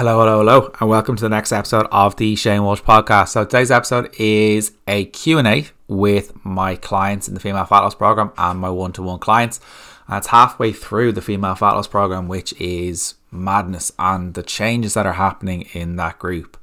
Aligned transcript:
Hello, 0.00 0.18
hello, 0.18 0.38
hello, 0.38 0.72
and 0.80 0.88
welcome 0.88 1.14
to 1.14 1.20
the 1.20 1.28
next 1.28 1.52
episode 1.52 1.86
of 1.92 2.16
the 2.16 2.34
Shane 2.34 2.62
Walsh 2.62 2.80
podcast. 2.80 3.28
So 3.28 3.44
today's 3.44 3.70
episode 3.70 4.08
is 4.18 4.72
a 4.88 5.04
Q&A 5.04 5.66
with 5.88 6.42
my 6.42 6.76
clients 6.76 7.28
in 7.28 7.34
the 7.34 7.40
Female 7.40 7.66
Fat 7.66 7.80
Loss 7.80 7.96
Program 7.96 8.32
and 8.38 8.58
my 8.58 8.70
one-to-one 8.70 9.18
clients. 9.18 9.60
And 10.08 10.16
it's 10.16 10.28
halfway 10.28 10.72
through 10.72 11.12
the 11.12 11.20
Female 11.20 11.54
Fat 11.54 11.72
Loss 11.72 11.88
Program, 11.88 12.28
which 12.28 12.58
is 12.58 13.16
madness 13.30 13.92
and 13.98 14.32
the 14.32 14.42
changes 14.42 14.94
that 14.94 15.04
are 15.04 15.12
happening 15.12 15.68
in 15.74 15.96
that 15.96 16.18
group 16.18 16.56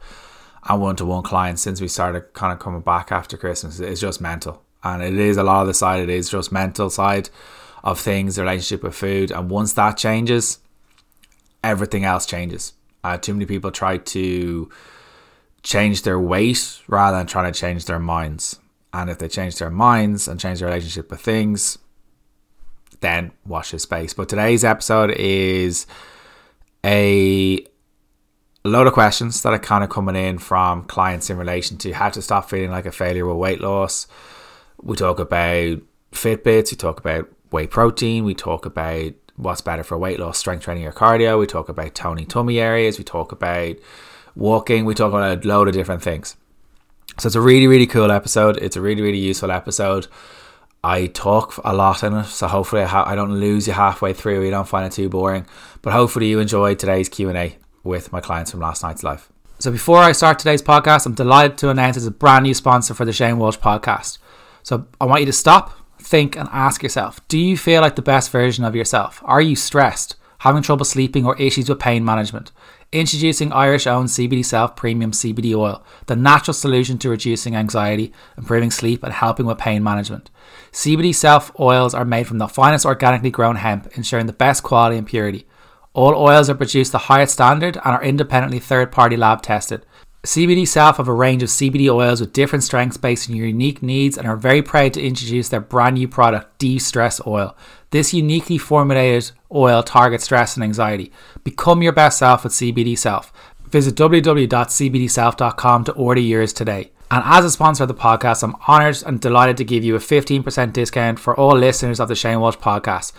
and 0.68 0.82
one-to-one 0.82 1.22
clients 1.22 1.62
since 1.62 1.80
we 1.80 1.88
started 1.88 2.34
kind 2.34 2.52
of 2.52 2.58
coming 2.58 2.82
back 2.82 3.12
after 3.12 3.38
Christmas 3.38 3.80
is 3.80 4.02
just 4.02 4.20
mental. 4.20 4.64
And 4.84 5.04
it 5.04 5.14
is 5.14 5.38
a 5.38 5.44
lot 5.44 5.62
of 5.62 5.68
the 5.68 5.76
side, 5.76 6.02
it 6.02 6.10
is 6.10 6.32
just 6.32 6.52
mental 6.52 6.90
side 6.90 7.30
of 7.84 8.00
things, 8.00 8.38
the 8.38 8.42
relationship 8.42 8.82
with 8.82 8.96
food. 8.96 9.30
And 9.30 9.52
once 9.52 9.74
that 9.74 9.96
changes, 9.96 10.58
everything 11.64 12.04
else 12.04 12.26
changes 12.26 12.74
uh, 13.08 13.18
too 13.18 13.34
many 13.34 13.46
people 13.46 13.71
try 13.71 13.98
to 13.98 14.70
change 15.64 16.02
their 16.02 16.20
weight 16.20 16.82
rather 16.88 17.18
than 17.18 17.25
trying 17.25 17.52
to 17.52 17.57
change 17.57 17.86
their 17.86 18.00
minds. 18.00 18.60
And 18.92 19.10
if 19.10 19.18
they 19.20 19.30
change 19.30 19.57
their 19.57 19.70
minds 19.70 20.28
and 20.28 20.39
change 20.39 20.60
their 20.60 20.68
relationship 20.68 21.10
with 21.10 21.21
things, 21.21 21.78
then 23.00 23.32
watch 23.46 23.71
this 23.71 23.83
space. 23.83 24.14
But 24.14 24.28
today's 24.28 24.66
episode 24.66 25.11
is 25.11 25.88
a 26.83 27.66
load 28.66 28.88
of 28.88 28.93
questions 28.93 29.42
that 29.44 29.54
are 29.54 29.60
kind 29.60 29.83
of 29.83 29.89
coming 29.89 30.16
in 30.16 30.38
from 30.38 30.83
clients 30.83 31.30
in 31.30 31.38
relation 31.38 31.78
to 31.78 31.94
how 31.94 32.09
to 32.09 32.22
stop 32.22 32.50
feeling 32.50 32.72
like 32.72 32.86
a 32.86 32.92
failure 32.92 33.25
with 33.25 33.38
weight 33.38 33.61
loss. 33.61 34.08
We 34.81 34.97
talk 34.97 35.19
about 35.19 35.80
Fitbits, 36.11 36.72
we 36.72 36.78
talk 36.78 37.00
about 37.00 37.30
whey 37.52 37.67
protein, 37.67 38.25
we 38.25 38.33
talk 38.33 38.66
about 38.66 39.14
what's 39.38 39.61
better 39.61 39.83
for 39.83 39.97
weight 39.97 40.19
loss, 40.19 40.38
strength 40.38 40.64
training, 40.64 40.86
or 40.86 40.91
cardio. 40.91 41.39
We 41.39 41.47
talk 41.47 41.69
about 41.69 41.95
toning 41.95 42.25
tummy 42.25 42.59
areas. 42.59 42.97
We 42.97 43.03
talk 43.03 43.31
about 43.31 43.77
walking. 44.36 44.86
We 44.86 44.94
talk 44.94 45.13
about 45.13 45.45
a 45.45 45.47
load 45.47 45.67
of 45.67 45.73
different 45.73 46.02
things. 46.02 46.36
So 47.17 47.27
it's 47.27 47.35
a 47.35 47.41
really, 47.41 47.67
really 47.67 47.88
cool 47.88 48.11
episode. 48.11 48.57
It's 48.57 48.75
a 48.75 48.81
really, 48.81 49.02
really 49.02 49.17
useful 49.17 49.52
episode. 49.52 50.07
I 50.83 51.07
talk 51.07 51.59
a 51.63 51.73
lot 51.73 52.03
in 52.03 52.13
it, 52.13 52.25
so 52.25 52.47
hopefully 52.47 52.83
I, 52.83 52.85
ha- 52.85 53.05
I 53.07 53.16
don't 53.16 53.39
lose 53.39 53.67
you 53.67 53.73
halfway 53.73 54.13
through. 54.13 54.41
Or 54.41 54.45
you 54.45 54.52
don't 54.52 54.67
find 54.67 54.85
it 54.85 54.91
too 54.91 55.09
boring. 55.09 55.47
But 55.81 55.94
hopefully 55.94 56.27
you 56.27 56.39
enjoyed 56.39 56.79
today's 56.79 57.09
Q 57.09 57.29
and 57.29 57.38
A 57.38 57.57
with 57.83 58.11
my 58.11 58.22
clients 58.22 58.51
from 58.51 58.59
last 58.59 58.83
night's 58.83 59.03
live. 59.03 59.29
So 59.59 59.72
before 59.72 59.97
I 59.97 60.11
start 60.11 60.38
today's 60.38 60.61
podcast, 60.61 61.07
I'm 61.07 61.16
delighted 61.16 61.57
to 61.59 61.69
announce 61.69 61.97
it's 61.97 62.05
a 62.05 62.11
brand 62.11 62.44
new 62.44 62.53
sponsor 62.53 62.94
for 62.94 63.05
the 63.05 63.13
Shane 63.13 63.39
Walsh 63.39 63.57
podcast. 63.57 64.19
So 64.61 64.85
I 65.01 65.05
want 65.05 65.22
you 65.22 65.25
to 65.25 65.33
stop, 65.33 65.72
think 66.08 66.38
and 66.38 66.47
ask 66.52 66.81
yourself 66.81 67.25
do 67.27 67.38
you 67.38 67.58
feel 67.58 67.81
like 67.81 67.95
the 67.95 68.02
best 68.02 68.31
version 68.31 68.63
of 68.63 68.75
yourself? 68.75 69.22
Are 69.25 69.41
you 69.41 69.55
stressed, 69.55 70.16
having 70.39 70.63
trouble 70.63 70.86
sleeping, 70.86 71.25
or 71.25 71.39
issues 71.39 71.69
with 71.69 71.80
pain 71.80 72.05
management? 72.05 72.52
Introducing 72.94 73.52
Irish 73.52 73.86
owned 73.86 74.08
CBD 74.08 74.45
Self 74.45 74.78
Premium 74.78 75.11
CBD 75.11 75.53
Oil, 75.53 75.83
the 76.05 76.16
natural 76.16 76.53
solution 76.53 76.97
to 77.00 77.09
reducing 77.09 77.53
anxiety, 77.53 78.13
improving 78.38 78.72
sleep, 78.72 79.03
and 79.03 79.11
helping 79.11 79.45
with 79.45 79.58
pain 79.58 79.83
management. 79.83 80.30
CBD 80.72 81.13
Self 81.13 81.52
oils 81.59 81.94
are 81.94 82.05
made 82.05 82.28
from 82.28 82.38
the 82.38 82.47
finest 82.47 82.85
organically 82.85 83.30
grown 83.30 83.58
hemp, 83.58 83.88
ensuring 83.97 84.25
the 84.25 84.33
best 84.33 84.63
quality 84.63 84.97
and 84.97 85.05
purity. 85.05 85.45
All 85.94 86.16
oils 86.16 86.50
are 86.50 86.55
produced 86.55 86.91
the 86.94 87.09
highest 87.09 87.33
standard 87.33 87.75
and 87.75 87.85
are 87.95 88.03
independently 88.03 88.59
third 88.59 88.91
party 88.91 89.17
lab 89.17 89.41
tested. 89.41 89.85
CBD 90.23 90.67
Self 90.67 90.97
have 90.97 91.07
a 91.07 91.13
range 91.13 91.43
of 91.43 91.49
CBD 91.49 91.89
oils 91.93 92.19
with 92.19 92.33
different 92.33 92.63
strengths 92.63 92.97
based 92.97 93.29
on 93.29 93.35
your 93.35 93.47
unique 93.47 93.81
needs 93.83 94.17
and 94.17 94.27
are 94.27 94.35
very 94.35 94.61
proud 94.61 94.93
to 94.93 95.01
introduce 95.01 95.49
their 95.49 95.61
brand 95.61 95.95
new 95.95 96.07
product, 96.07 96.59
De 96.59 96.79
Stress 96.79 97.21
Oil. 97.25 97.55
This 97.91 98.13
uniquely 98.13 98.57
formulated 98.57 99.31
oil 99.53 99.83
targets 99.83 100.25
stress 100.25 100.55
and 100.55 100.63
anxiety. 100.63 101.11
Become 101.43 101.81
your 101.81 101.93
best 101.93 102.17
self 102.19 102.43
with 102.43 102.53
CBD 102.53 102.97
Self. 102.97 103.31
Visit 103.69 103.95
www.cbdself.com 103.95 105.83
to 105.85 105.91
order 105.93 106.21
yours 106.21 106.51
today. 106.51 106.91
And 107.09 107.23
as 107.25 107.45
a 107.45 107.51
sponsor 107.51 107.83
of 107.83 107.88
the 107.88 107.93
podcast, 107.93 108.43
I'm 108.43 108.55
honored 108.67 109.01
and 109.05 109.21
delighted 109.21 109.55
to 109.57 109.63
give 109.63 109.83
you 109.83 109.95
a 109.95 109.99
15% 109.99 110.73
discount 110.73 111.19
for 111.19 111.39
all 111.39 111.56
listeners 111.56 112.01
of 112.01 112.09
the 112.09 112.16
Shane 112.16 112.41
Walsh 112.41 112.57
podcast. 112.57 113.13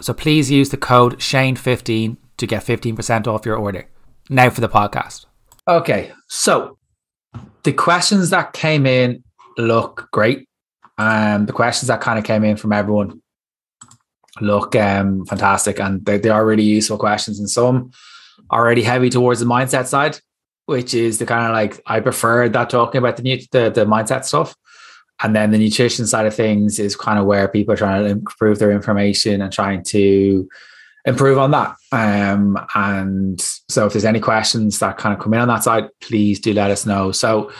So 0.00 0.14
please 0.14 0.50
use 0.50 0.70
the 0.70 0.76
code 0.78 1.18
SHANE15 1.18 2.16
to 2.38 2.46
get 2.46 2.64
15% 2.64 3.26
off 3.26 3.44
your 3.44 3.56
order. 3.56 3.88
Now 4.30 4.48
for 4.48 4.62
the 4.62 4.68
podcast. 4.68 5.27
Okay, 5.68 6.10
so 6.28 6.78
the 7.62 7.74
questions 7.74 8.30
that 8.30 8.54
came 8.54 8.86
in 8.86 9.22
look 9.58 10.08
great. 10.12 10.48
Um, 10.96 11.44
the 11.44 11.52
questions 11.52 11.88
that 11.88 12.00
kind 12.00 12.18
of 12.18 12.24
came 12.24 12.42
in 12.42 12.56
from 12.56 12.72
everyone 12.72 13.20
look 14.40 14.74
um, 14.74 15.26
fantastic, 15.26 15.78
and 15.78 16.04
they, 16.06 16.16
they 16.16 16.30
are 16.30 16.46
really 16.46 16.62
useful 16.62 16.96
questions. 16.96 17.38
And 17.38 17.50
some 17.50 17.90
are 18.48 18.64
already 18.64 18.82
heavy 18.82 19.10
towards 19.10 19.40
the 19.40 19.46
mindset 19.46 19.86
side, 19.86 20.18
which 20.64 20.94
is 20.94 21.18
the 21.18 21.26
kind 21.26 21.44
of 21.44 21.52
like 21.52 21.82
I 21.86 22.00
prefer 22.00 22.48
that 22.48 22.70
talking 22.70 22.98
about 22.98 23.18
the 23.18 23.46
the, 23.52 23.70
the 23.70 23.84
mindset 23.84 24.24
stuff. 24.24 24.56
And 25.20 25.36
then 25.36 25.50
the 25.50 25.58
nutrition 25.58 26.06
side 26.06 26.26
of 26.26 26.34
things 26.34 26.78
is 26.78 26.96
kind 26.96 27.18
of 27.18 27.26
where 27.26 27.48
people 27.48 27.74
are 27.74 27.76
trying 27.76 28.04
to 28.04 28.10
improve 28.10 28.58
their 28.58 28.70
information 28.70 29.42
and 29.42 29.52
trying 29.52 29.82
to 29.84 30.48
improve 31.08 31.38
on 31.38 31.50
that. 31.52 31.74
Um, 31.90 32.58
and 32.74 33.40
so 33.40 33.86
if 33.86 33.92
there's 33.92 34.04
any 34.04 34.20
questions 34.20 34.78
that 34.78 34.98
kind 34.98 35.16
of 35.16 35.22
come 35.22 35.34
in 35.34 35.40
on 35.40 35.48
that 35.48 35.64
side, 35.64 35.88
please 36.00 36.38
do 36.38 36.52
let 36.52 36.70
us 36.70 36.84
know. 36.84 37.12
So 37.12 37.50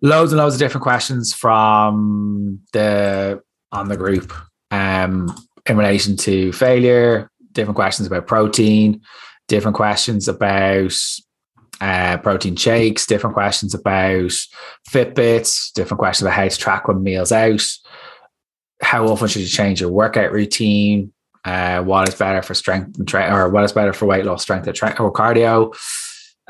loads 0.00 0.32
and 0.32 0.38
loads 0.38 0.54
of 0.54 0.60
different 0.60 0.84
questions 0.84 1.34
from 1.34 2.60
the 2.72 3.42
on 3.72 3.88
the 3.88 3.96
group 3.96 4.32
um, 4.70 5.34
in 5.66 5.76
relation 5.76 6.16
to 6.16 6.52
failure, 6.52 7.30
different 7.52 7.76
questions 7.76 8.06
about 8.06 8.26
protein, 8.26 9.02
different 9.48 9.76
questions 9.76 10.28
about 10.28 10.94
uh, 11.80 12.16
protein 12.18 12.56
shakes, 12.56 13.06
different 13.06 13.34
questions 13.34 13.74
about 13.74 14.32
Fitbits, 14.90 15.72
different 15.72 15.98
questions 15.98 16.26
about 16.26 16.36
how 16.36 16.48
to 16.48 16.56
track 16.56 16.88
when 16.88 17.02
meals 17.02 17.32
out, 17.32 17.66
how 18.80 19.06
often 19.06 19.28
should 19.28 19.42
you 19.42 19.48
change 19.48 19.80
your 19.80 19.90
workout 19.90 20.32
routine, 20.32 21.12
uh, 21.44 21.82
what 21.82 22.08
is 22.08 22.14
better 22.14 22.42
for 22.42 22.54
strength 22.54 22.98
and 22.98 23.08
tra- 23.08 23.34
or 23.34 23.48
what 23.48 23.64
is 23.64 23.72
better 23.72 23.92
for 23.92 24.06
weight 24.06 24.24
loss, 24.24 24.42
strength 24.42 24.72
tra- 24.72 24.96
or 25.00 25.12
cardio. 25.12 25.74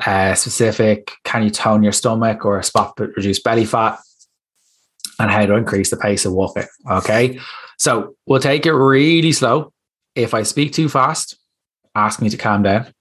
Uh, 0.05 0.33
specific, 0.33 1.11
can 1.25 1.43
you 1.43 1.49
tone 1.49 1.83
your 1.83 1.91
stomach 1.91 2.45
or 2.45 2.63
spot 2.63 2.93
but 2.95 3.09
reduce 3.17 3.39
belly 3.41 3.65
fat, 3.65 3.99
and 5.19 5.29
how 5.29 5.45
to 5.45 5.55
increase 5.55 5.89
the 5.89 5.97
pace 5.97 6.25
of 6.25 6.33
walking. 6.33 6.65
Okay, 6.89 7.39
so 7.77 8.15
we'll 8.25 8.39
take 8.39 8.65
it 8.65 8.73
really 8.73 9.31
slow. 9.31 9.73
If 10.15 10.33
I 10.33 10.43
speak 10.43 10.73
too 10.73 10.89
fast, 10.89 11.37
ask 11.93 12.21
me 12.21 12.29
to 12.29 12.37
calm 12.37 12.63
down. 12.63 12.93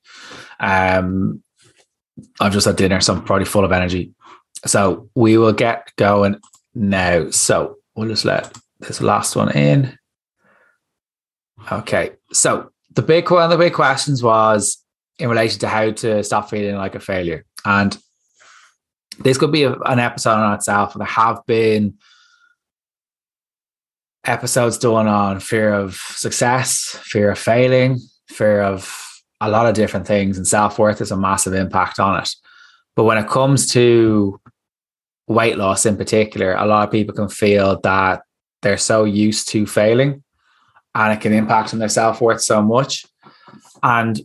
Um, 0.61 1.43
I've 2.41 2.53
just 2.53 2.67
had 2.67 2.77
dinner, 2.77 3.01
so 3.01 3.15
I'm 3.15 3.25
probably 3.25 3.45
full 3.45 3.65
of 3.65 3.73
energy. 3.73 4.13
So 4.67 5.09
we 5.15 5.39
will 5.39 5.53
get 5.53 5.93
going 5.97 6.41
now. 6.75 7.31
So 7.31 7.77
we'll 7.95 8.09
just 8.09 8.25
let 8.25 8.57
this 8.81 9.01
last 9.01 9.37
one 9.37 9.53
in. 9.57 9.98
Okay. 11.71 12.13
So 12.33 12.71
the 12.95 13.03
big 13.03 13.31
one 13.31 13.43
of 13.43 13.51
the 13.51 13.59
big 13.59 13.75
questions 13.75 14.23
was 14.23 14.83
in 15.19 15.29
relation 15.29 15.61
to 15.61 15.69
how 15.69 15.91
to 15.91 16.23
stop 16.23 16.51
feeling 16.51 16.77
like 16.77 16.95
a 16.95 17.01
failure. 17.01 17.45
And 17.65 17.97
this 19.19 19.39
could 19.39 19.53
be 19.53 19.65
a, 19.65 19.73
an 19.73 19.99
episode 19.99 20.31
on 20.37 20.55
itself. 20.55 20.95
There 20.95 21.07
have 21.07 21.45
been 21.47 21.95
episodes 24.25 24.79
done 24.79 25.07
on 25.07 25.41
fear 25.41 25.73
of 25.73 25.95
success, 25.95 26.99
fear 27.03 27.31
of 27.31 27.39
failing, 27.39 27.99
fear 28.29 28.63
of 28.63 29.05
a 29.41 29.49
lot 29.49 29.67
of 29.67 29.75
different 29.75 30.07
things, 30.07 30.37
and 30.37 30.47
self 30.47 30.79
worth 30.79 31.01
is 31.01 31.11
a 31.11 31.17
massive 31.17 31.55
impact 31.55 31.99
on 31.99 32.21
it. 32.23 32.31
But 32.97 33.05
when 33.05 33.19
it 33.19 33.29
comes 33.29 33.71
to 33.73 34.41
weight 35.29 35.57
loss 35.57 35.87
in 35.87 35.97
particular, 35.97 36.55
a 36.55 36.67
lot 36.67 36.87
of 36.87 36.93
people 36.93 37.15
can 37.15 37.29
feel 37.29 37.81
that 37.83 38.23
they're 38.63 38.77
so 38.77 39.05
used 39.05 39.49
to 39.51 39.67
failing 39.67 40.23
and 40.95 41.13
it 41.13 41.21
can 41.21 41.33
impact 41.33 41.73
on 41.73 41.81
their 41.81 41.89
self 41.89 42.21
worth 42.21 42.43
so 42.43 42.63
much. 42.63 43.07
And 43.83 44.21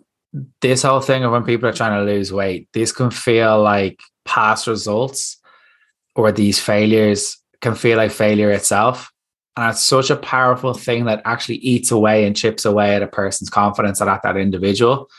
this 0.62 0.84
whole 0.84 1.02
thing 1.02 1.24
of 1.24 1.32
when 1.32 1.44
people 1.44 1.70
are 1.70 1.74
trying 1.74 2.00
to 2.00 2.12
lose 2.12 2.34
weight, 2.34 2.68
this 2.74 2.92
can 2.92 3.12
feel 3.12 3.62
like 3.62 4.00
past 4.26 4.68
results 4.68 5.40
or 6.16 6.32
these 6.32 6.60
failures 6.60 7.38
can 7.62 7.76
feel 7.76 7.98
like 7.98 8.12
failure 8.12 8.52
itself. 8.52 9.12
And 9.56 9.70
it's 9.70 9.82
such 9.82 10.10
a 10.10 10.16
powerful 10.16 10.74
thing 10.74 11.06
that 11.06 11.22
actually 11.26 11.58
eats 11.58 11.92
away 11.92 12.26
and 12.26 12.36
chips 12.36 12.66
away 12.66 12.96
at 12.96 13.04
a 13.04 13.08
person's 13.08 13.50
confidence 13.50 14.02
and 14.02 14.10
at 14.10 14.24
that 14.24 14.38
individual. 14.38 15.10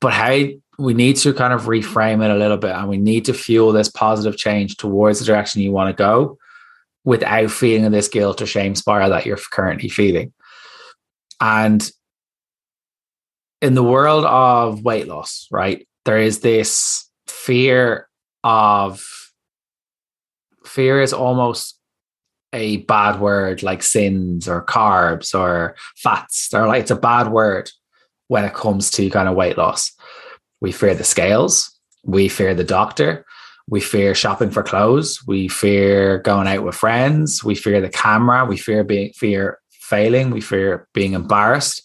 But 0.00 0.12
how 0.12 0.46
we 0.78 0.94
need 0.94 1.16
to 1.16 1.32
kind 1.32 1.52
of 1.52 1.62
reframe 1.62 2.24
it 2.24 2.30
a 2.30 2.36
little 2.36 2.58
bit 2.58 2.72
and 2.72 2.88
we 2.88 2.98
need 2.98 3.24
to 3.26 3.34
fuel 3.34 3.72
this 3.72 3.88
positive 3.88 4.36
change 4.36 4.76
towards 4.76 5.20
the 5.20 5.24
direction 5.24 5.62
you 5.62 5.72
want 5.72 5.96
to 5.96 6.02
go 6.02 6.38
without 7.04 7.50
feeling 7.50 7.90
this 7.92 8.08
guilt 8.08 8.42
or 8.42 8.46
shame 8.46 8.74
spiral 8.74 9.08
that 9.10 9.24
you're 9.24 9.38
currently 9.52 9.88
feeling. 9.88 10.32
And 11.40 11.88
in 13.60 13.74
the 13.74 13.82
world 13.82 14.24
of 14.24 14.82
weight 14.82 15.08
loss, 15.08 15.46
right, 15.50 15.86
there 16.04 16.18
is 16.18 16.40
this 16.40 17.10
fear 17.26 18.08
of 18.44 19.04
fear 20.64 21.00
is 21.00 21.12
almost 21.12 21.78
a 22.52 22.78
bad 22.78 23.20
word 23.20 23.62
like 23.62 23.82
sins 23.82 24.48
or 24.48 24.64
carbs 24.64 25.38
or 25.38 25.76
fats. 25.96 26.48
They're 26.48 26.66
like 26.66 26.82
it's 26.82 26.90
a 26.90 26.96
bad 26.96 27.28
word 27.28 27.70
when 28.28 28.44
it 28.44 28.54
comes 28.54 28.90
to 28.92 29.10
kind 29.10 29.28
of 29.28 29.36
weight 29.36 29.58
loss. 29.58 29.92
We 30.60 30.72
fear 30.72 30.94
the 30.94 31.04
scales. 31.04 31.70
We 32.04 32.28
fear 32.28 32.54
the 32.54 32.64
doctor. 32.64 33.24
We 33.68 33.80
fear 33.80 34.14
shopping 34.14 34.50
for 34.50 34.62
clothes. 34.62 35.26
We 35.26 35.48
fear 35.48 36.18
going 36.18 36.46
out 36.46 36.62
with 36.62 36.76
friends. 36.76 37.42
We 37.42 37.56
fear 37.56 37.80
the 37.80 37.88
camera. 37.88 38.44
We 38.44 38.56
fear 38.56 38.84
being 38.84 39.12
fear 39.12 39.58
failing. 39.86 40.30
We 40.30 40.40
fear 40.40 40.88
being 40.92 41.14
embarrassed. 41.14 41.82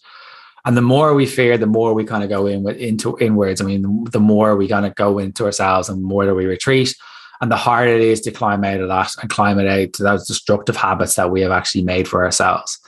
And 0.66 0.78
the 0.78 0.82
more 0.82 1.14
we 1.14 1.26
fear, 1.26 1.58
the 1.58 1.66
more 1.66 1.94
we 1.94 2.04
kind 2.04 2.24
of 2.24 2.30
go 2.30 2.46
in 2.46 2.64
with 2.64 2.78
into 2.78 3.18
inwards. 3.20 3.62
I 3.62 3.66
mean, 3.66 4.06
the, 4.12 4.20
more 4.20 4.56
we 4.56 4.68
kind 4.68 4.86
of 4.86 4.94
go 4.96 5.18
into 5.18 5.46
ourselves 5.46 5.90
and 5.90 6.04
the 6.04 6.08
more 6.08 6.26
that 6.26 6.36
we 6.36 6.46
retreat. 6.46 6.96
And 7.40 7.52
the 7.52 7.56
harder 7.56 7.96
it 7.96 8.02
is 8.02 8.22
to 8.22 8.32
climb 8.32 8.64
out 8.64 8.82
of 8.82 8.88
that 8.90 9.12
and 9.20 9.30
climb 9.30 9.58
it 9.58 9.68
out 9.68 9.94
to 9.94 10.04
those 10.04 10.28
destructive 10.28 10.76
habits 10.76 11.16
that 11.16 11.32
we 11.32 11.42
have 11.42 11.52
actually 11.52 11.84
made 11.84 12.08
for 12.08 12.24
ourselves. 12.24 12.80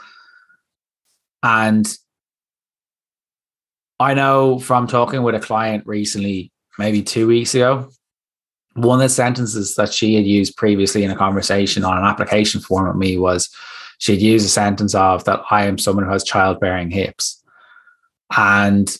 And 1.41 1.91
I 3.99 4.13
know 4.13 4.59
from 4.59 4.85
talking 4.85 5.23
with 5.23 5.33
a 5.33 5.39
client 5.39 5.87
recently, 5.87 6.51
maybe 6.77 7.01
two 7.01 7.25
weeks 7.25 7.55
ago, 7.55 7.89
one 8.75 8.99
of 8.99 9.03
the 9.03 9.09
sentences 9.09 9.75
that 9.75 9.93
she 9.93 10.15
had 10.15 10.25
used 10.25 10.57
previously 10.57 11.03
in 11.03 11.11
a 11.11 11.15
conversation 11.15 11.83
on 11.83 11.97
an 11.97 12.05
application 12.05 12.61
form 12.61 12.87
with 12.87 12.97
me 12.97 13.17
was 13.17 13.49
she'd 14.03 14.21
use 14.21 14.43
a 14.43 14.49
sentence 14.49 14.93
of 14.93 15.23
that 15.23 15.41
I 15.49 15.63
am 15.63 15.77
someone 15.77 16.03
who 16.03 16.11
has 16.11 16.25
childbearing 16.25 16.91
hips. 16.91 17.41
And 18.35 18.93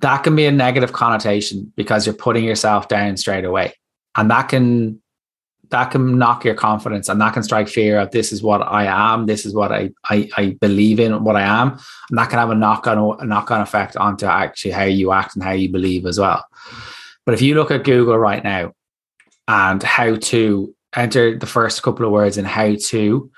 that 0.00 0.24
can 0.24 0.34
be 0.34 0.46
a 0.46 0.50
negative 0.50 0.94
connotation 0.94 1.70
because 1.76 2.06
you're 2.06 2.14
putting 2.14 2.42
yourself 2.42 2.88
down 2.88 3.18
straight 3.18 3.44
away. 3.44 3.74
And 4.16 4.30
that 4.30 4.48
can 4.48 5.02
that 5.68 5.90
can 5.90 6.16
knock 6.18 6.44
your 6.46 6.54
confidence 6.54 7.10
and 7.10 7.20
that 7.20 7.34
can 7.34 7.42
strike 7.42 7.68
fear 7.68 7.98
of 7.98 8.10
this 8.10 8.30
is 8.32 8.42
what 8.42 8.60
I 8.60 8.84
am, 8.84 9.26
this 9.26 9.44
is 9.44 9.54
what 9.54 9.70
I 9.70 9.90
I, 10.04 10.30
I 10.38 10.56
believe 10.62 10.98
in, 10.98 11.24
what 11.24 11.36
I 11.36 11.42
am. 11.42 11.72
And 12.08 12.18
that 12.18 12.30
can 12.30 12.38
have 12.38 12.50
a 12.50 12.54
knock 12.54 12.86
on 12.86 13.18
a 13.20 13.26
knock 13.26 13.50
on 13.50 13.60
effect 13.60 13.98
onto 13.98 14.24
actually 14.24 14.70
how 14.70 14.84
you 14.84 15.12
act 15.12 15.34
and 15.34 15.44
how 15.44 15.52
you 15.52 15.70
believe 15.70 16.06
as 16.06 16.18
well. 16.18 16.42
But 17.26 17.34
if 17.34 17.42
you 17.42 17.54
look 17.54 17.70
at 17.70 17.84
Google 17.84 18.16
right 18.16 18.42
now 18.42 18.72
and 19.46 19.82
how 19.82 20.16
to 20.16 20.74
enter 20.96 21.36
the 21.36 21.46
first 21.46 21.82
couple 21.82 22.06
of 22.06 22.12
words 22.12 22.38
and 22.38 22.46
how 22.46 22.76
to 22.86 23.30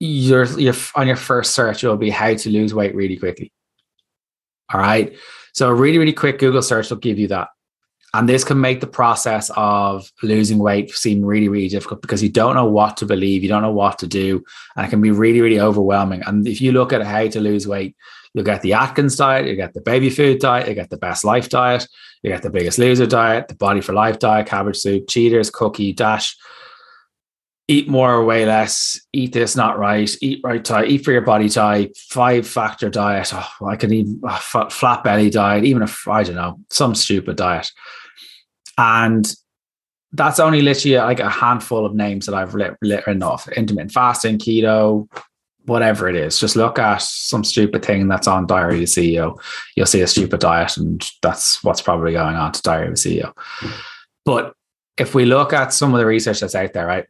your 0.00 0.44
your 0.58 0.74
on 0.94 1.06
your 1.06 1.16
first 1.16 1.54
search 1.54 1.82
will 1.82 1.96
be 1.96 2.10
how 2.10 2.34
to 2.34 2.50
lose 2.50 2.74
weight 2.74 2.94
really 2.94 3.16
quickly. 3.16 3.52
All 4.72 4.80
right. 4.80 5.16
So 5.52 5.68
a 5.68 5.74
really, 5.74 5.98
really 5.98 6.12
quick 6.12 6.38
Google 6.38 6.62
search 6.62 6.90
will 6.90 6.96
give 6.96 7.18
you 7.18 7.28
that. 7.28 7.48
And 8.12 8.28
this 8.28 8.44
can 8.44 8.60
make 8.60 8.80
the 8.80 8.86
process 8.86 9.50
of 9.56 10.08
losing 10.22 10.58
weight 10.58 10.90
seem 10.92 11.24
really, 11.24 11.48
really 11.48 11.68
difficult 11.68 12.00
because 12.00 12.22
you 12.22 12.28
don't 12.28 12.54
know 12.54 12.64
what 12.64 12.96
to 12.98 13.06
believe, 13.06 13.42
you 13.42 13.48
don't 13.48 13.62
know 13.62 13.72
what 13.72 13.98
to 13.98 14.06
do, 14.06 14.44
and 14.76 14.86
it 14.86 14.90
can 14.90 15.00
be 15.00 15.10
really, 15.10 15.40
really 15.40 15.58
overwhelming. 15.58 16.22
And 16.24 16.46
if 16.46 16.60
you 16.60 16.70
look 16.70 16.92
at 16.92 17.02
how 17.02 17.26
to 17.26 17.40
lose 17.40 17.66
weight, 17.66 17.96
you'll 18.32 18.44
get 18.44 18.62
the 18.62 18.72
Atkins 18.72 19.16
diet, 19.16 19.46
you 19.46 19.56
get 19.56 19.74
the 19.74 19.80
baby 19.80 20.10
food 20.10 20.38
diet, 20.38 20.68
you 20.68 20.74
get 20.74 20.90
the 20.90 20.96
best 20.96 21.24
life 21.24 21.48
diet, 21.48 21.88
you 22.22 22.30
get 22.30 22.42
the 22.42 22.50
biggest 22.50 22.78
loser 22.78 23.06
diet, 23.06 23.48
the 23.48 23.56
body 23.56 23.80
for 23.80 23.92
life 23.92 24.20
diet, 24.20 24.46
cabbage 24.46 24.76
soup, 24.76 25.08
cheaters, 25.08 25.50
cookie, 25.50 25.92
dash, 25.92 26.36
eat 27.68 27.88
more 27.88 28.12
or 28.12 28.24
weigh 28.24 28.44
less, 28.44 29.00
eat 29.12 29.32
this, 29.32 29.56
not 29.56 29.78
right, 29.78 30.10
eat 30.20 30.40
right 30.44 30.64
type, 30.64 30.88
eat 30.88 31.04
for 31.04 31.12
your 31.12 31.22
body 31.22 31.48
type, 31.48 31.96
five 31.96 32.46
factor 32.46 32.90
diet. 32.90 33.32
Oh, 33.32 33.66
I 33.66 33.76
can 33.76 33.92
eat 33.92 34.06
a 34.06 34.38
oh, 34.54 34.68
flat 34.68 35.02
belly 35.02 35.30
diet, 35.30 35.64
even 35.64 35.82
if 35.82 36.06
I 36.06 36.22
don't 36.22 36.36
know, 36.36 36.60
some 36.70 36.94
stupid 36.94 37.36
diet. 37.36 37.70
And 38.76 39.32
that's 40.12 40.38
only 40.38 40.62
literally 40.62 40.98
like 40.98 41.20
a 41.20 41.30
handful 41.30 41.86
of 41.86 41.94
names 41.94 42.26
that 42.26 42.34
I've 42.34 42.54
written 42.54 43.22
off 43.22 43.48
intermittent 43.48 43.92
fasting, 43.92 44.38
keto, 44.38 45.08
whatever 45.64 46.08
it 46.08 46.16
is. 46.16 46.38
Just 46.38 46.56
look 46.56 46.78
at 46.78 47.00
some 47.02 47.44
stupid 47.44 47.84
thing 47.84 48.06
that's 48.08 48.28
on 48.28 48.46
Diary 48.46 48.76
of 48.76 48.82
a 48.82 48.84
CEO. 48.84 49.40
You'll 49.74 49.86
see 49.86 50.02
a 50.02 50.06
stupid 50.06 50.40
diet, 50.40 50.76
and 50.76 51.04
that's 51.22 51.64
what's 51.64 51.82
probably 51.82 52.12
going 52.12 52.36
on 52.36 52.52
to 52.52 52.62
Diary 52.62 52.88
of 52.88 52.94
CEO. 52.94 53.32
But 54.24 54.54
if 54.98 55.14
we 55.14 55.24
look 55.24 55.52
at 55.52 55.72
some 55.72 55.92
of 55.92 55.98
the 55.98 56.06
research 56.06 56.40
that's 56.40 56.54
out 56.54 56.72
there, 56.72 56.86
right? 56.86 57.06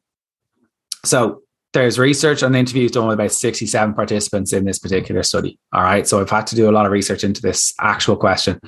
So 1.04 1.42
there's 1.74 1.98
research 1.98 2.42
and 2.42 2.56
interviews 2.56 2.92
done 2.92 3.08
with 3.08 3.14
about 3.14 3.32
67 3.32 3.94
participants 3.94 4.52
in 4.52 4.64
this 4.64 4.78
particular 4.78 5.22
study. 5.22 5.58
All 5.72 5.82
right. 5.82 6.06
So 6.06 6.20
I've 6.20 6.30
had 6.30 6.46
to 6.48 6.56
do 6.56 6.70
a 6.70 6.72
lot 6.72 6.86
of 6.86 6.92
research 6.92 7.24
into 7.24 7.42
this 7.42 7.74
actual 7.80 8.16
question 8.16 8.60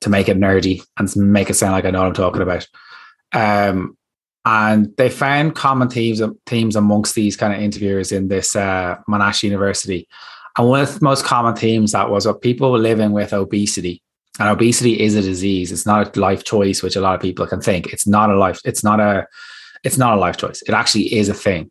to 0.00 0.10
make 0.10 0.28
it 0.28 0.38
nerdy 0.38 0.82
and 0.98 1.14
make 1.16 1.50
it 1.50 1.54
sound 1.54 1.72
like 1.72 1.84
I 1.84 1.90
know 1.90 2.00
what 2.00 2.08
I'm 2.08 2.14
talking 2.14 2.42
about. 2.42 2.66
Um, 3.32 3.96
and 4.44 4.96
they 4.96 5.08
found 5.08 5.54
common 5.54 5.88
themes 5.88 6.20
themes 6.46 6.74
amongst 6.74 7.14
these 7.14 7.36
kind 7.36 7.52
of 7.52 7.60
interviewers 7.60 8.12
in 8.12 8.28
this 8.28 8.56
uh, 8.56 8.96
Monash 9.08 9.42
University. 9.42 10.08
And 10.56 10.68
one 10.68 10.80
of 10.80 10.98
the 10.98 11.04
most 11.04 11.24
common 11.24 11.54
themes 11.54 11.92
that 11.92 12.10
was 12.10 12.26
what 12.26 12.40
people 12.40 12.72
were 12.72 12.78
living 12.78 13.12
with 13.12 13.32
obesity. 13.32 14.02
And 14.40 14.48
obesity 14.48 15.00
is 15.00 15.14
a 15.14 15.22
disease. 15.22 15.70
It's 15.70 15.86
not 15.86 16.16
a 16.16 16.20
life 16.20 16.44
choice, 16.44 16.82
which 16.82 16.96
a 16.96 17.00
lot 17.00 17.14
of 17.14 17.20
people 17.20 17.46
can 17.46 17.60
think. 17.60 17.92
It's 17.92 18.06
not 18.06 18.30
a 18.30 18.36
life. 18.36 18.60
It's 18.64 18.82
not 18.82 19.00
a. 19.00 19.26
It's 19.84 19.98
not 19.98 20.16
a 20.16 20.20
life 20.20 20.36
choice. 20.36 20.60
It 20.62 20.72
actually 20.72 21.14
is 21.14 21.28
a 21.28 21.34
thing 21.34 21.70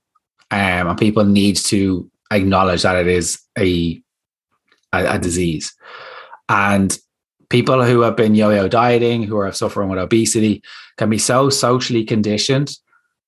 um, 0.51 0.88
and 0.88 0.97
people 0.97 1.25
need 1.25 1.57
to 1.57 2.09
acknowledge 2.31 2.83
that 2.83 2.95
it 2.95 3.07
is 3.07 3.39
a, 3.57 4.01
a, 4.94 5.15
a 5.15 5.19
disease. 5.19 5.73
And 6.49 6.97
people 7.49 7.83
who 7.83 8.01
have 8.01 8.15
been 8.15 8.35
yo-yo 8.35 8.67
dieting, 8.67 9.23
who 9.23 9.38
are 9.38 9.51
suffering 9.51 9.89
with 9.89 9.99
obesity, 9.99 10.63
can 10.97 11.09
be 11.09 11.17
so 11.17 11.49
socially 11.49 12.03
conditioned 12.03 12.71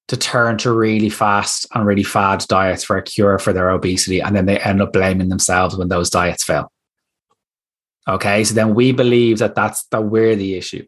to 0.08 0.18
turn 0.18 0.58
to 0.58 0.74
really 0.74 1.10
fast 1.10 1.68
and 1.74 1.86
really 1.86 2.04
fad 2.04 2.44
diets 2.48 2.84
for 2.84 2.98
a 2.98 3.04
cure 3.04 3.38
for 3.38 3.54
their 3.54 3.70
obesity, 3.70 4.20
and 4.20 4.36
then 4.36 4.48
they 4.48 4.58
end 4.60 4.82
up 4.82 4.92
blaming 4.92 5.30
themselves 5.30 5.78
when 5.78 5.88
those 5.88 6.10
diets 6.10 6.44
fail. 6.44 6.72
Okay, 8.08 8.44
so 8.44 8.56
then 8.56 8.74
we 8.74 8.92
believe 8.92 9.38
that 9.38 9.54
that's 9.54 9.84
that 9.92 10.02
we're 10.02 10.36
the 10.36 10.56
issue, 10.56 10.84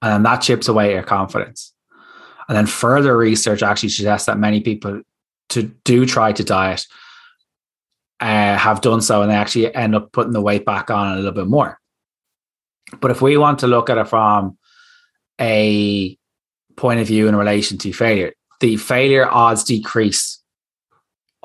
and 0.00 0.26
that 0.26 0.38
chips 0.38 0.66
away 0.66 0.96
our 0.96 1.04
confidence. 1.04 1.71
And 2.52 2.56
then 2.58 2.66
further 2.66 3.16
research 3.16 3.62
actually 3.62 3.88
suggests 3.88 4.26
that 4.26 4.36
many 4.36 4.60
people 4.60 5.00
to 5.48 5.62
do 5.84 6.04
try 6.04 6.32
to 6.32 6.44
diet 6.44 6.84
uh, 8.20 8.58
have 8.58 8.82
done 8.82 9.00
so 9.00 9.22
and 9.22 9.30
they 9.30 9.34
actually 9.34 9.74
end 9.74 9.94
up 9.94 10.12
putting 10.12 10.34
the 10.34 10.40
weight 10.42 10.66
back 10.66 10.90
on 10.90 11.14
a 11.14 11.16
little 11.16 11.32
bit 11.32 11.46
more. 11.46 11.80
But 13.00 13.10
if 13.10 13.22
we 13.22 13.38
want 13.38 13.60
to 13.60 13.68
look 13.68 13.88
at 13.88 13.96
it 13.96 14.06
from 14.06 14.58
a 15.40 16.18
point 16.76 17.00
of 17.00 17.06
view 17.06 17.26
in 17.26 17.36
relation 17.36 17.78
to 17.78 17.92
failure, 17.94 18.34
the 18.60 18.76
failure 18.76 19.26
odds 19.26 19.64
decrease 19.64 20.38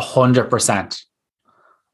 100% 0.01 1.01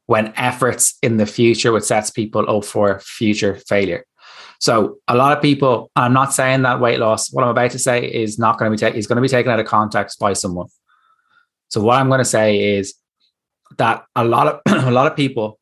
when 0.06 0.32
efforts 0.34 0.98
in 1.04 1.18
the 1.18 1.26
future, 1.26 1.70
which 1.70 1.84
sets 1.84 2.10
people 2.10 2.50
up 2.50 2.64
for 2.64 2.98
future 2.98 3.60
failure. 3.68 4.04
So 4.64 4.96
a 5.08 5.14
lot 5.14 5.36
of 5.36 5.42
people, 5.42 5.90
I'm 5.94 6.14
not 6.14 6.32
saying 6.32 6.62
that 6.62 6.80
weight 6.80 6.98
loss, 6.98 7.30
what 7.30 7.44
I'm 7.44 7.50
about 7.50 7.72
to 7.72 7.78
say 7.78 8.02
is 8.02 8.38
not 8.38 8.58
going 8.58 8.70
to 8.70 8.74
be 8.74 8.78
taken, 8.78 8.98
is 8.98 9.06
going 9.06 9.16
to 9.16 9.20
be 9.20 9.28
taken 9.28 9.52
out 9.52 9.60
of 9.60 9.66
context 9.66 10.18
by 10.18 10.32
someone. 10.32 10.68
So 11.68 11.82
what 11.82 11.98
I'm 11.98 12.08
going 12.08 12.20
to 12.20 12.24
say 12.24 12.78
is 12.78 12.94
that 13.76 14.06
a 14.16 14.24
lot 14.24 14.46
of 14.46 14.60
a 14.86 14.90
lot 14.90 15.06
of 15.06 15.18
people 15.18 15.60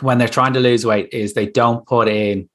when 0.00 0.16
they're 0.16 0.26
trying 0.26 0.54
to 0.54 0.60
lose 0.60 0.86
weight 0.86 1.10
is 1.12 1.34
they 1.34 1.44
don't 1.44 1.86
put 1.86 2.08
in 2.08 2.48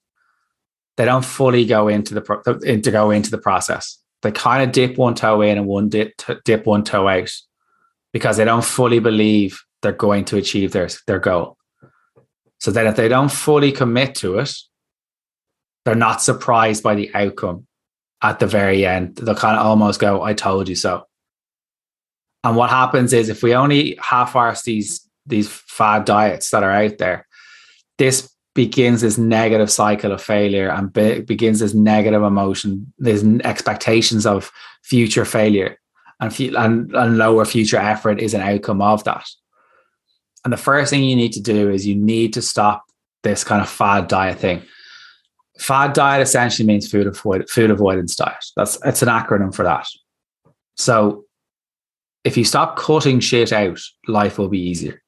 they 0.97 1.05
don't 1.05 1.23
fully 1.23 1.67
go 1.67 1.87
into 1.87 2.15
the 2.15 2.21
pro- 2.21 2.41
to 2.41 2.91
go 2.91 3.11
into 3.11 3.29
the 3.29 3.37
process. 3.37 3.99
They 4.23 4.31
kind 4.31 4.63
of 4.63 4.71
dip 4.71 4.97
one 4.97 5.13
toe 5.13 5.41
in 5.41 5.59
and 5.59 5.67
one 5.67 5.89
dip 5.89 6.19
dip 6.45 6.65
one 6.65 6.83
toe 6.83 7.07
out 7.07 7.31
because 8.11 8.37
they 8.37 8.45
don't 8.45 8.65
fully 8.65 8.97
believe 8.97 9.63
they're 9.83 9.91
going 9.91 10.25
to 10.25 10.37
achieve 10.37 10.71
their 10.71 10.89
their 11.05 11.19
goal. 11.19 11.57
So 12.57 12.71
then 12.71 12.87
if 12.87 12.95
they 12.95 13.07
don't 13.07 13.31
fully 13.31 13.71
commit 13.71 14.15
to 14.15 14.39
it, 14.39 14.51
they're 15.89 15.97
not 15.97 16.21
surprised 16.21 16.83
by 16.83 16.93
the 16.93 17.09
outcome 17.15 17.65
at 18.21 18.37
the 18.37 18.45
very 18.45 18.85
end. 18.85 19.15
They'll 19.15 19.33
kind 19.33 19.57
of 19.57 19.65
almost 19.65 19.99
go, 19.99 20.21
I 20.21 20.35
told 20.35 20.69
you 20.69 20.75
so. 20.75 21.07
And 22.43 22.55
what 22.55 22.69
happens 22.69 23.11
is 23.11 23.27
if 23.27 23.41
we 23.41 23.55
only 23.55 23.97
half-arse 23.99 24.61
these 24.61 25.09
these 25.25 25.49
fad 25.49 26.05
diets 26.05 26.51
that 26.51 26.61
are 26.61 26.71
out 26.71 26.99
there, 26.99 27.27
this 27.97 28.31
begins 28.53 29.01
this 29.01 29.17
negative 29.17 29.71
cycle 29.71 30.11
of 30.11 30.21
failure 30.21 30.69
and 30.69 30.93
be- 30.93 31.21
begins 31.21 31.59
this 31.59 31.73
negative 31.73 32.21
emotion, 32.21 32.93
these 32.99 33.23
expectations 33.41 34.27
of 34.27 34.51
future 34.83 35.25
failure 35.25 35.79
and, 36.19 36.39
and, 36.39 36.95
and 36.95 37.17
lower 37.17 37.45
future 37.45 37.77
effort 37.77 38.19
is 38.19 38.35
an 38.35 38.41
outcome 38.41 38.81
of 38.81 39.03
that. 39.05 39.27
And 40.43 40.53
the 40.53 40.57
first 40.57 40.91
thing 40.91 41.03
you 41.03 41.15
need 41.15 41.33
to 41.33 41.41
do 41.41 41.69
is 41.69 41.87
you 41.87 41.95
need 41.95 42.33
to 42.33 42.41
stop 42.41 42.83
this 43.23 43.43
kind 43.43 43.61
of 43.61 43.69
fad 43.69 44.07
diet 44.07 44.37
thing. 44.37 44.61
Fad 45.59 45.93
diet 45.93 46.21
essentially 46.21 46.65
means 46.65 46.89
food 46.89 47.05
avoid 47.05 47.49
food 47.49 47.69
avoidance 47.69 48.15
diet. 48.15 48.45
That's 48.55 48.77
it's 48.85 49.01
an 49.01 49.09
acronym 49.09 49.53
for 49.53 49.63
that. 49.63 49.87
So 50.77 51.25
if 52.23 52.37
you 52.37 52.45
stop 52.45 52.77
cutting 52.77 53.19
shit 53.19 53.51
out, 53.51 53.79
life 54.07 54.37
will 54.37 54.49
be 54.49 54.59
easier. 54.59 55.01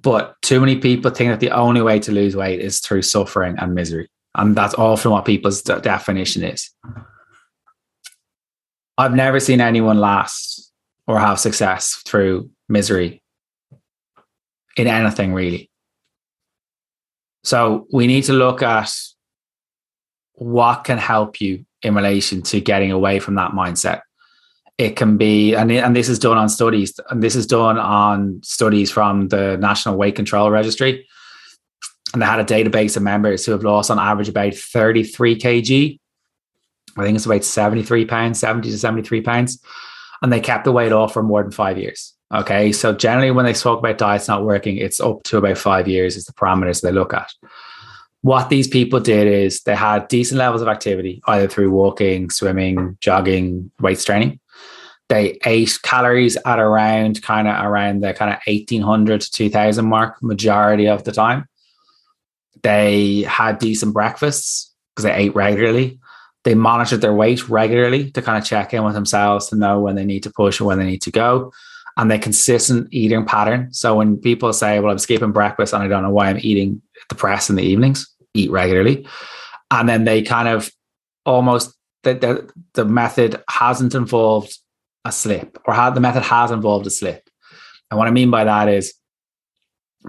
But 0.00 0.36
too 0.42 0.60
many 0.60 0.76
people 0.76 1.10
think 1.10 1.30
that 1.30 1.40
the 1.40 1.50
only 1.50 1.82
way 1.82 1.98
to 2.00 2.12
lose 2.12 2.36
weight 2.36 2.60
is 2.60 2.80
through 2.80 3.02
suffering 3.02 3.56
and 3.58 3.74
misery. 3.74 4.08
And 4.34 4.56
that's 4.56 4.74
often 4.74 5.10
what 5.10 5.24
people's 5.24 5.62
de- 5.62 5.80
definition 5.80 6.42
is. 6.42 6.70
I've 8.98 9.14
never 9.14 9.40
seen 9.40 9.60
anyone 9.60 9.98
last 9.98 10.72
or 11.06 11.18
have 11.18 11.40
success 11.40 12.02
through 12.06 12.50
misery 12.68 13.22
in 14.76 14.86
anything 14.86 15.34
really. 15.34 15.70
So 17.44 17.86
we 17.92 18.06
need 18.06 18.24
to 18.24 18.32
look 18.32 18.62
at 18.62 18.92
what 20.34 20.84
can 20.84 20.98
help 20.98 21.40
you 21.40 21.64
in 21.82 21.94
relation 21.94 22.42
to 22.42 22.60
getting 22.60 22.92
away 22.92 23.18
from 23.18 23.34
that 23.34 23.52
mindset. 23.52 24.02
It 24.78 24.96
can 24.96 25.16
be, 25.16 25.54
and, 25.54 25.70
and 25.70 25.94
this 25.94 26.08
is 26.08 26.18
done 26.18 26.38
on 26.38 26.48
studies, 26.48 26.98
and 27.10 27.22
this 27.22 27.36
is 27.36 27.46
done 27.46 27.78
on 27.78 28.40
studies 28.42 28.90
from 28.90 29.28
the 29.28 29.56
National 29.58 29.96
Weight 29.96 30.16
Control 30.16 30.50
Registry. 30.50 31.06
And 32.12 32.22
they 32.22 32.26
had 32.26 32.40
a 32.40 32.44
database 32.44 32.96
of 32.96 33.02
members 33.02 33.44
who 33.44 33.52
have 33.52 33.64
lost 33.64 33.90
on 33.90 33.98
average 33.98 34.28
about 34.28 34.54
33 34.54 35.38
kg. 35.38 35.98
I 36.96 37.02
think 37.02 37.16
it's 37.16 37.26
about 37.26 37.44
73 37.44 38.04
pounds, 38.06 38.38
70 38.38 38.70
to 38.70 38.78
73 38.78 39.22
pounds. 39.22 39.62
And 40.20 40.32
they 40.32 40.40
kept 40.40 40.64
the 40.64 40.72
weight 40.72 40.92
off 40.92 41.12
for 41.12 41.22
more 41.22 41.42
than 41.42 41.52
five 41.52 41.78
years. 41.78 42.14
Okay. 42.32 42.72
So 42.72 42.94
generally, 42.94 43.30
when 43.30 43.44
they 43.44 43.52
talk 43.52 43.78
about 43.78 43.98
diets 43.98 44.28
not 44.28 44.44
working, 44.44 44.78
it's 44.78 45.00
up 45.00 45.22
to 45.24 45.36
about 45.36 45.58
five 45.58 45.86
years 45.86 46.16
is 46.16 46.24
the 46.24 46.32
parameters 46.32 46.80
they 46.80 46.92
look 46.92 47.12
at. 47.12 47.30
What 48.22 48.48
these 48.48 48.68
people 48.68 49.00
did 49.00 49.26
is 49.26 49.62
they 49.62 49.74
had 49.74 50.08
decent 50.08 50.38
levels 50.38 50.62
of 50.62 50.68
activity, 50.68 51.20
either 51.26 51.48
through 51.48 51.72
walking, 51.72 52.30
swimming, 52.30 52.96
jogging, 53.00 53.70
weights 53.80 54.04
training. 54.04 54.38
They 55.08 55.38
ate 55.44 55.78
calories 55.82 56.38
at 56.46 56.58
around 56.58 57.20
kind 57.22 57.48
of 57.48 57.66
around 57.66 58.00
the 58.00 58.14
kind 58.14 58.32
of 58.32 58.38
1800 58.46 59.20
to 59.20 59.30
2000 59.30 59.84
mark 59.84 60.22
majority 60.22 60.88
of 60.88 61.04
the 61.04 61.12
time. 61.12 61.46
They 62.62 63.22
had 63.22 63.58
decent 63.58 63.92
breakfasts 63.92 64.72
because 64.94 65.04
they 65.04 65.14
ate 65.14 65.34
regularly. 65.34 65.98
They 66.44 66.54
monitored 66.54 67.00
their 67.00 67.12
weight 67.12 67.48
regularly 67.48 68.10
to 68.12 68.22
kind 68.22 68.38
of 68.38 68.44
check 68.44 68.72
in 68.72 68.84
with 68.84 68.94
themselves 68.94 69.48
to 69.48 69.56
know 69.56 69.80
when 69.80 69.96
they 69.96 70.04
need 70.04 70.22
to 70.22 70.30
push 70.30 70.60
or 70.60 70.64
when 70.64 70.78
they 70.78 70.86
need 70.86 71.02
to 71.02 71.10
go 71.10 71.52
and 71.96 72.10
the 72.10 72.18
consistent 72.18 72.88
eating 72.90 73.24
pattern. 73.24 73.72
So 73.72 73.96
when 73.96 74.16
people 74.16 74.52
say, 74.52 74.80
"Well, 74.80 74.92
I'm 74.92 74.98
skipping 74.98 75.32
breakfast 75.32 75.72
and 75.72 75.82
I 75.82 75.88
don't 75.88 76.02
know 76.02 76.10
why 76.10 76.28
I'm 76.28 76.38
eating 76.40 76.82
the 77.08 77.14
press 77.14 77.50
in 77.50 77.56
the 77.56 77.62
evenings," 77.62 78.08
eat 78.34 78.50
regularly, 78.50 79.06
and 79.70 79.88
then 79.88 80.04
they 80.04 80.22
kind 80.22 80.48
of 80.48 80.70
almost 81.24 81.74
the 82.02 82.14
the, 82.14 82.50
the 82.74 82.84
method 82.84 83.42
hasn't 83.48 83.94
involved 83.94 84.58
a 85.04 85.12
slip, 85.12 85.58
or 85.66 85.74
how 85.74 85.90
the 85.90 86.00
method 86.00 86.22
has 86.22 86.50
involved 86.50 86.86
a 86.86 86.90
slip. 86.90 87.28
And 87.90 87.98
what 87.98 88.08
I 88.08 88.10
mean 88.10 88.30
by 88.30 88.44
that 88.44 88.68
is 88.68 88.94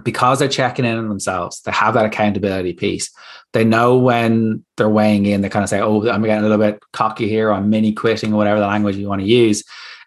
because 0.02 0.38
they're 0.38 0.48
checking 0.48 0.84
in 0.84 0.96
on 0.96 1.08
themselves, 1.08 1.60
they 1.62 1.72
have 1.72 1.94
that 1.94 2.06
accountability 2.06 2.72
piece. 2.72 3.10
They 3.52 3.64
know 3.64 3.96
when 3.96 4.64
they're 4.76 4.88
weighing 4.88 5.26
in, 5.26 5.40
they 5.40 5.48
kind 5.48 5.62
of 5.62 5.68
say, 5.68 5.80
Oh, 5.80 6.08
I'm 6.08 6.22
getting 6.22 6.44
a 6.44 6.48
little 6.48 6.58
bit 6.58 6.80
cocky 6.92 7.28
here, 7.28 7.52
I'm 7.52 7.70
mini 7.70 7.92
quitting, 7.92 8.32
or 8.32 8.36
whatever 8.36 8.58
the 8.58 8.66
language 8.66 8.96
you 8.96 9.08
want 9.08 9.20
to 9.20 9.28
use, 9.28 9.62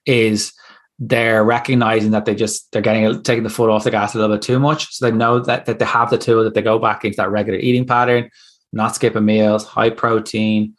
is 0.05 0.51
they're 0.99 1.43
recognizing 1.43 2.11
that 2.11 2.25
they 2.25 2.33
just 2.33 2.71
they're 2.71 2.81
getting 2.81 3.21
taking 3.21 3.43
the 3.43 3.49
foot 3.49 3.69
off 3.69 3.83
the 3.83 3.91
gas 3.91 4.15
a 4.15 4.17
little 4.17 4.35
bit 4.35 4.41
too 4.41 4.59
much. 4.59 4.93
So 4.93 5.09
they 5.09 5.15
know 5.15 5.39
that 5.39 5.65
that 5.65 5.79
they 5.79 5.85
have 5.85 6.09
the 6.09 6.17
tool 6.17 6.43
that 6.43 6.53
they 6.53 6.61
go 6.61 6.79
back 6.79 7.05
into 7.05 7.17
that 7.17 7.29
regular 7.29 7.59
eating 7.59 7.85
pattern, 7.85 8.29
not 8.73 8.95
skipping 8.95 9.25
meals, 9.25 9.65
high 9.65 9.91
protein, 9.91 10.75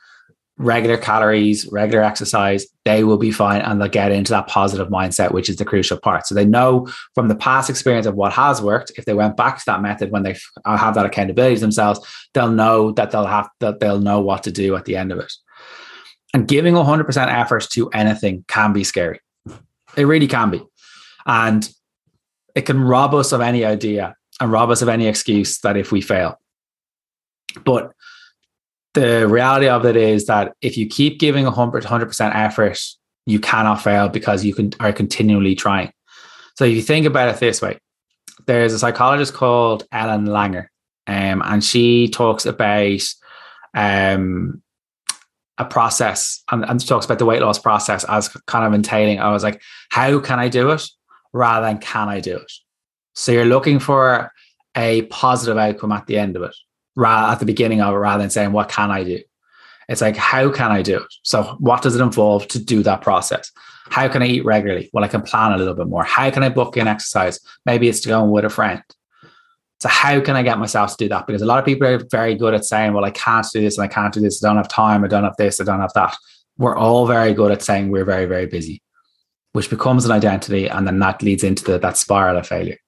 regular 0.59 0.97
calories, 0.97 1.67
regular 1.71 2.03
exercise, 2.03 2.67
they 2.85 3.05
will 3.05 3.17
be 3.17 3.31
fine 3.31 3.61
and 3.61 3.81
they'll 3.81 3.89
get 3.89 4.11
into 4.11 4.33
that 4.33 4.49
positive 4.49 4.89
mindset, 4.89 5.33
which 5.33 5.49
is 5.49 5.57
the 5.57 5.65
crucial 5.65 5.99
part. 5.99 6.27
So 6.27 6.35
they 6.35 6.45
know 6.45 6.89
from 7.15 7.29
the 7.29 7.37
past 7.37 7.71
experience 7.71 8.07
of 8.07 8.17
what 8.17 8.33
has 8.33 8.61
worked, 8.61 8.91
if 8.97 9.05
they 9.05 9.15
went 9.15 9.37
back 9.37 9.59
to 9.59 9.65
that 9.67 9.83
method 9.83 10.11
when 10.11 10.25
they 10.25 10.37
uh, 10.65 10.77
have 10.77 10.95
that 10.95 11.07
accountability 11.07 11.61
themselves, 11.61 12.01
they'll 12.35 12.51
know 12.51 12.91
that 12.93 13.13
they'll 13.13 13.27
have 13.27 13.49
that 13.61 13.79
they'll 13.79 14.01
know 14.01 14.21
what 14.21 14.43
to 14.43 14.51
do 14.51 14.75
at 14.75 14.85
the 14.85 14.97
end 14.97 15.13
of 15.13 15.19
it. 15.19 15.33
And 16.35 16.47
giving 16.47 16.75
100% 16.75 17.27
effort 17.33 17.67
to 17.71 17.89
anything 17.91 18.45
can 18.49 18.73
be 18.73 18.85
scary 18.85 19.21
it 19.99 20.05
really 20.05 20.29
can 20.29 20.51
be. 20.51 20.63
And 21.27 21.69
it 22.55 22.63
can 22.63 22.81
rob 22.81 23.15
us 23.15 23.33
of 23.33 23.41
any 23.41 23.65
idea 23.65 24.17
and 24.41 24.53
rob 24.53 24.71
us 24.71 24.81
of 24.81 24.89
any 24.89 25.07
excuse 25.07 25.59
that 25.61 25.77
if 25.77 25.93
we 25.93 26.01
fail. 26.01 26.41
But 27.65 27.93
the 28.95 29.29
reality 29.29 29.69
of 29.69 29.85
it 29.85 29.97
is 29.97 30.27
that 30.27 30.55
if 30.63 30.77
you 30.77 30.87
keep 30.87 31.19
giving 31.19 31.45
100, 31.45 31.85
100% 31.85 32.35
effort, 32.35 32.81
you 33.27 33.39
cannot 33.39 33.83
fail 33.83 34.09
because 34.09 34.45
you 34.45 34.55
can 34.55 34.73
are 34.81 34.93
continually 34.93 35.55
trying. 35.55 35.93
So 36.57 36.65
if 36.65 36.75
you 36.75 36.83
think 36.83 37.07
about 37.07 37.29
it 37.29 37.41
this 37.41 37.61
way, 37.61 37.79
there's 38.47 38.73
a 38.73 38.79
psychologist 38.79 39.35
called 39.35 39.87
Ellen 39.93 40.27
Langer, 40.27 40.69
um, 41.07 41.43
and 41.45 41.63
she 41.63 42.09
talks 42.09 42.47
about 42.47 43.03
um, 43.75 44.63
a 45.59 45.65
process 45.65 46.43
and, 46.51 46.65
and 46.65 46.87
talks 46.87 47.05
about 47.05 47.19
the 47.19 47.27
weight 47.27 47.43
loss 47.43 47.59
process 47.59 48.05
as 48.05 48.29
kind 48.47 48.65
of 48.65 48.73
entailing, 48.73 49.19
I 49.19 49.33
was 49.33 49.43
like, 49.43 49.61
how 49.91 50.21
can 50.21 50.39
I 50.39 50.49
do 50.49 50.71
it 50.71 50.83
rather 51.33 51.67
than 51.67 51.79
can 51.79 52.09
I 52.09 52.21
do 52.21 52.37
it? 52.37 52.53
So 53.15 53.33
you're 53.33 53.45
looking 53.45 53.81
for 53.81 54.33
a 54.77 55.03
positive 55.03 55.59
outcome 55.59 55.93
at 55.93 56.07
the 56.07 56.19
end 56.19 56.37
of 56.37 56.43
it, 56.43 56.55
rather 56.95 57.33
at 57.33 57.41
the 57.41 57.47
beginning 57.47 57.81
of 57.81 57.93
it, 57.95 57.99
rather 57.99 58.23
than 58.23 58.31
saying, 58.31 58.53
what 58.53 58.69
can 58.69 58.91
I 58.91 59.03
do? 59.03 59.21
It's 59.89 60.01
like, 60.01 60.17
how 60.17 60.53
can 60.53 60.71
I 60.71 60.83
do 60.83 60.99
it? 60.99 61.15
So 61.23 61.57
what 61.59 61.83
does 61.83 61.97
it 61.97 62.03
involve 62.03 62.47
to 62.49 62.63
do 62.63 62.83
that 62.85 63.01
process? 63.01 63.51
How 63.91 64.07
can 64.07 64.23
I 64.23 64.27
eat 64.27 64.45
regularly? 64.45 64.91
Well, 64.93 65.05
I 65.05 65.09
can 65.09 65.23
plan 65.23 65.53
a 65.53 65.57
little 65.57 65.75
bit 65.75 65.89
more. 65.89 66.05
How 66.05 66.31
can 66.31 66.43
I 66.43 66.51
book 66.51 66.77
in 66.77 66.87
exercise? 66.87 67.41
Maybe 67.65 67.89
it's 67.89 68.01
to 68.01 68.09
go 68.09 68.25
with 68.25 68.45
a 68.45 68.51
friend. 68.51 68.83
So 69.81 69.89
how 69.89 70.21
can 70.21 70.35
I 70.35 70.43
get 70.43 70.59
myself 70.59 70.91
to 70.91 71.05
do 71.05 71.09
that? 71.11 71.27
Because 71.27 71.43
a 71.43 71.47
lot 71.47 71.61
of 71.61 71.65
people 71.65 71.87
are 71.87 72.05
very 72.11 72.35
good 72.35 72.53
at 72.53 72.65
saying, 72.65 72.93
well, 72.93 73.05
I 73.05 73.11
can't 73.11 73.47
do 73.53 73.61
this 73.61 73.79
and 73.79 73.85
I 73.85 73.89
can't 73.89 74.13
do 74.13 74.21
this. 74.21 74.43
I 74.43 74.49
don't 74.49 74.57
have 74.57 74.69
time. 74.69 75.05
I 75.05 75.09
don't 75.09 75.25
have 75.25 75.37
this. 75.37 75.61
I 75.61 75.65
don't 75.65 75.81
have 75.81 75.93
that. 75.95 76.17
We're 76.57 76.77
all 76.77 77.07
very 77.07 77.33
good 77.33 77.53
at 77.53 77.63
saying 77.63 77.91
we're 77.91 78.05
very, 78.05 78.27
very 78.27 78.47
busy, 78.47 78.83
which 79.53 79.71
becomes 79.71 80.05
an 80.05 80.11
identity. 80.11 80.67
And 80.67 80.87
then 80.87 80.99
that 80.99 81.23
leads 81.23 81.45
into 81.45 81.63
the, 81.63 81.79
that 81.79 81.97
spiral 81.97 82.39
of 82.39 82.47
failure. 82.47 82.79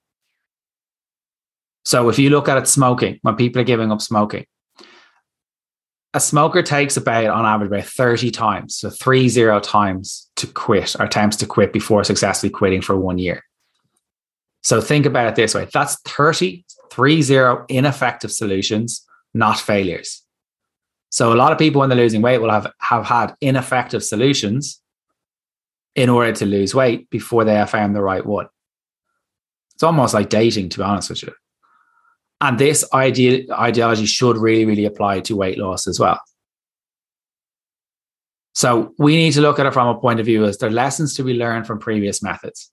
So 1.84 2.08
if 2.08 2.18
you 2.18 2.30
look 2.30 2.48
at 2.48 2.58
it, 2.58 2.66
smoking, 2.66 3.20
when 3.22 3.36
people 3.36 3.62
are 3.62 3.64
giving 3.64 3.92
up 3.92 4.00
smoking, 4.00 4.46
a 6.12 6.20
smoker 6.20 6.62
takes 6.62 6.96
about 6.96 7.26
on 7.26 7.46
average 7.46 7.68
about 7.68 7.84
30 7.84 8.32
times, 8.32 8.74
so 8.74 8.90
three 8.90 9.28
zero 9.28 9.60
times 9.60 10.28
to 10.36 10.48
quit 10.48 10.96
or 10.98 11.04
attempts 11.04 11.36
to 11.36 11.46
quit 11.46 11.72
before 11.72 12.02
successfully 12.02 12.50
quitting 12.50 12.82
for 12.82 12.96
one 12.96 13.18
year. 13.18 13.44
So 14.62 14.80
think 14.80 15.06
about 15.06 15.28
it 15.28 15.36
this 15.36 15.54
way 15.54 15.68
that's 15.72 15.96
30 16.02 16.64
three 16.90 17.22
zero 17.22 17.64
ineffective 17.68 18.32
solutions, 18.32 19.06
not 19.32 19.58
failures. 19.58 20.22
So 21.10 21.32
a 21.32 21.34
lot 21.34 21.52
of 21.52 21.58
people 21.58 21.80
when 21.80 21.88
they're 21.88 21.98
losing 21.98 22.22
weight 22.22 22.38
will 22.38 22.50
have, 22.50 22.70
have 22.78 23.06
had 23.06 23.34
ineffective 23.40 24.04
solutions 24.04 24.80
in 25.96 26.08
order 26.08 26.32
to 26.32 26.46
lose 26.46 26.74
weight 26.74 27.08
before 27.10 27.44
they 27.44 27.54
have 27.54 27.70
found 27.70 27.96
the 27.96 28.02
right 28.02 28.24
one. 28.24 28.48
It's 29.74 29.82
almost 29.82 30.14
like 30.14 30.28
dating, 30.28 30.68
to 30.70 30.78
be 30.78 30.84
honest 30.84 31.10
with 31.10 31.22
you. 31.22 31.32
And 32.40 32.58
this 32.58 32.84
idea, 32.92 33.44
ideology 33.52 34.06
should 34.06 34.36
really, 34.36 34.64
really 34.64 34.84
apply 34.84 35.20
to 35.20 35.36
weight 35.36 35.58
loss 35.58 35.88
as 35.88 35.98
well. 35.98 36.20
So 38.54 38.94
we 38.98 39.16
need 39.16 39.32
to 39.32 39.40
look 39.40 39.58
at 39.58 39.66
it 39.66 39.72
from 39.72 39.88
a 39.88 40.00
point 40.00 40.20
of 40.20 40.26
view 40.26 40.44
as 40.44 40.58
there 40.58 40.68
are 40.68 40.72
lessons 40.72 41.14
to 41.14 41.24
be 41.24 41.34
learned 41.34 41.66
from 41.66 41.78
previous 41.78 42.22
methods 42.22 42.70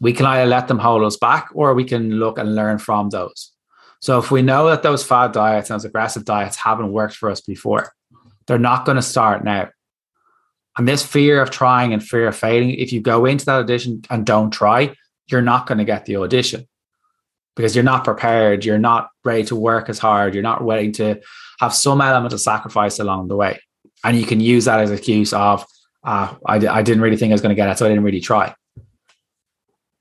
we 0.00 0.12
can 0.12 0.26
either 0.26 0.46
let 0.46 0.66
them 0.66 0.78
hold 0.78 1.02
us 1.04 1.16
back 1.16 1.50
or 1.54 1.74
we 1.74 1.84
can 1.84 2.12
look 2.12 2.38
and 2.38 2.54
learn 2.54 2.78
from 2.78 3.10
those. 3.10 3.52
So 4.00 4.18
if 4.18 4.30
we 4.30 4.40
know 4.40 4.68
that 4.68 4.82
those 4.82 5.04
fad 5.04 5.32
diets 5.32 5.68
and 5.68 5.78
those 5.78 5.84
aggressive 5.84 6.24
diets 6.24 6.56
haven't 6.56 6.92
worked 6.92 7.14
for 7.14 7.30
us 7.30 7.42
before, 7.42 7.92
they're 8.46 8.58
not 8.58 8.86
going 8.86 8.96
to 8.96 9.02
start 9.02 9.44
now. 9.44 9.68
And 10.78 10.88
this 10.88 11.04
fear 11.04 11.42
of 11.42 11.50
trying 11.50 11.92
and 11.92 12.02
fear 12.02 12.28
of 12.28 12.36
failing, 12.36 12.70
if 12.70 12.92
you 12.92 13.00
go 13.00 13.26
into 13.26 13.44
that 13.44 13.60
audition 13.60 14.02
and 14.08 14.24
don't 14.24 14.50
try, 14.50 14.94
you're 15.26 15.42
not 15.42 15.66
going 15.66 15.78
to 15.78 15.84
get 15.84 16.06
the 16.06 16.16
audition 16.16 16.66
because 17.54 17.76
you're 17.76 17.84
not 17.84 18.04
prepared. 18.04 18.64
You're 18.64 18.78
not 18.78 19.10
ready 19.22 19.44
to 19.44 19.56
work 19.56 19.90
as 19.90 19.98
hard. 19.98 20.32
You're 20.32 20.42
not 20.42 20.64
willing 20.64 20.92
to 20.92 21.20
have 21.58 21.74
some 21.74 22.00
element 22.00 22.32
of 22.32 22.40
sacrifice 22.40 22.98
along 22.98 23.28
the 23.28 23.36
way. 23.36 23.60
And 24.02 24.16
you 24.16 24.24
can 24.24 24.40
use 24.40 24.64
that 24.64 24.80
as 24.80 24.88
an 24.88 24.96
excuse 24.96 25.34
of, 25.34 25.66
uh, 26.02 26.34
I, 26.46 26.54
I 26.66 26.82
didn't 26.82 27.02
really 27.02 27.18
think 27.18 27.32
I 27.32 27.34
was 27.34 27.42
going 27.42 27.54
to 27.54 27.60
get 27.60 27.68
it, 27.68 27.76
so 27.76 27.84
I 27.84 27.90
didn't 27.90 28.04
really 28.04 28.20
try 28.20 28.54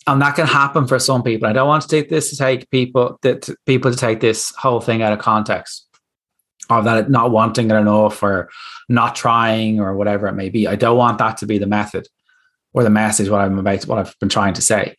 and 0.07 0.21
that 0.21 0.35
can 0.35 0.47
happen 0.47 0.87
for 0.87 0.99
some 0.99 1.23
people. 1.23 1.47
I 1.47 1.53
don't 1.53 1.67
want 1.67 1.83
to 1.83 1.87
take 1.87 2.09
this 2.09 2.29
to 2.29 2.37
take 2.37 2.69
people 2.71 3.19
that 3.21 3.49
people 3.65 3.91
to 3.91 3.97
take 3.97 4.19
this 4.19 4.53
whole 4.57 4.81
thing 4.81 5.01
out 5.01 5.13
of 5.13 5.19
context 5.19 5.87
of 6.69 6.85
that 6.85 7.09
not 7.09 7.31
wanting 7.31 7.71
it 7.71 7.75
enough 7.75 8.21
or 8.21 8.49
not 8.87 9.15
trying 9.15 9.79
or 9.79 9.95
whatever 9.95 10.27
it 10.27 10.33
may 10.33 10.49
be. 10.49 10.67
I 10.67 10.75
don't 10.75 10.97
want 10.97 11.17
that 11.17 11.37
to 11.37 11.47
be 11.47 11.57
the 11.57 11.65
method 11.65 12.07
or 12.73 12.83
the 12.83 12.89
message 12.89 13.29
what 13.29 13.41
I'm 13.41 13.57
about 13.57 13.83
what 13.85 13.97
I've 13.97 14.17
been 14.19 14.29
trying 14.29 14.53
to 14.53 14.61
say. 14.61 14.95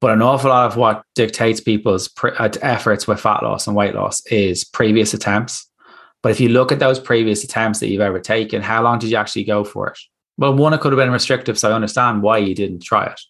But 0.00 0.10
an 0.10 0.22
awful 0.22 0.50
lot 0.50 0.66
of 0.66 0.76
what 0.76 1.02
dictates 1.14 1.60
people's 1.60 2.08
pre- 2.08 2.32
uh, 2.32 2.50
efforts 2.62 3.06
with 3.06 3.20
fat 3.20 3.42
loss 3.42 3.66
and 3.66 3.76
weight 3.76 3.94
loss 3.94 4.24
is 4.26 4.64
previous 4.64 5.14
attempts. 5.14 5.68
But 6.22 6.32
if 6.32 6.40
you 6.40 6.48
look 6.48 6.72
at 6.72 6.78
those 6.78 7.00
previous 7.00 7.44
attempts 7.44 7.80
that 7.80 7.88
you've 7.88 8.00
ever 8.00 8.20
taken, 8.20 8.60
how 8.60 8.82
long 8.82 8.98
did 8.98 9.10
you 9.10 9.16
actually 9.16 9.44
go 9.44 9.64
for 9.64 9.88
it? 9.88 9.98
Well, 10.38 10.54
one, 10.54 10.74
it 10.74 10.80
could 10.80 10.92
have 10.92 10.98
been 10.98 11.10
restrictive, 11.10 11.58
so 11.58 11.70
I 11.70 11.74
understand 11.74 12.22
why 12.22 12.38
you 12.38 12.54
didn't 12.54 12.82
try 12.82 13.06
it 13.06 13.20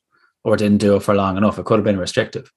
or 0.46 0.56
didn't 0.56 0.78
do 0.78 0.94
it 0.94 1.02
for 1.02 1.12
long 1.12 1.36
enough. 1.36 1.58
It 1.58 1.64
could 1.64 1.74
have 1.74 1.84
been 1.84 1.98
restrictive. 1.98 2.52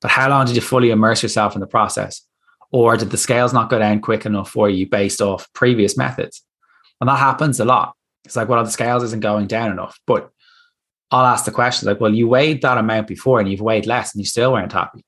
But 0.00 0.12
how 0.12 0.30
long 0.30 0.46
did 0.46 0.54
you 0.54 0.62
fully 0.62 0.92
immerse 0.92 1.24
yourself 1.24 1.56
in 1.56 1.60
the 1.60 1.66
process? 1.66 2.22
Or 2.70 2.96
did 2.96 3.10
the 3.10 3.16
scales 3.16 3.52
not 3.52 3.68
go 3.68 3.80
down 3.80 4.00
quick 4.00 4.24
enough 4.24 4.48
for 4.48 4.70
you 4.70 4.88
based 4.88 5.20
off 5.20 5.52
previous 5.52 5.96
methods? 5.98 6.44
And 7.00 7.08
that 7.08 7.18
happens 7.18 7.58
a 7.58 7.64
lot. 7.64 7.94
It's 8.24 8.36
like, 8.36 8.48
well, 8.48 8.62
the 8.62 8.70
scales 8.70 9.02
isn't 9.02 9.24
going 9.24 9.48
down 9.48 9.72
enough. 9.72 9.98
But 10.06 10.30
I'll 11.10 11.26
ask 11.26 11.44
the 11.44 11.50
question 11.50 11.88
like, 11.88 12.00
well, 12.00 12.14
you 12.14 12.28
weighed 12.28 12.62
that 12.62 12.78
amount 12.78 13.08
before 13.08 13.40
and 13.40 13.50
you've 13.50 13.60
weighed 13.60 13.86
less 13.86 14.14
and 14.14 14.20
you 14.20 14.26
still 14.26 14.52
weren't 14.52 14.72
happy. 14.72 15.04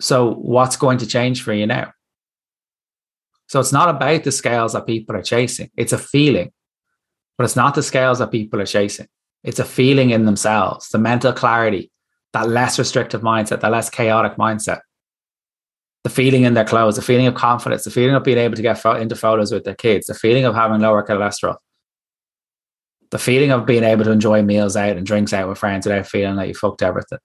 So, 0.00 0.34
what's 0.34 0.76
going 0.76 0.98
to 0.98 1.06
change 1.06 1.42
for 1.42 1.54
you 1.54 1.66
now? 1.66 1.90
So, 3.46 3.60
it's 3.60 3.72
not 3.72 3.88
about 3.88 4.24
the 4.24 4.32
scales 4.32 4.74
that 4.74 4.86
people 4.86 5.16
are 5.16 5.22
chasing, 5.22 5.70
it's 5.74 5.94
a 5.94 5.98
feeling, 5.98 6.52
but 7.38 7.44
it's 7.44 7.56
not 7.56 7.74
the 7.74 7.82
scales 7.82 8.18
that 8.18 8.30
people 8.30 8.60
are 8.60 8.66
chasing. 8.66 9.06
It's 9.44 9.58
a 9.58 9.64
feeling 9.64 10.10
in 10.10 10.24
themselves, 10.24 10.88
the 10.88 10.98
mental 10.98 11.32
clarity, 11.32 11.92
that 12.32 12.48
less 12.48 12.78
restrictive 12.78 13.20
mindset, 13.20 13.60
that 13.60 13.70
less 13.70 13.90
chaotic 13.90 14.36
mindset, 14.36 14.80
the 16.02 16.10
feeling 16.10 16.44
in 16.44 16.54
their 16.54 16.64
clothes, 16.64 16.96
the 16.96 17.02
feeling 17.02 17.26
of 17.26 17.34
confidence, 17.34 17.84
the 17.84 17.90
feeling 17.90 18.14
of 18.14 18.24
being 18.24 18.38
able 18.38 18.56
to 18.56 18.62
get 18.62 18.84
into 18.84 19.14
photos 19.14 19.52
with 19.52 19.64
their 19.64 19.74
kids, 19.74 20.06
the 20.06 20.14
feeling 20.14 20.44
of 20.44 20.54
having 20.54 20.80
lower 20.80 21.06
cholesterol, 21.06 21.56
the 23.10 23.18
feeling 23.18 23.52
of 23.52 23.66
being 23.66 23.84
able 23.84 24.04
to 24.04 24.10
enjoy 24.10 24.42
meals 24.42 24.76
out 24.76 24.96
and 24.96 25.06
drinks 25.06 25.32
out 25.32 25.48
with 25.48 25.58
friends 25.58 25.86
without 25.86 26.06
feeling 26.06 26.36
like 26.36 26.48
you 26.48 26.54
fucked 26.54 26.82
everything. 26.82 27.18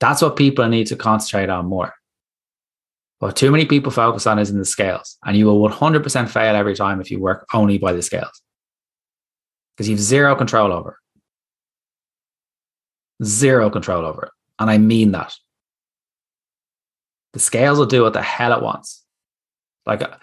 That's 0.00 0.22
what 0.22 0.36
people 0.36 0.66
need 0.68 0.88
to 0.88 0.96
concentrate 0.96 1.50
on 1.50 1.66
more. 1.66 1.92
What 3.20 3.36
too 3.36 3.50
many 3.50 3.64
people 3.64 3.92
focus 3.92 4.26
on 4.26 4.38
is 4.38 4.50
in 4.50 4.58
the 4.58 4.64
scales, 4.64 5.18
and 5.24 5.36
you 5.36 5.46
will 5.46 5.60
100% 5.68 6.28
fail 6.28 6.56
every 6.56 6.74
time 6.74 7.00
if 7.00 7.10
you 7.10 7.20
work 7.20 7.46
only 7.54 7.78
by 7.78 7.92
the 7.92 8.02
scales 8.02 8.42
because 9.76 9.88
you 9.88 9.94
have 9.94 10.02
zero 10.02 10.34
control 10.34 10.72
over. 10.72 10.98
Zero 13.24 13.70
control 13.70 14.04
over 14.04 14.24
it. 14.24 14.30
And 14.58 14.70
I 14.70 14.78
mean 14.78 15.12
that. 15.12 15.34
The 17.32 17.40
scales 17.40 17.78
will 17.78 17.86
do 17.86 18.02
what 18.02 18.12
the 18.12 18.22
hell 18.22 18.52
it 18.52 18.62
wants. 18.62 19.02
Like, 19.86 20.02
uh, 20.02 20.16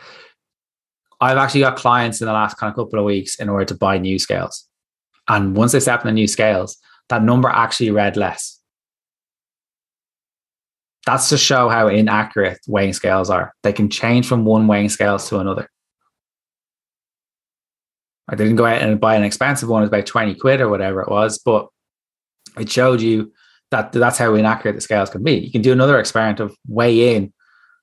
I've 1.20 1.38
actually 1.38 1.62
got 1.62 1.76
clients 1.76 2.22
in 2.22 2.28
the 2.28 2.34
last 2.34 2.58
kind 2.58 2.72
of 2.72 2.76
couple 2.76 3.00
of 3.00 3.06
weeks 3.06 3.36
in 3.36 3.50
order 3.50 3.66
to 3.66 3.76
buy 3.76 3.98
new 3.98 4.18
scales. 4.18 4.68
And 5.28 5.56
once 5.56 5.74
they 5.74 5.80
step 5.80 6.02
in 6.02 6.08
the 6.08 6.14
new 6.14 6.28
scales, 6.28 6.78
that 7.10 7.24
number 7.24 7.50
actually 7.50 7.92
read 7.92 8.18
less. 8.18 8.60
That's 11.06 11.30
to 11.30 11.38
show 11.38 11.68
how 11.70 11.88
inaccurate 11.88 12.60
weighing 12.68 12.94
scales 12.94 13.30
are. 13.30 13.54
They 13.64 13.74
can 13.74 13.90
change 13.90 14.28
from 14.28 14.46
one 14.46 14.68
weighing 14.68 14.90
scales 14.90 15.28
to 15.30 15.40
another. 15.40 15.70
I 18.28 18.36
didn't 18.36 18.56
go 18.56 18.66
out 18.66 18.82
and 18.82 19.00
buy 19.00 19.16
an 19.16 19.24
expensive 19.24 19.68
one, 19.68 19.82
it 19.82 19.86
was 19.86 19.90
about 19.90 20.06
20 20.06 20.36
quid 20.36 20.62
or 20.62 20.70
whatever 20.70 21.02
it 21.02 21.10
was, 21.10 21.40
but 21.40 21.68
it 22.58 22.70
showed 22.70 23.02
you 23.02 23.32
that 23.72 23.92
that's 23.92 24.18
how 24.18 24.36
inaccurate 24.36 24.74
the 24.74 24.82
scales 24.82 25.10
can 25.10 25.24
be. 25.24 25.36
You 25.36 25.52
can 25.52 25.62
do 25.62 25.72
another 25.72 26.00
experiment 26.00 26.40
of 26.40 26.56
weigh 26.68 27.16
in 27.16 27.34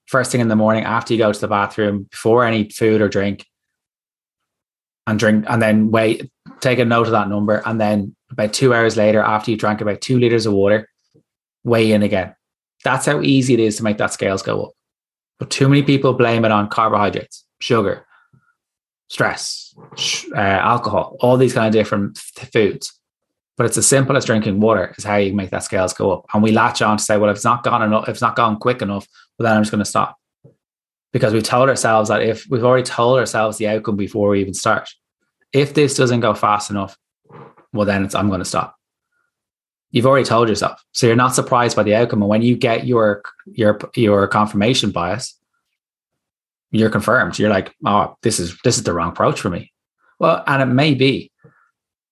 first 0.07 0.33
thing 0.33 0.41
in 0.41 0.49
the 0.49 0.57
morning 0.57 0.85
after 0.85 1.13
you 1.13 1.19
go 1.19 1.33
to 1.33 1.41
the 1.41 1.49
bathroom, 1.49 2.05
before 2.11 2.45
any 2.45 2.69
food 2.71 3.01
or 3.01 3.09
drink, 3.09 3.47
and 5.07 5.19
drink, 5.19 5.45
and 5.49 5.61
then 5.63 5.91
weigh, 5.91 6.31
take 6.61 6.79
a 6.79 6.85
note 6.85 7.07
of 7.07 7.13
that 7.13 7.29
number. 7.29 7.63
And 7.65 7.81
then 7.81 8.17
about 8.31 8.53
two 8.53 8.75
hours 8.75 8.97
later, 8.97 9.21
after 9.21 9.51
you 9.51 9.57
drank 9.57 9.81
about 9.81 10.01
two 10.01 10.19
liters 10.19 10.47
of 10.47 10.55
water, 10.55 10.89
weigh 11.65 11.93
in 11.93 12.03
again. 12.03 12.35
That's 12.85 13.07
how 13.07 13.21
easy 13.23 13.55
it 13.55 13.61
is 13.61 13.77
to 13.77 13.83
make 13.83 13.99
that 13.99 14.13
scales 14.13 14.43
go 14.43 14.65
up. 14.65 14.73
But 15.39 15.51
too 15.51 15.69
many 15.69 15.83
people 15.83 16.15
blame 16.15 16.45
it 16.45 16.53
on 16.53 16.69
carbohydrates, 16.69 17.45
sugar, 17.61 18.07
stress, 19.09 19.75
uh, 20.35 20.39
alcohol, 20.39 21.17
all 21.21 21.37
these 21.37 21.55
kind 21.55 21.67
of 21.67 21.73
different 21.73 22.19
foods. 22.19 22.98
But 23.59 23.67
it's 23.67 23.77
as 23.77 23.87
simple 23.87 24.17
as 24.17 24.25
drinking 24.25 24.61
water 24.61 24.95
is 24.97 25.05
how 25.05 25.17
you 25.17 25.35
make 25.35 25.51
that 25.51 25.65
scales 25.65 25.93
go 25.93 26.13
up. 26.13 26.27
And 26.33 26.43
we 26.43 26.53
latch 26.53 26.81
on 26.81 26.97
to 26.97 27.03
say, 27.03 27.19
well, 27.19 27.29
if 27.29 27.37
it's 27.37 27.45
not 27.45 27.65
gone 27.65 27.83
enough, 27.83 28.05
if 28.05 28.11
it's 28.11 28.23
not 28.23 28.37
gone 28.37 28.57
quick 28.57 28.81
enough, 28.81 29.07
well, 29.37 29.45
then 29.45 29.57
I'm 29.57 29.63
just 29.63 29.73
going 29.73 29.85
to 29.85 29.85
stop. 29.85 30.17
Because 31.13 31.35
we've 31.35 31.43
told 31.43 31.69
ourselves 31.69 32.09
that 32.09 32.23
if 32.23 32.47
we've 32.49 32.65
already 32.65 32.85
told 32.85 33.19
ourselves 33.19 33.59
the 33.59 33.69
outcome 33.69 33.97
before 33.97 34.31
we 34.31 34.41
even 34.41 34.55
start, 34.55 34.89
if 35.53 35.75
this 35.75 35.97
doesn't 35.97 36.21
go 36.21 36.35
fast 36.35 36.71
enough, 36.71 36.97
well, 37.73 37.85
then 37.85 38.05
it's, 38.05 38.15
I'm 38.15 38.29
going 38.29 38.39
to 38.39 38.45
stop. 38.45 38.77
You've 39.91 40.07
already 40.07 40.27
told 40.27 40.49
yourself. 40.49 40.83
So 40.93 41.07
you're 41.07 41.17
not 41.17 41.35
surprised 41.35 41.75
by 41.77 41.83
the 41.83 41.95
outcome. 41.95 42.23
And 42.23 42.29
when 42.29 42.43
you 42.43 42.57
get 42.57 42.87
your, 42.87 43.23
your, 43.47 43.79
your 43.97 44.29
confirmation 44.29 44.93
bias, 44.93 45.39
you're 46.71 46.91
confirmed. 46.91 47.39
You're 47.39 47.51
like, 47.51 47.75
oh, 47.87 48.17
this 48.23 48.39
is 48.39 48.57
this 48.63 48.77
is 48.77 48.83
the 48.83 48.93
wrong 48.93 49.09
approach 49.09 49.41
for 49.41 49.49
me. 49.49 49.73
Well, 50.19 50.45
and 50.47 50.63
it 50.63 50.67
may 50.67 50.95
be, 50.95 51.33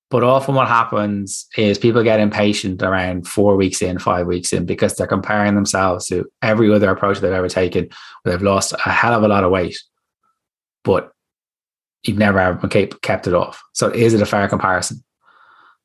but 0.09 0.23
often 0.23 0.55
what 0.55 0.69
happens 0.69 1.47
is 1.57 1.79
people 1.79 2.03
get 2.03 2.21
impatient 2.21 2.83
around 2.83 3.27
four 3.27 3.57
weeks 3.57 3.83
in, 3.83 3.99
five 3.99 4.27
weeks 4.27 4.53
in, 4.53 4.64
because 4.64 4.95
they're 4.95 5.07
comparing 5.07 5.55
themselves 5.55 6.07
to 6.07 6.31
every 6.42 6.73
other 6.73 6.90
approach 6.90 7.19
they've 7.19 7.33
ever 7.33 7.49
taken. 7.49 7.88
Where 8.23 8.33
they've 8.35 8.42
lost 8.42 8.73
a 8.73 8.90
hell 8.90 9.14
of 9.14 9.25
a 9.25 9.29
lot 9.29 9.42
of 9.42 9.51
weight, 9.51 9.79
but 10.85 11.11
you've 12.05 12.19
never 12.19 12.38
ever 12.38 12.69
kept 12.69 13.27
it 13.27 13.35
off. 13.35 13.62
So 13.73 13.88
is 13.88 14.14
it 14.14 14.23
a 14.23 14.27
fair 14.27 14.47
comparison? 14.49 15.03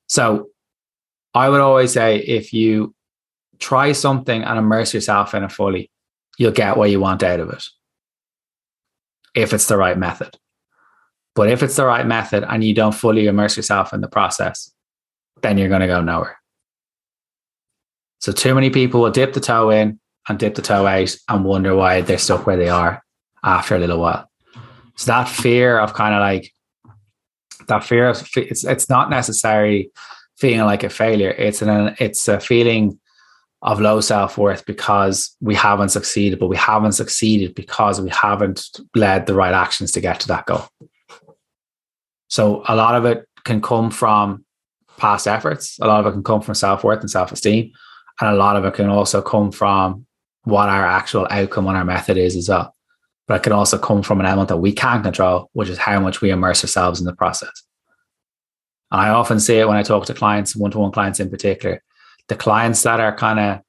So 0.08 0.50
I 1.34 1.50
would 1.50 1.62
always 1.62 1.92
say 1.92 2.18
if 2.18 2.54
you 2.54 2.94
try 3.58 3.92
something 3.92 4.44
and 4.44 4.60
immerse 4.60 4.94
yourself 4.94 5.34
in 5.34 5.44
it 5.44 5.52
fully, 5.52 5.90
you'll 6.38 6.52
get 6.52 6.78
what 6.78 6.92
you 6.92 7.00
want 7.00 7.24
out 7.24 7.40
of 7.40 7.50
it 7.50 7.64
if 9.34 9.54
it's 9.54 9.68
the 9.68 9.78
right 9.78 9.98
method. 9.98 10.38
But 11.36 11.50
if 11.50 11.64
it's 11.64 11.76
the 11.76 11.86
right 11.86 12.06
method 12.06 12.44
and 12.48 12.64
you 12.64 12.74
don't 12.74 12.94
fully 12.94 13.28
immerse 13.28 13.56
yourself 13.56 13.94
in 13.94 14.02
the 14.02 14.08
process, 14.08 14.72
then 15.42 15.58
you're 15.58 15.70
going 15.70 15.82
to 15.82 15.88
go 15.88 16.02
nowhere. 16.02 16.38
So, 18.20 18.32
too 18.32 18.54
many 18.54 18.70
people 18.70 19.02
will 19.02 19.12
dip 19.12 19.34
the 19.34 19.40
toe 19.40 19.70
in 19.70 20.00
and 20.28 20.38
dip 20.38 20.56
the 20.56 20.62
toe 20.62 20.86
out 20.86 21.16
and 21.30 21.44
wonder 21.44 21.76
why 21.76 22.02
they're 22.02 22.18
stuck 22.18 22.46
where 22.46 22.58
they 22.58 22.70
are 22.70 23.04
after 23.44 23.76
a 23.76 23.80
little 23.80 24.00
while. 24.00 24.30
So, 24.96 25.12
that 25.12 25.28
fear 25.28 25.80
of 25.80 25.94
kind 25.94 26.14
of 26.14 26.20
like 26.20 26.52
that 27.68 27.84
fear 27.84 28.10
of 28.10 28.28
it's, 28.36 28.64
it's 28.64 28.90
not 28.90 29.10
necessarily 29.10 29.92
feeling 30.38 30.66
like 30.66 30.84
a 30.84 30.90
failure, 30.90 31.32
it's 31.32 31.62
an, 31.62 31.96
it's 32.00 32.28
a 32.28 32.40
feeling 32.40 33.00
of 33.62 33.80
low 33.80 34.02
self 34.02 34.38
worth 34.38 34.66
because 34.66 35.36
we 35.40 35.56
haven't 35.56 35.90
succeeded, 35.90 36.40
but 36.40 36.48
we 36.48 36.58
haven't 36.58 36.94
succeeded 36.94 37.56
because 37.56 38.02
we 38.02 38.10
haven't 38.10 38.68
led 38.96 39.26
the 39.26 39.36
right 39.36 39.54
actions 39.54 39.92
to 39.92 40.02
get 40.02 40.20
to 40.20 40.28
that 40.28 40.46
goal. 40.46 40.68
So 42.32 42.64
a 42.68 42.76
lot 42.76 42.96
of 42.96 43.04
it 43.06 43.28
can 43.44 43.62
come 43.62 43.92
from 43.92 44.46
past 44.98 45.28
efforts, 45.28 45.78
a 45.80 45.88
lot 45.88 46.00
of 46.00 46.06
it 46.08 46.14
can 46.14 46.24
come 46.24 46.42
from 46.42 46.56
self 46.56 46.84
worth 46.84 47.02
and 47.02 47.12
self 47.12 47.32
esteem, 47.32 47.72
and 48.20 48.30
a 48.30 48.36
lot 48.36 48.56
of 48.56 48.64
it 48.66 48.74
can 48.74 48.88
also 48.88 49.22
come 49.22 49.52
from 49.52 50.06
what 50.46 50.70
our 50.70 50.86
actual 50.86 51.28
outcome 51.30 51.68
on 51.68 51.76
our 51.76 51.86
method 51.86 52.18
is 52.18 52.38
as 52.38 52.48
well. 52.48 52.74
But 53.28 53.36
it 53.36 53.44
can 53.44 53.52
also 53.52 53.78
come 53.78 54.02
from 54.02 54.20
an 54.22 54.26
element 54.26 54.50
that 54.50 54.58
we 54.58 54.72
can't 54.72 55.04
control, 55.04 55.50
which 55.54 55.70
is 55.70 55.78
how 55.78 56.00
much 56.00 56.22
we 56.22 56.32
immerse 56.32 56.64
ourselves 56.64 57.00
in 57.00 57.06
the 57.06 57.16
process. 57.16 57.64
And 58.92 59.02
I 59.02 59.10
often 59.10 59.40
see 59.40 59.58
it 59.58 59.68
when 59.68 59.78
I 59.78 59.84
talk 59.84 60.06
to 60.06 60.14
clients, 60.14 60.56
one 60.56 60.72
to 60.72 60.80
one 60.80 60.92
clients 60.92 61.20
in 61.20 61.30
particular 61.30 61.84
the 62.32 62.36
clients 62.38 62.82
that 62.84 63.02
are 63.02 63.14
kind 63.14 63.40
of 63.42 63.60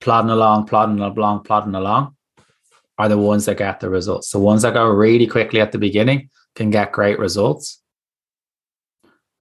plodding 0.00 0.30
along, 0.30 0.66
plodding 0.66 0.98
along, 1.00 1.42
plodding 1.42 1.74
along 1.74 2.16
are 2.96 3.10
the 3.10 3.18
ones 3.18 3.44
that 3.44 3.58
get 3.58 3.80
the 3.80 3.90
results. 3.90 4.30
The 4.30 4.38
ones 4.38 4.62
that 4.62 4.72
go 4.72 4.88
really 4.88 5.26
quickly 5.26 5.60
at 5.60 5.72
the 5.72 5.78
beginning 5.78 6.30
can 6.54 6.70
get 6.70 6.92
great 6.92 7.18
results. 7.18 7.80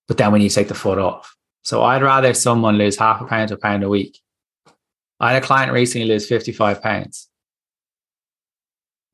But 0.07 0.17
then 0.17 0.31
when 0.31 0.41
you 0.41 0.49
take 0.49 0.67
the 0.67 0.75
foot 0.75 0.97
off. 0.97 1.35
So 1.63 1.83
I'd 1.83 2.01
rather 2.01 2.33
someone 2.33 2.77
lose 2.77 2.97
half 2.97 3.21
a 3.21 3.25
pound 3.25 3.49
to 3.49 3.55
a 3.55 3.57
pound 3.57 3.83
a 3.83 3.89
week. 3.89 4.19
I 5.19 5.33
had 5.33 5.43
a 5.43 5.45
client 5.45 5.71
recently 5.71 6.07
lose 6.07 6.27
55 6.27 6.81
pounds 6.81 7.29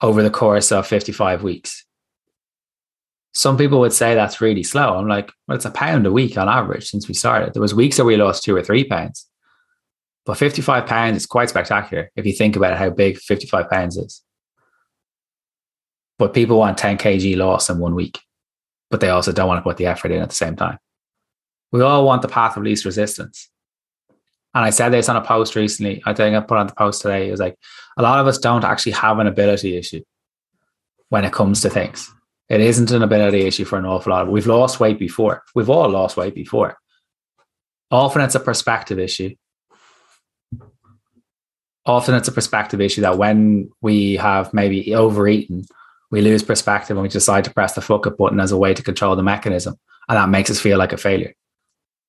over 0.01 0.23
the 0.23 0.29
course 0.29 0.71
of 0.71 0.87
55 0.87 1.43
weeks 1.43 1.85
some 3.37 3.55
people 3.55 3.79
would 3.79 3.93
say 3.93 4.15
that's 4.15 4.41
really 4.41 4.63
slow. 4.63 4.97
I'm 4.97 5.07
like, 5.07 5.31
well, 5.47 5.55
it's 5.55 5.65
a 5.65 5.69
pound 5.69 6.07
a 6.07 6.11
week 6.11 6.39
on 6.39 6.49
average 6.49 6.89
since 6.89 7.07
we 7.07 7.13
started. 7.13 7.53
There 7.53 7.61
was 7.61 7.75
weeks 7.75 7.97
that 7.97 8.03
we 8.03 8.17
lost 8.17 8.41
two 8.41 8.55
or 8.55 8.63
three 8.63 8.83
pounds, 8.83 9.27
but 10.25 10.39
55 10.39 10.87
pounds 10.87 11.17
is 11.17 11.27
quite 11.27 11.49
spectacular 11.49 12.09
if 12.15 12.25
you 12.25 12.33
think 12.33 12.55
about 12.55 12.79
how 12.79 12.89
big 12.89 13.19
55 13.19 13.69
pounds 13.69 13.95
is. 13.95 14.23
But 16.19 16.33
people 16.33 16.57
want 16.57 16.77
10 16.77 16.97
kg 16.97 17.37
loss 17.37 17.69
in 17.69 17.79
one 17.79 17.95
week, 17.95 18.19
but 18.89 18.99
they 18.99 19.09
also 19.09 19.31
don't 19.31 19.47
want 19.47 19.59
to 19.59 19.63
put 19.63 19.77
the 19.77 19.85
effort 19.85 20.11
in 20.11 20.21
at 20.21 20.29
the 20.29 20.35
same 20.35 20.55
time. 20.55 20.79
We 21.71 21.81
all 21.81 22.05
want 22.05 22.21
the 22.21 22.27
path 22.27 22.57
of 22.57 22.63
least 22.63 22.85
resistance. 22.85 23.49
And 24.53 24.65
I 24.65 24.71
said 24.71 24.89
this 24.89 25.09
on 25.09 25.15
a 25.15 25.21
post 25.21 25.55
recently. 25.55 26.01
I 26.05 26.13
think 26.13 26.35
I 26.35 26.39
put 26.39 26.57
on 26.57 26.67
the 26.67 26.73
post 26.73 27.01
today. 27.01 27.27
It 27.27 27.31
was 27.31 27.39
like 27.39 27.57
a 27.97 28.01
lot 28.01 28.19
of 28.19 28.27
us 28.27 28.39
don't 28.39 28.63
actually 28.63 28.93
have 28.93 29.19
an 29.19 29.27
ability 29.27 29.77
issue 29.77 30.01
when 31.09 31.25
it 31.25 31.33
comes 31.33 31.61
to 31.61 31.69
things 31.69 32.11
it 32.49 32.61
isn't 32.61 32.91
an 32.91 33.03
ability 33.03 33.41
issue 33.41 33.65
for 33.65 33.77
an 33.77 33.85
awful 33.85 34.11
lot. 34.11 34.29
We've 34.29 34.47
lost 34.47 34.79
weight 34.79 34.99
before. 34.99 35.43
We've 35.53 35.69
all 35.69 35.89
lost 35.89 36.15
weight 36.15 36.33
before. 36.33 36.77
Often 37.91 38.21
it's 38.23 38.35
a 38.35 38.39
perspective 38.39 38.99
issue. 38.99 39.35
Often 41.85 42.15
it's 42.15 42.27
a 42.27 42.33
perspective 42.33 42.81
issue 42.81 43.01
that 43.01 43.17
when 43.17 43.69
we 43.81 44.15
have 44.15 44.53
maybe 44.53 44.95
overeaten, 44.95 45.65
we 46.11 46.21
lose 46.21 46.43
perspective 46.43 46.95
and 46.95 47.03
we 47.03 47.09
decide 47.09 47.43
to 47.45 47.53
press 47.53 47.73
the 47.73 47.81
fuck 47.81 48.07
up 48.07 48.17
button 48.17 48.39
as 48.39 48.51
a 48.51 48.57
way 48.57 48.73
to 48.73 48.83
control 48.83 49.15
the 49.15 49.23
mechanism. 49.23 49.75
And 50.07 50.17
that 50.17 50.29
makes 50.29 50.49
us 50.49 50.59
feel 50.59 50.77
like 50.77 50.93
a 50.93 50.97
failure. 50.97 51.33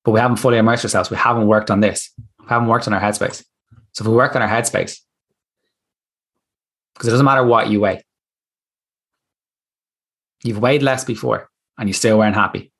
But 0.05 0.11
we 0.11 0.19
haven't 0.19 0.37
fully 0.37 0.57
immersed 0.57 0.85
ourselves. 0.85 1.09
We 1.09 1.17
haven't 1.17 1.47
worked 1.47 1.69
on 1.69 1.81
this. 1.81 2.11
We 2.39 2.47
haven't 2.47 2.69
worked 2.69 2.87
on 2.87 2.93
our 2.93 3.01
headspace. 3.01 3.43
So 3.91 4.03
if 4.03 4.07
we 4.07 4.15
work 4.15 4.35
on 4.35 4.41
our 4.41 4.47
headspace, 4.47 4.99
because 6.93 7.07
it 7.07 7.11
doesn't 7.11 7.25
matter 7.25 7.43
what 7.43 7.69
you 7.69 7.81
weigh, 7.81 8.03
You've 10.43 10.59
weighed 10.59 10.83
less 10.83 11.03
before 11.03 11.49
and 11.77 11.89
you 11.89 11.93
still 11.93 12.17
weren't 12.17 12.35
happy. 12.35 12.71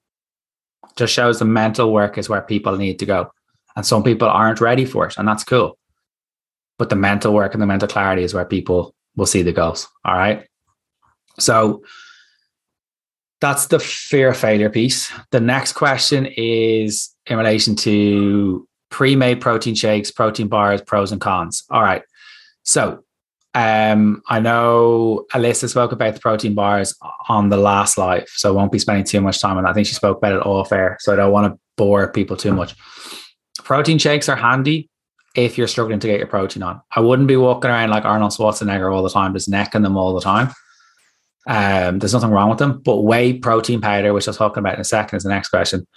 Just 0.95 1.13
shows 1.13 1.39
the 1.39 1.45
mental 1.45 1.91
work 1.91 2.17
is 2.17 2.29
where 2.29 2.41
people 2.41 2.77
need 2.77 2.99
to 2.99 3.05
go. 3.05 3.31
And 3.75 3.85
some 3.85 4.01
people 4.01 4.29
aren't 4.29 4.61
ready 4.61 4.85
for 4.85 5.07
it, 5.07 5.17
and 5.17 5.27
that's 5.27 5.43
cool. 5.43 5.77
but 6.77 6.89
the 6.89 6.95
mental 6.95 7.33
work 7.33 7.53
and 7.53 7.61
the 7.61 7.67
mental 7.67 7.89
clarity 7.89 8.23
is 8.23 8.33
where 8.33 8.45
people 8.45 8.95
will 9.17 9.25
see 9.25 9.41
the 9.41 9.51
goals. 9.51 9.87
All 10.05 10.15
right. 10.15 10.47
So 11.41 11.83
that's 13.41 13.67
the 13.67 13.79
fear 13.79 14.29
of 14.29 14.37
failure 14.37 14.69
piece. 14.69 15.11
The 15.31 15.39
next 15.39 15.73
question 15.73 16.25
is 16.25 17.13
in 17.25 17.37
relation 17.37 17.75
to 17.77 18.67
pre-made 18.89 19.39
protein 19.39 19.75
shakes, 19.75 20.11
protein 20.11 20.47
bars, 20.47 20.81
pros 20.81 21.11
and 21.11 21.21
cons. 21.21 21.63
All 21.69 21.81
right. 21.81 22.01
So 22.63 23.03
um, 23.53 24.21
I 24.27 24.39
know 24.39 25.25
Alyssa 25.33 25.69
spoke 25.69 25.91
about 25.91 26.13
the 26.13 26.19
protein 26.19 26.53
bars 26.53 26.95
on 27.29 27.49
the 27.49 27.57
last 27.57 27.97
live, 27.97 28.27
so 28.29 28.49
I 28.49 28.51
won't 28.51 28.71
be 28.71 28.79
spending 28.79 29.05
too 29.05 29.21
much 29.21 29.39
time 29.39 29.57
on 29.57 29.63
that. 29.63 29.71
I 29.71 29.73
think 29.73 29.87
she 29.87 29.95
spoke 29.95 30.17
about 30.17 30.33
it 30.33 30.41
all 30.41 30.63
fair, 30.65 30.97
so 30.99 31.13
I 31.13 31.15
don't 31.15 31.31
want 31.31 31.51
to 31.51 31.59
bore 31.77 32.11
people 32.11 32.37
too 32.37 32.53
much. 32.53 32.75
Protein 33.63 33.97
shakes 33.97 34.29
are 34.29 34.35
handy 34.35 34.89
if 35.35 35.57
you're 35.57 35.67
struggling 35.67 35.99
to 35.99 36.07
get 36.07 36.19
your 36.19 36.27
protein 36.27 36.63
on. 36.63 36.81
I 36.95 36.99
wouldn't 36.99 37.27
be 37.27 37.37
walking 37.37 37.71
around 37.71 37.89
like 37.89 38.05
Arnold 38.05 38.31
Schwarzenegger 38.31 38.93
all 38.93 39.03
the 39.03 39.09
time, 39.09 39.33
just 39.33 39.49
necking 39.49 39.81
them 39.81 39.97
all 39.97 40.13
the 40.13 40.21
time. 40.21 40.49
Um, 41.47 41.99
there's 41.99 42.13
nothing 42.13 42.31
wrong 42.31 42.49
with 42.49 42.59
them, 42.59 42.81
but 42.83 43.01
whey 43.01 43.33
protein 43.33 43.81
powder, 43.81 44.13
which 44.13 44.27
I'll 44.27 44.33
talk 44.33 44.57
about 44.57 44.75
in 44.75 44.81
a 44.81 44.85
second, 44.85 45.17
is 45.17 45.23
the 45.23 45.29
next 45.29 45.49
question. 45.49 45.87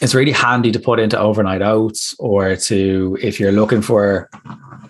It's 0.00 0.14
really 0.14 0.32
handy 0.32 0.70
to 0.72 0.78
put 0.78 1.00
into 1.00 1.18
overnight 1.18 1.62
oats 1.62 2.14
or 2.18 2.54
to 2.54 3.18
if 3.20 3.40
you're 3.40 3.52
looking 3.52 3.82
for 3.82 4.30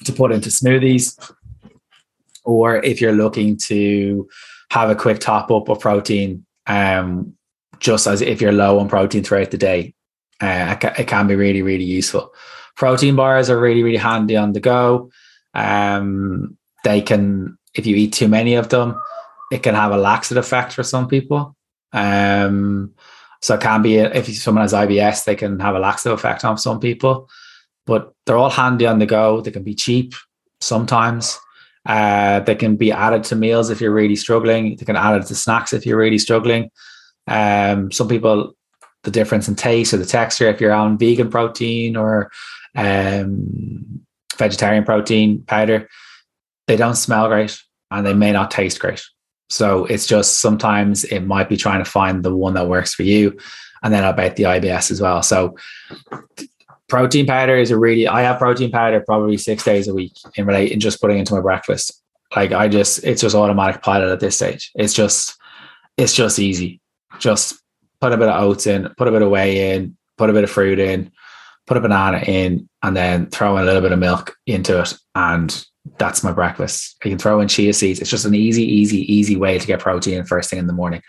to 0.04 0.12
put 0.12 0.32
into 0.32 0.50
smoothies, 0.50 1.32
or 2.44 2.82
if 2.84 3.00
you're 3.00 3.12
looking 3.12 3.56
to 3.56 4.28
have 4.70 4.90
a 4.90 4.94
quick 4.94 5.18
top 5.18 5.50
up 5.50 5.68
of 5.68 5.80
protein, 5.80 6.44
um, 6.66 7.34
just 7.78 8.06
as 8.06 8.20
if 8.20 8.40
you're 8.40 8.52
low 8.52 8.78
on 8.78 8.88
protein 8.88 9.24
throughout 9.24 9.50
the 9.50 9.58
day, 9.58 9.94
uh, 10.40 10.76
it 10.98 11.06
can 11.06 11.26
be 11.26 11.34
really 11.34 11.62
really 11.62 11.84
useful. 11.84 12.34
Protein 12.76 13.16
bars 13.16 13.50
are 13.50 13.58
really, 13.58 13.82
really 13.82 13.96
handy 13.96 14.36
on 14.36 14.52
the 14.52 14.60
go. 14.60 15.10
Um, 15.52 16.56
they 16.84 17.00
can, 17.02 17.57
if 17.78 17.86
you 17.86 17.96
eat 17.96 18.12
too 18.12 18.28
many 18.28 18.54
of 18.54 18.68
them, 18.68 19.00
it 19.50 19.62
can 19.62 19.74
have 19.74 19.92
a 19.92 19.96
laxative 19.96 20.44
effect 20.44 20.72
for 20.72 20.82
some 20.82 21.08
people. 21.08 21.56
Um, 21.92 22.92
so 23.40 23.54
it 23.54 23.60
can 23.60 23.82
be 23.82 23.96
if 23.96 24.26
someone 24.36 24.62
has 24.62 24.72
IBS, 24.72 25.24
they 25.24 25.36
can 25.36 25.60
have 25.60 25.76
a 25.76 25.78
laxative 25.78 26.18
effect 26.18 26.44
on 26.44 26.58
some 26.58 26.80
people. 26.80 27.28
But 27.86 28.12
they're 28.26 28.36
all 28.36 28.50
handy 28.50 28.86
on 28.86 28.98
the 28.98 29.06
go. 29.06 29.40
They 29.40 29.52
can 29.52 29.62
be 29.62 29.74
cheap 29.74 30.14
sometimes. 30.60 31.38
Uh, 31.86 32.40
they 32.40 32.54
can 32.54 32.76
be 32.76 32.92
added 32.92 33.24
to 33.24 33.36
meals 33.36 33.70
if 33.70 33.80
you're 33.80 33.92
really 33.92 34.16
struggling. 34.16 34.76
They 34.76 34.84
can 34.84 34.96
add 34.96 35.22
it 35.22 35.26
to 35.28 35.34
snacks 35.34 35.72
if 35.72 35.86
you're 35.86 35.96
really 35.96 36.18
struggling. 36.18 36.70
Um, 37.28 37.92
some 37.92 38.08
people, 38.08 38.54
the 39.04 39.10
difference 39.10 39.48
in 39.48 39.54
taste 39.54 39.94
or 39.94 39.98
the 39.98 40.04
texture, 40.04 40.48
if 40.48 40.60
you're 40.60 40.72
on 40.72 40.98
vegan 40.98 41.30
protein 41.30 41.96
or 41.96 42.30
um, 42.74 44.00
vegetarian 44.36 44.84
protein 44.84 45.42
powder, 45.44 45.88
they 46.66 46.76
don't 46.76 46.96
smell 46.96 47.28
great 47.28 47.58
and 47.90 48.06
they 48.06 48.14
may 48.14 48.32
not 48.32 48.50
taste 48.50 48.80
great. 48.80 49.02
So 49.50 49.86
it's 49.86 50.06
just 50.06 50.40
sometimes 50.40 51.04
it 51.04 51.20
might 51.20 51.48
be 51.48 51.56
trying 51.56 51.82
to 51.82 51.90
find 51.90 52.22
the 52.22 52.34
one 52.34 52.54
that 52.54 52.68
works 52.68 52.94
for 52.94 53.02
you. 53.02 53.38
And 53.82 53.94
then 53.94 54.04
about 54.04 54.36
the 54.36 54.42
IBS 54.42 54.90
as 54.90 55.00
well. 55.00 55.22
So 55.22 55.56
protein 56.88 57.26
powder 57.26 57.56
is 57.56 57.70
a 57.70 57.78
really 57.78 58.08
I 58.08 58.22
have 58.22 58.38
protein 58.38 58.70
powder 58.70 59.00
probably 59.00 59.36
six 59.36 59.62
days 59.62 59.86
a 59.86 59.94
week 59.94 60.12
in 60.34 60.46
relation 60.46 60.80
just 60.80 61.00
putting 61.00 61.18
into 61.18 61.34
my 61.34 61.40
breakfast. 61.40 62.02
Like 62.34 62.52
I 62.52 62.68
just 62.68 63.04
it's 63.04 63.20
just 63.22 63.36
automatic 63.36 63.82
pilot 63.82 64.10
at 64.10 64.20
this 64.20 64.36
stage. 64.36 64.72
It's 64.74 64.94
just 64.94 65.36
it's 65.96 66.14
just 66.14 66.38
easy. 66.38 66.80
Just 67.18 67.60
put 68.00 68.12
a 68.12 68.16
bit 68.16 68.28
of 68.28 68.42
oats 68.42 68.66
in, 68.66 68.88
put 68.96 69.08
a 69.08 69.12
bit 69.12 69.22
of 69.22 69.30
whey 69.30 69.74
in, 69.74 69.96
put 70.16 70.30
a 70.30 70.32
bit 70.32 70.44
of 70.44 70.50
fruit 70.50 70.78
in, 70.78 71.12
put 71.66 71.76
a 71.76 71.80
banana 71.80 72.18
in, 72.18 72.68
and 72.82 72.96
then 72.96 73.26
throw 73.26 73.56
in 73.56 73.62
a 73.62 73.66
little 73.66 73.82
bit 73.82 73.92
of 73.92 73.98
milk 73.98 74.36
into 74.46 74.80
it. 74.80 74.94
And 75.14 75.64
that's 75.98 76.22
my 76.22 76.32
breakfast. 76.32 76.96
You 77.04 77.10
can 77.10 77.18
throw 77.18 77.40
in 77.40 77.48
chia 77.48 77.72
seeds. 77.72 78.00
It's 78.00 78.10
just 78.10 78.24
an 78.24 78.34
easy, 78.34 78.62
easy, 78.62 79.12
easy 79.12 79.36
way 79.36 79.58
to 79.58 79.66
get 79.66 79.80
protein 79.80 80.24
first 80.24 80.50
thing 80.50 80.58
in 80.58 80.66
the 80.66 80.72
morning. 80.72 81.02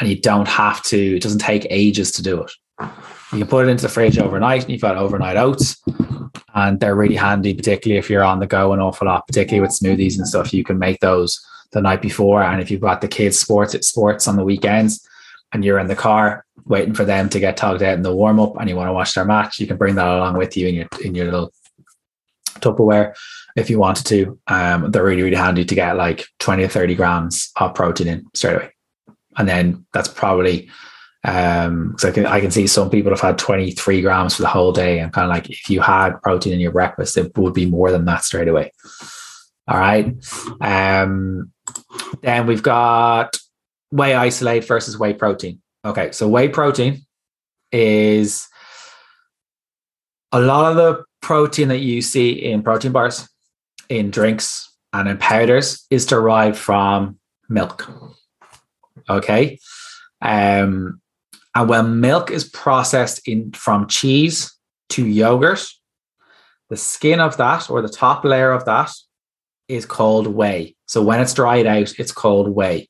And 0.00 0.08
you 0.08 0.20
don't 0.20 0.48
have 0.48 0.82
to, 0.84 1.16
it 1.16 1.22
doesn't 1.22 1.38
take 1.38 1.66
ages 1.70 2.12
to 2.12 2.22
do 2.22 2.42
it. 2.42 2.52
You 3.32 3.38
can 3.38 3.46
put 3.46 3.66
it 3.66 3.70
into 3.70 3.82
the 3.82 3.88
fridge 3.88 4.18
overnight 4.18 4.62
and 4.62 4.70
you've 4.70 4.82
got 4.82 4.96
overnight 4.96 5.36
oats. 5.36 5.82
And 6.54 6.80
they're 6.80 6.94
really 6.94 7.16
handy, 7.16 7.54
particularly 7.54 7.98
if 7.98 8.10
you're 8.10 8.24
on 8.24 8.40
the 8.40 8.46
go 8.46 8.72
an 8.72 8.80
awful 8.80 9.06
lot, 9.06 9.26
particularly 9.26 9.60
with 9.60 9.78
smoothies 9.78 10.16
and 10.16 10.26
stuff. 10.26 10.52
You 10.52 10.64
can 10.64 10.78
make 10.78 11.00
those 11.00 11.40
the 11.72 11.80
night 11.80 12.02
before. 12.02 12.42
And 12.42 12.60
if 12.60 12.70
you've 12.70 12.80
got 12.80 13.00
the 13.00 13.08
kids' 13.08 13.38
sports 13.38 13.74
at 13.74 13.84
sports 13.84 14.28
on 14.28 14.36
the 14.36 14.44
weekends 14.44 15.06
and 15.52 15.64
you're 15.64 15.78
in 15.78 15.86
the 15.86 15.96
car, 15.96 16.44
waiting 16.64 16.94
for 16.94 17.04
them 17.04 17.28
to 17.30 17.40
get 17.40 17.56
tugged 17.56 17.82
out 17.82 17.94
in 17.94 18.02
the 18.02 18.14
warm 18.14 18.40
up 18.40 18.58
and 18.58 18.68
you 18.68 18.76
want 18.76 18.88
to 18.88 18.92
watch 18.92 19.14
their 19.14 19.24
match, 19.24 19.60
you 19.60 19.66
can 19.66 19.76
bring 19.76 19.94
that 19.94 20.08
along 20.08 20.36
with 20.36 20.56
you 20.56 20.68
in 20.68 20.74
your 20.74 20.88
in 21.04 21.14
your 21.14 21.26
little 21.26 21.52
Tupperware 22.60 23.14
if 23.56 23.70
you 23.70 23.78
wanted 23.78 24.06
to. 24.06 24.38
Um, 24.46 24.90
they're 24.90 25.02
really, 25.02 25.22
really 25.22 25.36
handy 25.36 25.64
to 25.64 25.74
get 25.74 25.96
like 25.96 26.26
20 26.38 26.62
or 26.62 26.68
30 26.68 26.94
grams 26.94 27.50
of 27.56 27.74
protein 27.74 28.08
in 28.08 28.26
straight 28.34 28.56
away. 28.56 28.70
And 29.36 29.48
then 29.48 29.86
that's 29.92 30.08
probably 30.08 30.70
um 31.24 31.88
because 31.88 32.04
I 32.04 32.12
can 32.12 32.26
I 32.26 32.40
can 32.40 32.52
see 32.52 32.68
some 32.68 32.88
people 32.88 33.10
have 33.10 33.20
had 33.20 33.38
23 33.38 34.00
grams 34.00 34.36
for 34.36 34.42
the 34.42 34.48
whole 34.48 34.72
day. 34.72 35.00
And 35.00 35.12
kind 35.12 35.24
of 35.24 35.30
like 35.30 35.50
if 35.50 35.68
you 35.68 35.80
had 35.80 36.22
protein 36.22 36.52
in 36.52 36.60
your 36.60 36.70
breakfast, 36.70 37.16
it 37.16 37.36
would 37.36 37.54
be 37.54 37.66
more 37.66 37.90
than 37.90 38.04
that 38.04 38.24
straight 38.24 38.48
away. 38.48 38.70
All 39.66 39.78
right. 39.78 40.14
Um 40.60 41.52
then 42.22 42.46
we've 42.46 42.62
got 42.62 43.36
whey 43.90 44.14
isolate 44.14 44.64
versus 44.64 44.98
whey 44.98 45.14
protein. 45.14 45.60
Okay, 45.84 46.12
so 46.12 46.28
whey 46.28 46.48
protein 46.48 47.02
is 47.72 48.46
a 50.32 50.40
lot 50.40 50.70
of 50.70 50.76
the 50.76 51.04
protein 51.22 51.68
that 51.68 51.78
you 51.78 52.02
see 52.02 52.32
in 52.32 52.62
protein 52.62 52.92
bars, 52.92 53.28
in 53.88 54.10
drinks, 54.10 54.72
and 54.92 55.08
in 55.08 55.18
powders 55.18 55.86
is 55.90 56.06
derived 56.06 56.56
from 56.56 57.18
milk. 57.48 57.90
Okay. 59.08 59.58
Um, 60.22 61.00
and 61.54 61.68
when 61.68 62.00
milk 62.00 62.30
is 62.30 62.44
processed 62.44 63.26
in 63.26 63.52
from 63.52 63.86
cheese 63.88 64.52
to 64.90 65.06
yogurt, 65.06 65.66
the 66.68 66.76
skin 66.76 67.20
of 67.20 67.36
that 67.36 67.70
or 67.70 67.80
the 67.82 67.88
top 67.88 68.24
layer 68.24 68.52
of 68.52 68.64
that 68.64 68.92
is 69.68 69.86
called 69.86 70.26
whey. 70.26 70.74
So 70.86 71.02
when 71.02 71.20
it's 71.20 71.34
dried 71.34 71.66
out, 71.66 71.98
it's 71.98 72.12
called 72.12 72.48
whey. 72.48 72.88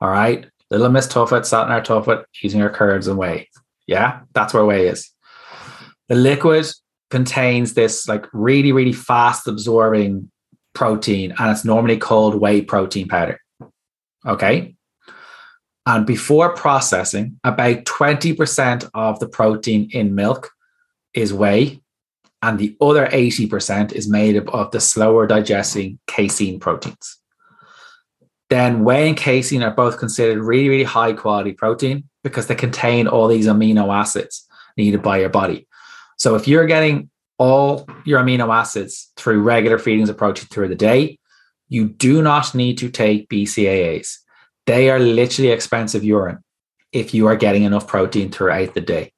All 0.00 0.10
right. 0.10 0.46
Little 0.70 0.90
Miss 0.90 1.06
Tuffet 1.06 1.44
sat 1.44 1.66
in 1.66 1.72
our 1.72 1.80
tuffet 1.80 2.24
using 2.42 2.60
her 2.60 2.70
curds 2.70 3.06
and 3.06 3.18
whey. 3.18 3.48
Yeah, 3.86 4.20
that's 4.32 4.54
where 4.54 4.64
whey 4.64 4.88
is. 4.88 5.10
The 6.08 6.14
liquid 6.14 6.66
contains 7.14 7.74
this 7.74 8.08
like 8.08 8.26
really, 8.32 8.72
really 8.72 8.92
fast 8.92 9.46
absorbing 9.46 10.30
protein, 10.72 11.32
and 11.38 11.50
it's 11.50 11.64
normally 11.64 11.96
called 11.96 12.34
whey 12.34 12.60
protein 12.60 13.06
powder. 13.08 13.38
Okay. 14.26 14.74
And 15.86 16.06
before 16.06 16.54
processing, 16.54 17.38
about 17.44 17.84
20% 17.84 18.90
of 18.94 19.20
the 19.20 19.28
protein 19.28 19.90
in 19.92 20.14
milk 20.14 20.50
is 21.12 21.32
whey, 21.32 21.80
and 22.42 22.58
the 22.58 22.76
other 22.80 23.06
80% 23.06 23.92
is 23.92 24.08
made 24.08 24.36
up 24.36 24.48
of 24.52 24.70
the 24.72 24.80
slower 24.80 25.26
digesting 25.26 25.98
casein 26.06 26.58
proteins 26.58 27.18
then 28.50 28.84
whey 28.84 29.08
and 29.08 29.16
casein 29.16 29.62
are 29.62 29.74
both 29.74 29.98
considered 29.98 30.38
really, 30.38 30.68
really 30.68 30.84
high 30.84 31.12
quality 31.12 31.52
protein 31.52 32.04
because 32.22 32.46
they 32.46 32.54
contain 32.54 33.08
all 33.08 33.26
these 33.26 33.46
amino 33.46 33.92
acids 33.92 34.46
needed 34.76 35.02
by 35.02 35.18
your 35.18 35.28
body. 35.28 35.66
So 36.16 36.34
if 36.34 36.48
you're 36.48 36.66
getting 36.66 37.10
all 37.38 37.86
your 38.04 38.20
amino 38.22 38.54
acids 38.54 39.12
through 39.16 39.42
regular 39.42 39.78
feedings 39.78 40.08
of 40.08 40.16
protein 40.16 40.46
through 40.48 40.68
the 40.68 40.74
day, 40.74 41.18
you 41.68 41.88
do 41.88 42.22
not 42.22 42.54
need 42.54 42.78
to 42.78 42.90
take 42.90 43.28
BCAAs. 43.28 44.18
They 44.66 44.90
are 44.90 44.98
literally 44.98 45.50
expensive 45.50 46.04
urine 46.04 46.38
if 46.92 47.12
you 47.12 47.26
are 47.26 47.36
getting 47.36 47.64
enough 47.64 47.86
protein 47.86 48.30
throughout 48.30 48.74
the 48.74 48.80
day. 48.80 49.12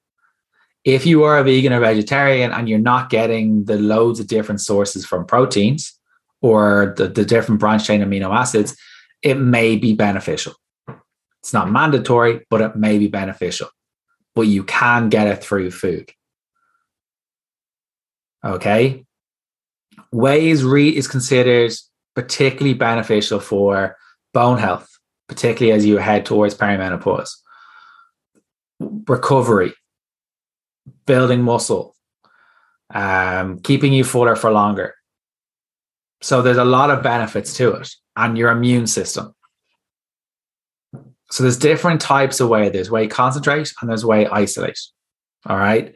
If 0.84 1.04
you 1.04 1.24
are 1.24 1.38
a 1.38 1.44
vegan 1.44 1.72
or 1.72 1.80
vegetarian 1.80 2.52
and 2.52 2.68
you're 2.68 2.78
not 2.78 3.10
getting 3.10 3.64
the 3.64 3.76
loads 3.76 4.20
of 4.20 4.28
different 4.28 4.60
sources 4.60 5.04
from 5.04 5.26
proteins 5.26 5.92
or 6.40 6.94
the, 6.96 7.08
the 7.08 7.24
different 7.24 7.60
branch 7.60 7.86
chain 7.86 8.02
amino 8.02 8.34
acids, 8.34 8.76
it 9.22 9.34
may 9.34 9.76
be 9.76 9.94
beneficial. 9.94 10.54
It's 11.42 11.52
not 11.52 11.70
mandatory, 11.70 12.46
but 12.50 12.60
it 12.60 12.76
may 12.76 12.98
be 12.98 13.08
beneficial. 13.08 13.68
But 14.34 14.42
you 14.42 14.64
can 14.64 15.08
get 15.08 15.26
it 15.26 15.42
through 15.42 15.72
food. 15.72 16.12
Okay. 18.46 19.04
Whey 20.12 20.48
is, 20.48 20.64
re- 20.64 20.96
is 20.96 21.08
considered 21.08 21.72
particularly 22.14 22.74
beneficial 22.74 23.40
for 23.40 23.96
bone 24.32 24.58
health, 24.58 24.88
particularly 25.28 25.76
as 25.76 25.84
you 25.84 25.98
head 25.98 26.24
towards 26.24 26.54
perimenopause. 26.54 27.30
Recovery, 28.80 29.74
building 31.06 31.42
muscle, 31.42 31.94
um, 32.94 33.58
keeping 33.60 33.92
you 33.92 34.04
fuller 34.04 34.36
for 34.36 34.52
longer. 34.52 34.94
So 36.22 36.40
there's 36.40 36.56
a 36.56 36.64
lot 36.64 36.90
of 36.90 37.02
benefits 37.02 37.54
to 37.54 37.72
it 37.72 37.90
and 38.16 38.38
your 38.38 38.50
immune 38.50 38.86
system. 38.86 39.34
So 41.30 41.42
there's 41.42 41.58
different 41.58 42.00
types 42.00 42.40
of 42.40 42.48
whey. 42.48 42.68
There's 42.68 42.90
whey 42.90 43.08
concentrate 43.08 43.72
and 43.80 43.90
there's 43.90 44.04
whey 44.04 44.26
isolate. 44.26 44.78
All 45.46 45.56
right. 45.56 45.94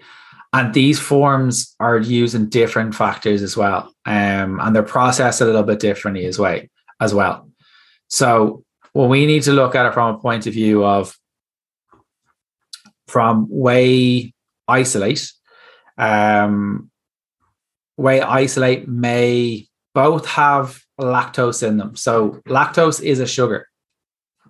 And 0.53 0.75
these 0.75 0.99
forms 0.99 1.75
are 1.79 1.99
using 1.99 2.49
different 2.49 2.95
factors 2.95 3.43
as 3.43 3.57
well. 3.57 3.93
Um, 4.05 4.59
and 4.61 4.75
they're 4.75 4.83
processed 4.83 5.41
a 5.41 5.45
little 5.45 5.63
bit 5.63 5.79
differently 5.79 6.27
as 6.27 6.39
well 6.39 6.61
as 7.01 7.15
well. 7.15 7.49
So 8.09 8.65
well, 8.95 9.09
we 9.09 9.27
need 9.27 9.45
to 9.45 9.53
look 9.53 9.75
at 9.75 9.87
it 9.87 9.95
from 9.95 10.15
a 10.15 10.19
point 10.19 10.47
of 10.47 10.55
view 10.55 10.85
of 10.85 11.17
from 13.07 13.47
whey 13.49 14.35
isolate. 14.67 15.31
Um, 15.97 16.91
whey 17.97 18.21
isolate 18.21 18.89
may 18.89 19.69
both 19.95 20.27
have 20.27 20.81
lactose 21.01 21.67
in 21.67 21.77
them. 21.77 21.97
So 21.97 22.41
lactose 22.49 23.03
is 23.03 23.21
a 23.21 23.27
sugar. 23.27 23.67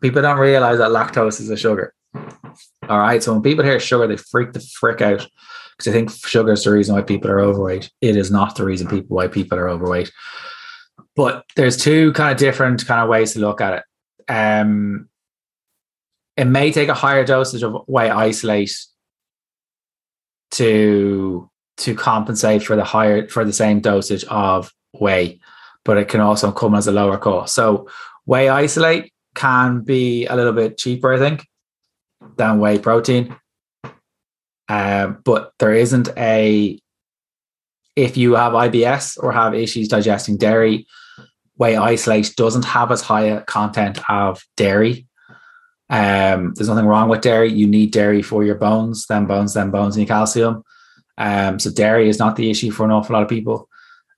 People 0.00 0.22
don't 0.22 0.38
realize 0.38 0.78
that 0.78 0.90
lactose 0.90 1.40
is 1.40 1.50
a 1.50 1.56
sugar. 1.56 1.92
All 2.14 2.98
right. 2.98 3.22
So 3.22 3.32
when 3.32 3.42
people 3.42 3.64
hear 3.64 3.78
sugar, 3.78 4.06
they 4.06 4.16
freak 4.16 4.52
the 4.52 4.60
frick 4.60 5.00
out 5.00 5.28
because 5.80 5.92
they 5.92 5.98
think 5.98 6.10
sugar 6.26 6.52
is 6.52 6.64
the 6.64 6.70
reason 6.70 6.94
why 6.94 7.00
people 7.00 7.30
are 7.30 7.40
overweight. 7.40 7.90
It 8.02 8.16
is 8.16 8.30
not 8.30 8.54
the 8.54 8.64
reason 8.64 8.86
people 8.86 9.16
why 9.16 9.28
people 9.28 9.58
are 9.58 9.68
overweight. 9.68 10.12
But 11.16 11.44
there's 11.56 11.78
two 11.78 12.12
kind 12.12 12.32
of 12.32 12.38
different 12.38 12.86
kind 12.86 13.00
of 13.00 13.08
ways 13.08 13.32
to 13.32 13.40
look 13.40 13.62
at 13.62 13.78
it. 13.78 14.30
Um, 14.30 15.08
it 16.36 16.44
may 16.44 16.70
take 16.70 16.90
a 16.90 16.94
higher 16.94 17.24
dosage 17.24 17.62
of 17.62 17.82
whey 17.86 18.10
isolate 18.10 18.76
to 20.52 21.48
to 21.78 21.94
compensate 21.94 22.62
for 22.62 22.76
the 22.76 22.84
higher 22.84 23.26
for 23.28 23.44
the 23.44 23.52
same 23.52 23.80
dosage 23.80 24.24
of 24.24 24.70
whey, 24.92 25.40
but 25.84 25.96
it 25.96 26.08
can 26.08 26.20
also 26.20 26.52
come 26.52 26.74
as 26.74 26.86
a 26.86 26.92
lower 26.92 27.16
cost. 27.16 27.54
So 27.54 27.88
whey 28.26 28.50
isolate 28.50 29.12
can 29.34 29.80
be 29.80 30.26
a 30.26 30.36
little 30.36 30.52
bit 30.52 30.76
cheaper, 30.76 31.14
I 31.14 31.18
think, 31.18 31.46
than 32.36 32.58
whey 32.58 32.78
protein. 32.78 33.34
Um, 34.70 35.18
but 35.24 35.52
there 35.58 35.74
isn't 35.74 36.10
a 36.16 36.78
if 37.96 38.16
you 38.16 38.34
have 38.34 38.52
IBS 38.52 39.18
or 39.20 39.32
have 39.32 39.52
issues 39.52 39.88
digesting 39.88 40.36
dairy, 40.36 40.86
whey 41.56 41.76
isolate 41.76 42.32
doesn't 42.36 42.64
have 42.64 42.92
as 42.92 43.00
high 43.00 43.24
a 43.24 43.42
content 43.42 43.98
of 44.08 44.40
dairy. 44.56 45.08
Um, 45.90 46.54
there's 46.54 46.68
nothing 46.68 46.86
wrong 46.86 47.08
with 47.08 47.20
dairy. 47.20 47.52
You 47.52 47.66
need 47.66 47.90
dairy 47.90 48.22
for 48.22 48.44
your 48.44 48.54
bones, 48.54 49.06
then 49.08 49.26
bones, 49.26 49.54
then 49.54 49.72
bones, 49.72 49.96
and 49.96 50.06
calcium. 50.06 50.62
Um, 51.18 51.58
so 51.58 51.72
dairy 51.72 52.08
is 52.08 52.20
not 52.20 52.36
the 52.36 52.48
issue 52.48 52.70
for 52.70 52.84
an 52.84 52.92
awful 52.92 53.14
lot 53.14 53.24
of 53.24 53.28
people. 53.28 53.68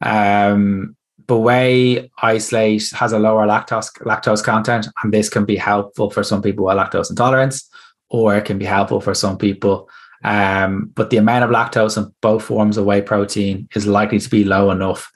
Um, 0.02 0.96
but 1.26 1.38
whey 1.38 2.10
isolate 2.20 2.90
has 2.90 3.12
a 3.12 3.18
lower 3.18 3.46
lactose 3.46 3.90
lactose 4.02 4.44
content, 4.44 4.86
and 5.02 5.14
this 5.14 5.30
can 5.30 5.46
be 5.46 5.56
helpful 5.56 6.10
for 6.10 6.22
some 6.22 6.42
people 6.42 6.66
with 6.66 6.76
lactose 6.76 7.08
intolerance, 7.08 7.70
or 8.10 8.36
it 8.36 8.44
can 8.44 8.58
be 8.58 8.66
helpful 8.66 9.00
for 9.00 9.14
some 9.14 9.38
people. 9.38 9.88
Um, 10.24 10.90
but 10.94 11.10
the 11.10 11.16
amount 11.16 11.44
of 11.44 11.50
lactose 11.50 11.96
in 11.96 12.12
both 12.20 12.44
forms 12.44 12.76
of 12.76 12.84
whey 12.84 13.02
protein 13.02 13.68
is 13.74 13.86
likely 13.86 14.18
to 14.18 14.30
be 14.30 14.44
low 14.44 14.70
enough 14.70 15.10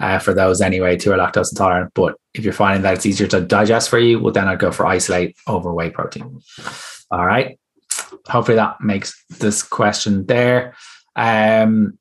uh, 0.00 0.18
for 0.18 0.34
those 0.34 0.60
anyway 0.60 0.98
who 1.02 1.12
are 1.12 1.18
lactose 1.18 1.52
intolerant. 1.52 1.92
But 1.94 2.16
if 2.34 2.44
you're 2.44 2.52
finding 2.52 2.82
that 2.82 2.94
it's 2.94 3.06
easier 3.06 3.26
to 3.28 3.40
digest 3.40 3.88
for 3.88 3.98
you, 3.98 4.20
well, 4.20 4.32
then 4.32 4.48
I'd 4.48 4.58
go 4.58 4.70
for 4.70 4.86
isolate 4.86 5.36
over 5.46 5.72
whey 5.72 5.90
protein. 5.90 6.40
All 7.10 7.26
right. 7.26 7.58
Hopefully 8.28 8.56
that 8.56 8.80
makes 8.80 9.24
this 9.38 9.62
question 9.62 10.26
there. 10.26 10.74
Um, 11.16 11.98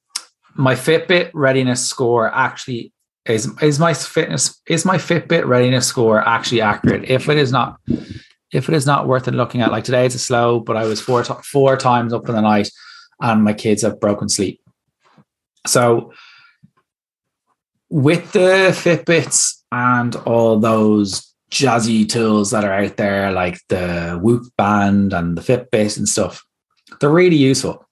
my 0.55 0.75
Fitbit 0.75 1.31
readiness 1.33 1.85
score 1.85 2.33
actually 2.33 2.93
is 3.25 3.49
is 3.61 3.79
my 3.79 3.93
fitness 3.93 4.61
is 4.67 4.85
my 4.85 4.97
Fitbit 4.97 5.45
readiness 5.45 5.87
score 5.87 6.27
actually 6.27 6.61
accurate? 6.61 7.09
If 7.09 7.29
it 7.29 7.37
is 7.37 7.51
not, 7.51 7.79
if 8.53 8.69
it 8.69 8.75
is 8.75 8.85
not 8.85 9.07
worth 9.07 9.27
it 9.27 9.33
looking 9.33 9.61
at, 9.61 9.71
like 9.71 9.83
today 9.83 10.05
it's 10.05 10.15
a 10.15 10.19
slow, 10.19 10.59
but 10.59 10.77
I 10.77 10.85
was 10.85 11.01
four 11.01 11.23
four 11.23 11.75
times 11.75 12.13
up 12.13 12.29
in 12.29 12.35
the 12.35 12.41
night, 12.41 12.69
and 13.19 13.43
my 13.43 13.53
kids 13.53 13.81
have 13.81 13.99
broken 13.99 14.29
sleep. 14.29 14.61
So 15.65 16.13
with 17.89 18.31
the 18.31 18.69
Fitbits 18.71 19.63
and 19.71 20.15
all 20.17 20.59
those 20.59 21.33
jazzy 21.49 22.07
tools 22.07 22.51
that 22.51 22.63
are 22.63 22.73
out 22.73 22.97
there, 22.97 23.31
like 23.31 23.59
the 23.69 24.19
Whoop 24.21 24.43
Band 24.55 25.13
and 25.13 25.35
the 25.37 25.41
Fitbit 25.41 25.97
and 25.97 26.07
stuff, 26.07 26.43
they're 26.99 27.09
really 27.09 27.35
useful 27.35 27.87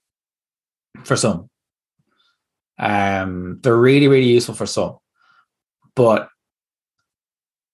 for 1.03 1.15
some. 1.15 1.49
Um, 2.77 3.59
they're 3.61 3.75
really, 3.75 4.07
really 4.07 4.29
useful 4.29 4.55
for 4.55 4.65
some, 4.65 4.97
but 5.95 6.29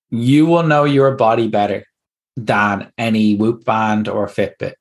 you 0.09 0.45
will 0.45 0.63
know 0.63 0.85
your 0.85 1.15
body 1.15 1.47
better 1.47 1.85
than 2.37 2.91
any 2.97 3.35
Whoop 3.35 3.65
Band 3.65 4.07
or 4.07 4.27
Fitbit. 4.27 4.73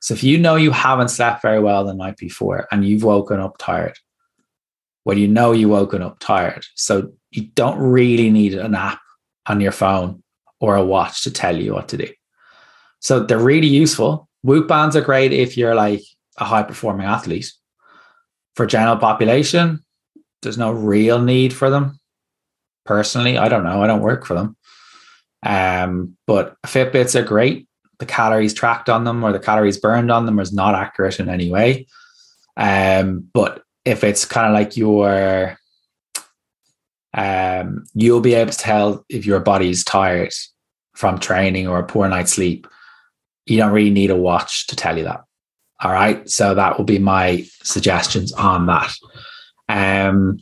So 0.00 0.14
if 0.14 0.22
you 0.22 0.38
know 0.38 0.56
you 0.56 0.70
haven't 0.70 1.08
slept 1.08 1.42
very 1.42 1.60
well 1.60 1.84
the 1.84 1.94
night 1.94 2.18
before 2.18 2.68
and 2.70 2.84
you've 2.84 3.02
woken 3.02 3.40
up 3.40 3.56
tired, 3.58 3.96
well, 5.04 5.18
you 5.18 5.26
know 5.26 5.52
you 5.52 5.68
woken 5.68 6.02
up 6.02 6.18
tired. 6.20 6.64
So 6.74 7.12
you 7.30 7.46
don't 7.54 7.78
really 7.78 8.30
need 8.30 8.54
an 8.54 8.74
app 8.74 9.00
on 9.46 9.60
your 9.60 9.72
phone 9.72 10.22
or 10.60 10.76
a 10.76 10.84
watch 10.84 11.22
to 11.22 11.30
tell 11.30 11.56
you 11.56 11.72
what 11.72 11.88
to 11.88 11.96
do. 11.96 12.08
So 13.00 13.20
they're 13.20 13.38
really 13.38 13.66
useful. 13.66 14.28
Whoop 14.42 14.68
bands 14.68 14.94
are 14.94 15.00
great 15.00 15.32
if 15.32 15.56
you're 15.56 15.74
like 15.74 16.02
a 16.36 16.44
high 16.44 16.62
performing 16.62 17.06
athlete 17.06 17.50
for 18.56 18.66
general 18.66 18.96
population, 18.96 19.80
there's 20.42 20.58
no 20.58 20.70
real 20.70 21.20
need 21.20 21.52
for 21.52 21.70
them. 21.70 21.98
Personally, 22.84 23.38
I 23.38 23.48
don't 23.48 23.64
know. 23.64 23.82
I 23.82 23.86
don't 23.86 24.02
work 24.02 24.26
for 24.26 24.34
them. 24.34 24.56
Um, 25.44 26.16
but 26.26 26.56
Fitbits 26.62 27.14
are 27.14 27.24
great. 27.24 27.68
The 27.98 28.06
calories 28.06 28.54
tracked 28.54 28.88
on 28.88 29.04
them 29.04 29.22
or 29.22 29.32
the 29.32 29.38
calories 29.38 29.78
burned 29.78 30.10
on 30.10 30.26
them 30.26 30.38
is 30.40 30.52
not 30.52 30.74
accurate 30.74 31.20
in 31.20 31.28
any 31.28 31.50
way. 31.50 31.86
Um, 32.56 33.28
but 33.32 33.62
if 33.84 34.02
it's 34.02 34.24
kind 34.24 34.46
of 34.46 34.52
like 34.52 34.76
your 34.76 35.56
um, 37.14 37.84
you'll 37.94 38.20
be 38.20 38.34
able 38.34 38.50
to 38.50 38.58
tell 38.58 39.04
if 39.08 39.24
your 39.24 39.40
body's 39.40 39.84
tired 39.84 40.32
from 40.94 41.18
training 41.18 41.68
or 41.68 41.78
a 41.78 41.86
poor 41.86 42.08
night's 42.08 42.32
sleep. 42.32 42.66
You 43.46 43.58
don't 43.58 43.72
really 43.72 43.90
need 43.90 44.10
a 44.10 44.16
watch 44.16 44.66
to 44.68 44.76
tell 44.76 44.96
you 44.96 45.04
that. 45.04 45.22
All 45.80 45.92
right. 45.92 46.28
So 46.28 46.54
that 46.54 46.78
will 46.78 46.84
be 46.84 46.98
my 46.98 47.46
suggestions 47.62 48.32
on 48.32 48.66
that. 48.66 48.94
Um, 49.68 50.40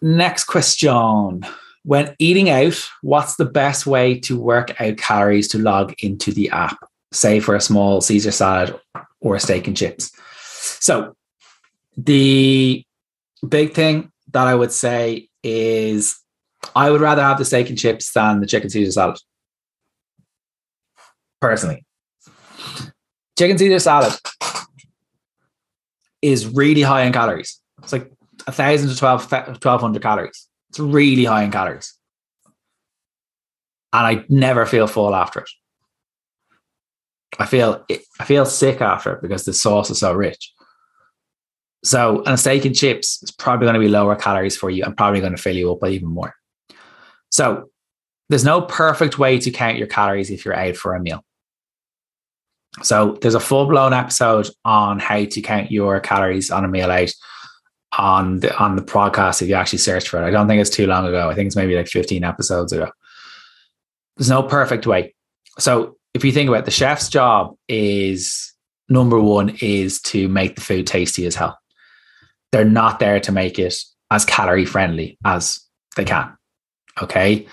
next 0.00 0.44
question. 0.44 1.44
When 1.84 2.14
eating 2.18 2.48
out, 2.48 2.80
what's 3.02 3.36
the 3.36 3.44
best 3.44 3.86
way 3.86 4.18
to 4.20 4.38
work 4.38 4.80
out 4.80 4.96
calories 4.98 5.48
to 5.48 5.58
log 5.58 5.94
into 6.00 6.32
the 6.32 6.50
app? 6.50 6.78
Say 7.12 7.40
for 7.40 7.54
a 7.54 7.60
small 7.60 8.00
Caesar 8.00 8.30
salad 8.30 8.78
or 9.20 9.34
a 9.34 9.40
steak 9.40 9.66
and 9.66 9.76
chips. 9.76 10.12
So 10.80 11.14
the 11.96 12.84
big 13.46 13.74
thing 13.74 14.10
that 14.32 14.46
I 14.46 14.54
would 14.54 14.72
say 14.72 15.28
is 15.42 16.18
I 16.76 16.90
would 16.90 17.00
rather 17.00 17.22
have 17.22 17.38
the 17.38 17.44
steak 17.44 17.68
and 17.68 17.78
chips 17.78 18.12
than 18.12 18.40
the 18.40 18.46
chicken 18.46 18.70
Caesar 18.70 18.92
salad. 18.92 19.18
Personally 21.40 21.84
chicken 23.42 23.58
Caesar 23.58 23.78
salad 23.78 24.12
is 26.20 26.46
really 26.46 26.82
high 26.82 27.02
in 27.02 27.12
calories. 27.12 27.60
It's 27.82 27.92
like 27.92 28.10
a 28.46 28.52
thousand 28.52 28.90
to 28.90 28.96
12, 28.96 29.32
1200 29.32 30.02
calories. 30.02 30.48
It's 30.72 30.80
really 30.80 31.26
high 31.26 31.42
in 31.42 31.50
calories. 31.50 31.92
And 33.92 34.06
I 34.06 34.24
never 34.30 34.64
feel 34.64 34.86
full 34.86 35.14
after 35.14 35.40
it. 35.40 35.50
I 37.38 37.44
feel 37.44 37.84
I 38.18 38.24
feel 38.24 38.46
sick 38.46 38.80
after 38.80 39.12
it 39.12 39.20
because 39.20 39.44
the 39.44 39.52
sauce 39.52 39.90
is 39.90 39.98
so 39.98 40.14
rich. 40.14 40.50
So, 41.84 42.20
and 42.20 42.28
a 42.28 42.38
steak 42.38 42.64
and 42.64 42.74
chips 42.74 43.22
is 43.22 43.30
probably 43.30 43.66
going 43.66 43.74
to 43.74 43.80
be 43.80 43.88
lower 43.88 44.16
calories 44.16 44.56
for 44.56 44.70
you 44.70 44.82
and 44.82 44.96
probably 44.96 45.20
going 45.20 45.36
to 45.36 45.42
fill 45.42 45.54
you 45.54 45.70
up 45.70 45.86
even 45.86 46.08
more. 46.08 46.34
So, 47.30 47.68
there's 48.30 48.44
no 48.44 48.62
perfect 48.62 49.18
way 49.18 49.38
to 49.40 49.50
count 49.50 49.76
your 49.76 49.88
calories 49.88 50.30
if 50.30 50.42
you're 50.42 50.56
out 50.56 50.76
for 50.76 50.94
a 50.94 51.00
meal. 51.00 51.22
So 52.82 53.18
there's 53.20 53.34
a 53.34 53.40
full 53.40 53.66
blown 53.66 53.92
episode 53.92 54.48
on 54.64 55.00
how 55.00 55.26
to 55.26 55.40
count 55.42 55.70
your 55.70 56.00
calories 56.00 56.50
on 56.50 56.64
a 56.64 56.68
meal 56.68 56.90
out 56.90 57.12
on 57.98 58.40
the 58.40 58.56
on 58.56 58.76
the 58.76 58.82
podcast 58.82 59.42
if 59.42 59.48
you 59.48 59.54
actually 59.54 59.78
search 59.78 60.08
for 60.08 60.22
it. 60.22 60.26
I 60.26 60.30
don't 60.30 60.48
think 60.48 60.60
it's 60.60 60.70
too 60.70 60.86
long 60.86 61.06
ago. 61.06 61.28
I 61.28 61.34
think 61.34 61.46
it's 61.46 61.56
maybe 61.56 61.76
like 61.76 61.88
15 61.88 62.24
episodes 62.24 62.72
ago. 62.72 62.90
There's 64.16 64.30
no 64.30 64.42
perfect 64.42 64.86
way. 64.86 65.14
So 65.58 65.96
if 66.14 66.24
you 66.24 66.32
think 66.32 66.48
about 66.48 66.60
it, 66.60 66.64
the 66.66 66.70
chef's 66.70 67.08
job 67.08 67.56
is 67.68 68.52
number 68.88 69.20
one 69.20 69.56
is 69.60 70.00
to 70.02 70.28
make 70.28 70.54
the 70.54 70.60
food 70.60 70.86
tasty 70.86 71.26
as 71.26 71.34
hell. 71.34 71.58
They're 72.50 72.64
not 72.64 72.98
there 72.98 73.20
to 73.20 73.32
make 73.32 73.58
it 73.58 73.74
as 74.10 74.24
calorie 74.24 74.66
friendly 74.66 75.18
as 75.24 75.60
they 75.96 76.04
can. 76.04 76.36
Okay 77.00 77.46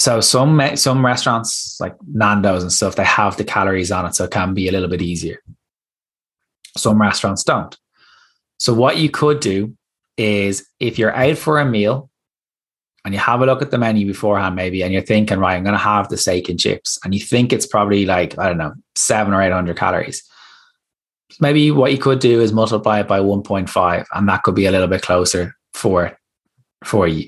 so 0.00 0.20
some 0.20 0.76
some 0.76 1.04
restaurants 1.04 1.78
like 1.78 1.94
Nando's 2.06 2.62
and 2.62 2.72
stuff 2.72 2.96
they 2.96 3.04
have 3.04 3.36
the 3.36 3.44
calories 3.44 3.92
on 3.92 4.06
it, 4.06 4.14
so 4.14 4.24
it 4.24 4.30
can 4.30 4.54
be 4.54 4.66
a 4.68 4.72
little 4.72 4.88
bit 4.88 5.02
easier. 5.02 5.42
Some 6.76 7.00
restaurants 7.00 7.44
don't. 7.44 7.76
So 8.60 8.74
what 8.74 8.98
you 8.98 9.08
could 9.08 9.40
do 9.40 9.74
is 10.18 10.68
if 10.80 10.98
you're 10.98 11.16
out 11.16 11.38
for 11.38 11.58
a 11.58 11.64
meal 11.64 12.10
and 13.06 13.14
you 13.14 13.18
have 13.18 13.40
a 13.40 13.46
look 13.46 13.62
at 13.62 13.70
the 13.70 13.78
menu 13.78 14.06
beforehand, 14.06 14.54
maybe, 14.54 14.82
and 14.82 14.92
you're 14.92 15.00
thinking, 15.00 15.38
right, 15.38 15.56
I'm 15.56 15.64
going 15.64 15.72
to 15.72 15.78
have 15.78 16.10
the 16.10 16.18
steak 16.18 16.50
and 16.50 16.60
chips, 16.60 16.98
and 17.02 17.14
you 17.14 17.20
think 17.20 17.54
it's 17.54 17.66
probably 17.66 18.04
like 18.04 18.38
I 18.38 18.48
don't 18.48 18.58
know 18.58 18.74
seven 18.94 19.32
or 19.32 19.40
eight 19.40 19.50
hundred 19.50 19.78
calories. 19.78 20.22
maybe 21.40 21.70
what 21.70 21.90
you 21.90 21.96
could 21.96 22.18
do 22.18 22.42
is 22.42 22.52
multiply 22.52 23.00
it 23.00 23.08
by 23.08 23.20
1.5 23.20 24.04
and 24.12 24.28
that 24.28 24.42
could 24.42 24.54
be 24.54 24.66
a 24.66 24.70
little 24.70 24.88
bit 24.88 25.00
closer 25.00 25.54
for 25.72 26.18
for 26.84 27.06
you 27.08 27.26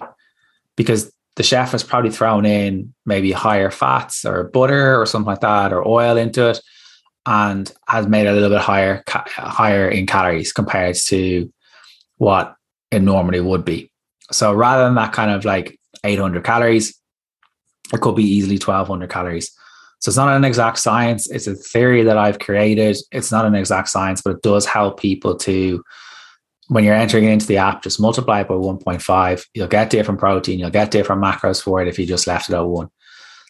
because 0.76 1.12
the 1.36 1.42
chef 1.42 1.70
has 1.72 1.84
probably 1.84 2.10
thrown 2.10 2.44
in 2.44 2.92
maybe 3.06 3.32
higher 3.32 3.70
fats 3.70 4.24
or 4.24 4.50
butter 4.50 5.00
or 5.00 5.06
something 5.06 5.28
like 5.28 5.40
that 5.40 5.72
or 5.72 5.86
oil 5.86 6.16
into 6.16 6.50
it 6.50 6.60
and 7.26 7.72
has 7.88 8.06
made 8.06 8.26
a 8.26 8.32
little 8.32 8.48
bit 8.48 8.60
higher 8.60 9.02
higher 9.06 9.88
in 9.88 10.06
calories 10.06 10.52
compared 10.52 10.96
to 10.96 11.52
what 12.16 12.54
it 12.90 13.00
normally 13.00 13.40
would 13.40 13.64
be. 13.64 13.90
So 14.30 14.52
rather 14.52 14.84
than 14.84 14.94
that 14.96 15.12
kind 15.12 15.30
of 15.30 15.44
like 15.44 15.78
800 16.04 16.44
calories 16.44 16.98
it 17.92 18.00
could 18.00 18.16
be 18.16 18.24
easily 18.24 18.54
1200 18.54 19.10
calories. 19.10 19.52
So 19.98 20.08
it's 20.08 20.16
not 20.16 20.34
an 20.34 20.44
exact 20.44 20.78
science. 20.78 21.30
It's 21.30 21.46
a 21.46 21.54
theory 21.54 22.02
that 22.04 22.16
i've 22.16 22.38
created. 22.38 22.96
It's 23.12 23.30
not 23.30 23.44
an 23.44 23.54
exact 23.54 23.88
science 23.88 24.20
but 24.22 24.36
it 24.36 24.42
does 24.42 24.66
help 24.66 24.98
people 24.98 25.36
to 25.38 25.82
when 26.68 26.84
you're 26.84 26.94
entering 26.94 27.24
into 27.24 27.46
the 27.46 27.58
app, 27.58 27.82
just 27.82 28.00
multiply 28.00 28.40
it 28.40 28.48
by 28.48 28.54
1.5. 28.54 29.44
You'll 29.52 29.66
get 29.68 29.90
different 29.90 30.18
protein, 30.18 30.58
you'll 30.58 30.70
get 30.70 30.90
different 30.90 31.22
macros 31.22 31.62
for 31.62 31.82
it 31.82 31.88
if 31.88 31.98
you 31.98 32.06
just 32.06 32.26
left 32.26 32.48
it 32.48 32.54
at 32.54 32.60
one. 32.60 32.88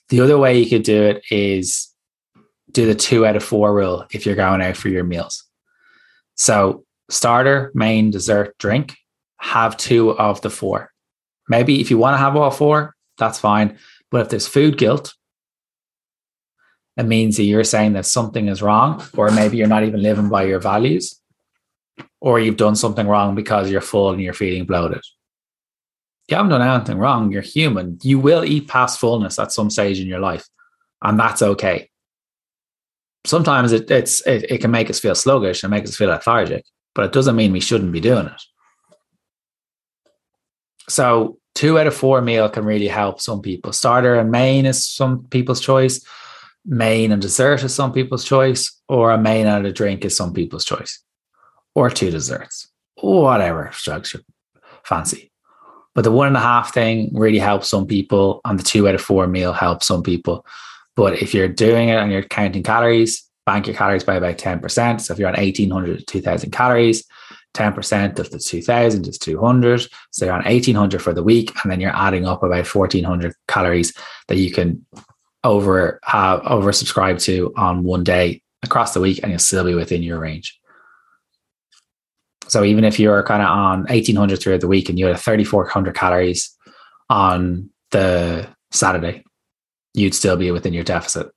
The 0.09 0.21
other 0.21 0.39
way 0.39 0.59
you 0.59 0.69
could 0.69 0.83
do 0.83 1.03
it 1.05 1.25
is 1.31 1.92
do 2.73 2.87
the 2.87 2.95
two 2.95 3.27
out 3.27 3.37
of 3.37 3.45
four 3.45 3.75
rule 3.75 4.07
if 4.13 4.27
you're 4.27 4.35
going 4.35 4.63
out 4.63 4.77
for 4.77 4.89
your 4.89 5.05
meals. 5.05 5.45
So, 6.35 6.85
starter, 7.11 7.71
main, 7.75 8.11
dessert, 8.11 8.57
drink, 8.59 8.97
have 9.39 9.77
two 9.77 10.11
of 10.11 10.41
the 10.41 10.51
four. 10.51 10.91
Maybe 11.49 11.81
if 11.81 11.91
you 11.91 11.99
want 11.99 12.15
to 12.15 12.19
have 12.19 12.37
all 12.37 12.51
four, 12.51 12.95
that's 13.19 13.39
fine. 13.39 13.79
But 14.11 14.23
if 14.23 14.29
there's 14.31 14.49
food 14.49 14.79
guilt, 14.79 15.15
it 16.97 17.05
means 17.05 17.37
that 17.37 17.45
you're 17.45 17.65
saying 17.65 17.95
that 17.95 18.07
something 18.07 18.49
is 18.49 18.63
wrong, 18.63 19.03
or 19.17 19.31
maybe 19.31 19.57
you're 19.57 19.67
not 19.67 19.85
even 19.85 20.03
living 20.03 20.29
by 20.29 20.45
your 20.45 20.61
values 20.61 21.23
or 22.23 22.39
you've 22.39 22.57
done 22.57 22.77
something 22.77 23.07
wrong 23.09 23.35
because 23.35 23.71
you're 23.71 23.81
full 23.81 24.11
and 24.11 24.23
you're 24.23 24.33
feeling 24.33 24.65
bloated. 24.65 25.03
You 26.29 26.37
haven't 26.37 26.51
done 26.51 26.63
anything 26.63 26.99
wrong. 26.99 27.33
You're 27.33 27.43
human. 27.43 27.99
You 28.03 28.21
will 28.21 28.45
eat 28.45 28.69
past 28.69 29.01
fullness 29.01 29.39
at 29.41 29.53
some 29.53 29.71
stage 29.71 29.99
in 29.99 30.07
your 30.07 30.21
life, 30.21 30.47
and 31.03 31.19
that's 31.19 31.43
okay. 31.43 31.91
Sometimes 33.25 33.73
it, 33.73 33.91
it's 33.91 34.21
it, 34.27 34.51
it 34.51 34.59
can 34.61 34.71
make 34.71 34.91
us 34.91 34.99
feel 34.99 35.15
sluggish 35.15 35.63
and 35.63 35.71
make 35.71 35.85
us 35.85 35.97
feel 35.97 36.09
lethargic, 36.09 36.65
but 36.95 37.05
it 37.05 37.13
doesn't 37.13 37.37
mean 37.37 37.53
we 37.53 37.61
shouldn't 37.61 37.93
be 37.93 38.01
doing 38.01 38.27
it. 38.27 38.43
So 40.89 41.39
two 41.55 41.79
out 41.79 41.87
of 41.87 41.95
four 41.95 42.21
meal 42.21 42.49
can 42.49 42.65
really 42.65 42.89
help 42.89 43.21
some 43.21 43.41
people. 43.41 43.73
Starter 43.73 44.19
and 44.19 44.31
main 44.31 44.67
is 44.67 44.87
some 44.87 45.25
people's 45.29 45.61
choice. 45.61 46.05
Main 46.65 47.13
and 47.13 47.21
dessert 47.21 47.63
is 47.65 47.75
some 47.75 47.93
people's 47.93 48.25
choice, 48.25 48.81
or 48.89 49.11
a 49.11 49.19
main 49.19 49.47
and 49.47 49.67
a 49.67 49.73
drink 49.73 50.05
is 50.05 50.17
some 50.17 50.33
people's 50.33 50.65
choice 50.65 51.03
or 51.75 51.91
two 51.91 52.11
desserts, 52.11 52.69
whatever 53.01 53.71
structure 53.73 54.21
fancy. 54.85 55.31
But 55.95 56.05
the 56.05 56.13
one 56.13 56.27
and 56.27 56.37
a 56.37 56.41
half 56.41 56.73
thing 56.73 57.11
really 57.13 57.39
helps 57.39 57.69
some 57.69 57.87
people, 57.87 58.41
and 58.45 58.59
the 58.59 58.63
two 58.63 58.89
out 58.89 58.95
of 58.95 59.01
four 59.01 59.27
meal 59.27 59.53
helps 59.53 59.87
some 59.87 60.03
people. 60.03 60.47
But 60.95 61.23
if 61.23 61.35
you're 61.35 61.49
doing 61.49 61.89
it 61.89 61.97
and 61.97 62.13
you're 62.13 62.23
counting 62.23 62.63
calories, 62.63 63.29
bank 63.47 63.67
your 63.67 63.77
calories 63.77 64.05
by 64.05 64.17
about 64.17 64.39
10%. 64.39 65.01
So 65.01 65.13
if 65.13 65.19
you're 65.19 65.29
on 65.29 65.41
1800 65.41 65.99
to 65.99 66.05
2000 66.05 66.51
calories, 66.51 67.05
10% 67.55 68.19
of 68.19 68.31
the 68.31 68.39
2000 68.39 69.07
is 69.07 69.19
200. 69.19 69.87
So 70.11 70.25
you're 70.25 70.35
on 70.35 70.45
1800 70.45 71.03
for 71.03 71.13
the 71.13 71.23
week, 71.23 71.53
and 71.63 71.71
then 71.71 71.81
you're 71.81 71.97
adding 71.97 72.27
up 72.27 72.43
about 72.43 72.67
1400 72.67 73.35
calories 73.49 73.93
that 74.29 74.37
you 74.37 74.51
can 74.51 74.85
over 75.45 75.99
have 76.05 76.41
over 76.47 76.73
subscribe 76.73 77.19
to 77.19 77.53
on 77.57 77.83
one 77.83 78.05
day 78.05 78.43
across 78.63 78.95
the 78.95 79.01
week, 79.01 79.21
and 79.23 79.33
you'll 79.33 79.39
still 79.39 79.65
be 79.65 79.75
within 79.75 80.03
your 80.03 80.19
range. 80.19 80.59
So 82.49 82.65
even 82.65 82.85
if 82.85 82.99
you're 82.99 83.23
kind 83.23 83.43
of 83.43 83.49
on 83.49 83.85
1800 83.85 84.41
throughout 84.41 84.61
the 84.61 84.69
week 84.69 84.89
and 84.89 84.99
you 84.99 85.07
had 85.07 85.19
3400 85.19 85.95
calories 85.95 86.57
on 87.09 87.71
the 87.91 88.47
Saturday, 88.71 89.25
you'd 89.95 90.15
still 90.15 90.37
be 90.37 90.51
within 90.51 90.73
your 90.73 90.85
deficit 90.85 91.29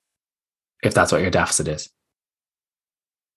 if 0.84 0.94
that's 0.94 1.12
what 1.12 1.22
your 1.22 1.32
deficit 1.32 1.68
is. 1.68 1.90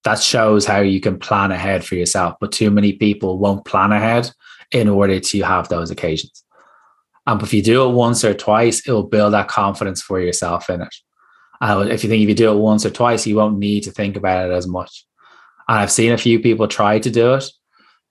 That 0.05 0.21
shows 0.21 0.67
how 0.67 0.81
you 0.81 1.01
can 1.01 1.19
plan 1.19 1.51
ahead 1.51 1.85
for 1.85 1.95
yourself, 1.95 2.37
but 2.41 2.53
too 2.53 2.71
many 2.71 2.93
people 2.93 3.39
won't 3.39 3.65
plan 3.65 3.93
ahead 3.93 4.31
in 4.71 4.89
order 4.89 5.19
to 5.19 5.43
have 5.43 5.69
those 5.69 5.91
occasions. 5.91 6.45
And 7.27 7.43
if 7.43 7.53
you 7.53 7.63
do 7.63 7.89
it 7.89 7.93
once 7.93 8.25
or 8.25 8.35
twice, 8.35 8.87
it 8.87 8.93
will 8.93 9.03
build 9.03 9.33
that 9.35 9.49
confidence 9.49 10.01
for 10.01 10.21
yourself 10.21 10.71
in 10.71 10.83
it. 10.83 10.95
And 11.61 11.91
if 11.91 12.05
you 12.05 12.11
think 12.11 12.23
if 12.23 12.29
you 12.29 12.35
do 12.35 12.53
it 12.53 12.61
once 12.61 12.87
or 12.87 12.91
twice, 12.91 13.27
you 13.27 13.37
won't 13.37 13.59
need 13.59 13.83
to 13.85 13.91
think 13.91 14.17
about 14.17 14.49
it 14.49 14.53
as 14.53 14.67
much. 14.67 15.05
And 15.69 15.79
I've 15.79 15.91
seen 15.91 16.13
a 16.13 16.19
few 16.19 16.39
people 16.39 16.69
try 16.69 16.99
to 16.99 17.11
do 17.11 17.35
it 17.35 17.45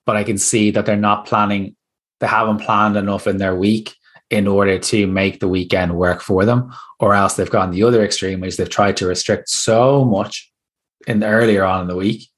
but 0.07 0.15
I 0.15 0.23
can 0.23 0.39
see 0.39 0.71
that 0.71 0.87
they're 0.87 0.95
not 0.95 1.27
planning, 1.27 1.75
they 2.21 2.27
haven't 2.27 2.61
planned 2.61 2.95
enough 2.95 3.27
in 3.27 3.37
their 3.37 3.55
week 3.55 3.93
in 4.29 4.47
order 4.47 4.77
to 4.77 5.07
make 5.07 5.39
the 5.39 5.47
weekend 5.47 5.95
work 5.95 6.21
for 6.21 6.45
them, 6.45 6.73
or 6.99 7.13
else 7.13 7.35
they've 7.35 7.49
gone 7.49 7.71
the 7.71 7.83
other 7.83 8.03
extreme, 8.03 8.41
which 8.41 8.57
they've 8.57 8.69
tried 8.69 8.97
to 8.97 9.07
restrict 9.07 9.49
so 9.49 10.03
much 10.03 10.51
in 11.07 11.19
the, 11.19 11.27
earlier 11.27 11.63
on 11.63 11.81
in 11.81 11.87
the 11.87 11.95
week 11.95 12.29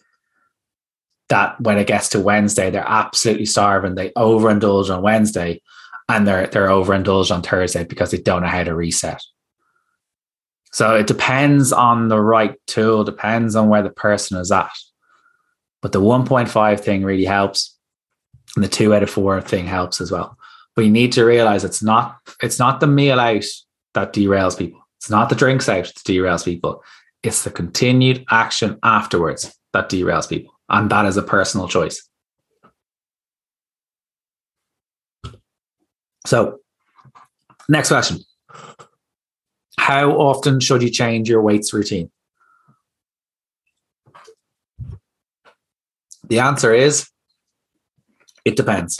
that 1.29 1.59
when 1.61 1.77
it 1.77 1.87
gets 1.87 2.09
to 2.09 2.19
Wednesday, 2.19 2.69
they're 2.69 2.83
absolutely 2.87 3.45
starving. 3.45 3.95
They 3.95 4.09
overindulge 4.11 4.95
on 4.95 5.01
Wednesday 5.01 5.61
and 6.09 6.27
they're 6.27 6.47
they're 6.47 6.69
overindulged 6.69 7.31
on 7.31 7.41
Thursday 7.41 7.83
because 7.83 8.11
they 8.11 8.17
don't 8.17 8.41
know 8.41 8.47
how 8.47 8.63
to 8.63 8.75
reset. 8.75 9.21
So 10.71 10.95
it 10.95 11.07
depends 11.07 11.71
on 11.71 12.09
the 12.09 12.19
right 12.19 12.55
tool, 12.67 13.03
depends 13.03 13.55
on 13.55 13.69
where 13.69 13.81
the 13.81 13.89
person 13.89 14.37
is 14.37 14.51
at. 14.51 14.71
But 15.81 15.93
the 15.93 16.01
1.5 16.01 16.79
thing 16.79 17.03
really 17.03 17.25
helps. 17.25 17.75
And 18.55 18.63
the 18.63 18.69
two 18.69 18.93
out 18.93 19.03
of 19.03 19.09
four 19.09 19.39
thing 19.41 19.67
helps 19.67 20.01
as 20.01 20.11
well. 20.11 20.37
But 20.79 20.85
you 20.85 20.91
need 20.91 21.11
to 21.11 21.25
realize 21.25 21.65
it's 21.65 21.83
not 21.83 22.19
it's 22.41 22.57
not 22.57 22.79
the 22.79 22.87
meal 22.87 23.19
out 23.19 23.43
that 23.95 24.13
derails 24.13 24.57
people. 24.57 24.79
It's 24.95 25.09
not 25.09 25.27
the 25.27 25.35
drinks 25.35 25.67
out 25.67 25.83
that 25.83 26.03
derails 26.05 26.45
people. 26.45 26.85
It's 27.21 27.43
the 27.43 27.51
continued 27.51 28.23
action 28.31 28.79
afterwards 28.81 29.53
that 29.73 29.89
derails 29.89 30.29
people. 30.29 30.53
And 30.69 30.89
that 30.89 31.05
is 31.05 31.17
a 31.17 31.21
personal 31.21 31.67
choice. 31.67 32.07
So, 36.25 36.59
next 37.67 37.89
question. 37.89 38.19
How 39.77 40.11
often 40.11 40.61
should 40.61 40.81
you 40.81 40.89
change 40.89 41.27
your 41.27 41.41
weights 41.41 41.73
routine? 41.73 42.09
The 46.29 46.39
answer 46.39 46.73
is 46.73 47.09
it 48.45 48.55
depends. 48.55 48.97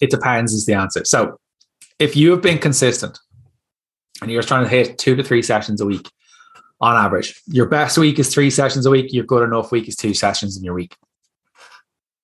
It 0.00 0.10
depends 0.10 0.52
is 0.52 0.66
the 0.66 0.74
answer. 0.74 1.04
So 1.04 1.38
if 1.98 2.14
you 2.16 2.30
have 2.30 2.42
been 2.42 2.58
consistent 2.58 3.18
and 4.22 4.30
you're 4.30 4.42
trying 4.42 4.64
to 4.64 4.70
hit 4.70 4.98
two 4.98 5.16
to 5.16 5.22
three 5.22 5.42
sessions 5.42 5.80
a 5.80 5.86
week 5.86 6.08
on 6.80 6.96
average, 6.96 7.40
your 7.46 7.66
best 7.66 7.98
week 7.98 8.18
is 8.18 8.32
three 8.32 8.50
sessions 8.50 8.86
a 8.86 8.90
week, 8.90 9.12
your 9.12 9.24
good 9.24 9.42
enough 9.42 9.72
week 9.72 9.88
is 9.88 9.96
two 9.96 10.14
sessions 10.14 10.56
in 10.56 10.64
your 10.64 10.74
week. 10.74 10.96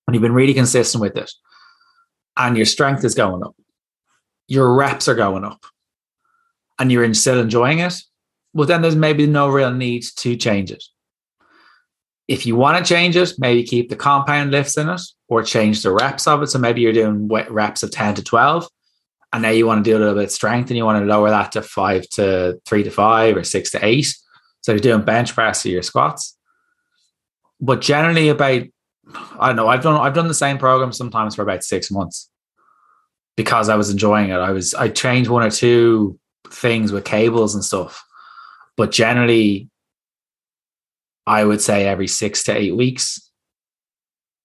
And 0.07 0.13
you've 0.13 0.21
been 0.21 0.33
really 0.33 0.53
consistent 0.53 1.01
with 1.01 1.17
it, 1.17 1.31
and 2.37 2.55
your 2.55 2.67
strength 2.67 3.03
is 3.03 3.15
going 3.15 3.43
up, 3.43 3.55
your 4.47 4.75
reps 4.75 5.07
are 5.07 5.15
going 5.15 5.43
up, 5.43 5.65
and 6.77 6.91
you're 6.91 7.11
still 7.15 7.39
enjoying 7.39 7.79
it, 7.79 7.95
well, 8.53 8.67
then 8.67 8.81
there's 8.81 8.95
maybe 8.95 9.25
no 9.27 9.49
real 9.49 9.71
need 9.71 10.03
to 10.17 10.35
change 10.37 10.71
it. 10.71 10.83
If 12.27 12.45
you 12.45 12.55
want 12.55 12.83
to 12.83 12.93
change 12.93 13.15
it, 13.15 13.33
maybe 13.37 13.63
keep 13.63 13.89
the 13.89 13.95
compound 13.95 14.51
lifts 14.51 14.77
in 14.77 14.89
it 14.89 15.01
or 15.27 15.43
change 15.43 15.83
the 15.83 15.91
reps 15.91 16.27
of 16.27 16.41
it. 16.41 16.47
So 16.47 16.57
maybe 16.59 16.81
you're 16.81 16.93
doing 16.93 17.27
reps 17.27 17.83
of 17.83 17.91
10 17.91 18.15
to 18.15 18.23
12, 18.23 18.67
and 19.31 19.43
now 19.43 19.49
you 19.49 19.67
want 19.67 19.83
to 19.83 19.89
do 19.89 19.97
a 19.97 19.99
little 19.99 20.15
bit 20.15 20.25
of 20.25 20.31
strength 20.31 20.69
and 20.69 20.77
you 20.77 20.85
want 20.85 21.01
to 21.03 21.05
lower 21.05 21.29
that 21.29 21.51
to 21.51 21.61
five 21.61 22.07
to 22.11 22.59
three 22.65 22.83
to 22.83 22.89
five 22.89 23.35
or 23.37 23.43
six 23.43 23.71
to 23.71 23.85
eight. 23.85 24.15
So 24.61 24.71
you're 24.71 24.79
doing 24.79 25.03
bench 25.03 25.33
press 25.33 25.65
or 25.65 25.69
your 25.69 25.83
squats. 25.83 26.37
But 27.59 27.81
generally, 27.81 28.29
about 28.29 28.63
I 29.39 29.47
don't 29.47 29.55
know, 29.55 29.67
I've 29.67 29.83
done 29.83 29.99
I've 29.99 30.13
done 30.13 30.27
the 30.27 30.33
same 30.33 30.57
program 30.57 30.91
sometimes 30.91 31.35
for 31.35 31.43
about 31.43 31.63
six 31.63 31.91
months 31.91 32.29
because 33.35 33.69
I 33.69 33.75
was 33.75 33.89
enjoying 33.89 34.29
it. 34.29 34.37
I 34.37 34.51
was 34.51 34.73
I 34.73 34.89
changed 34.89 35.29
one 35.29 35.43
or 35.43 35.51
two 35.51 36.17
things 36.49 36.91
with 36.91 37.05
cables 37.05 37.55
and 37.55 37.63
stuff. 37.63 38.03
But 38.77 38.91
generally, 38.91 39.69
I 41.27 41.43
would 41.43 41.61
say 41.61 41.87
every 41.87 42.07
six 42.07 42.43
to 42.43 42.55
eight 42.55 42.75
weeks. 42.75 43.29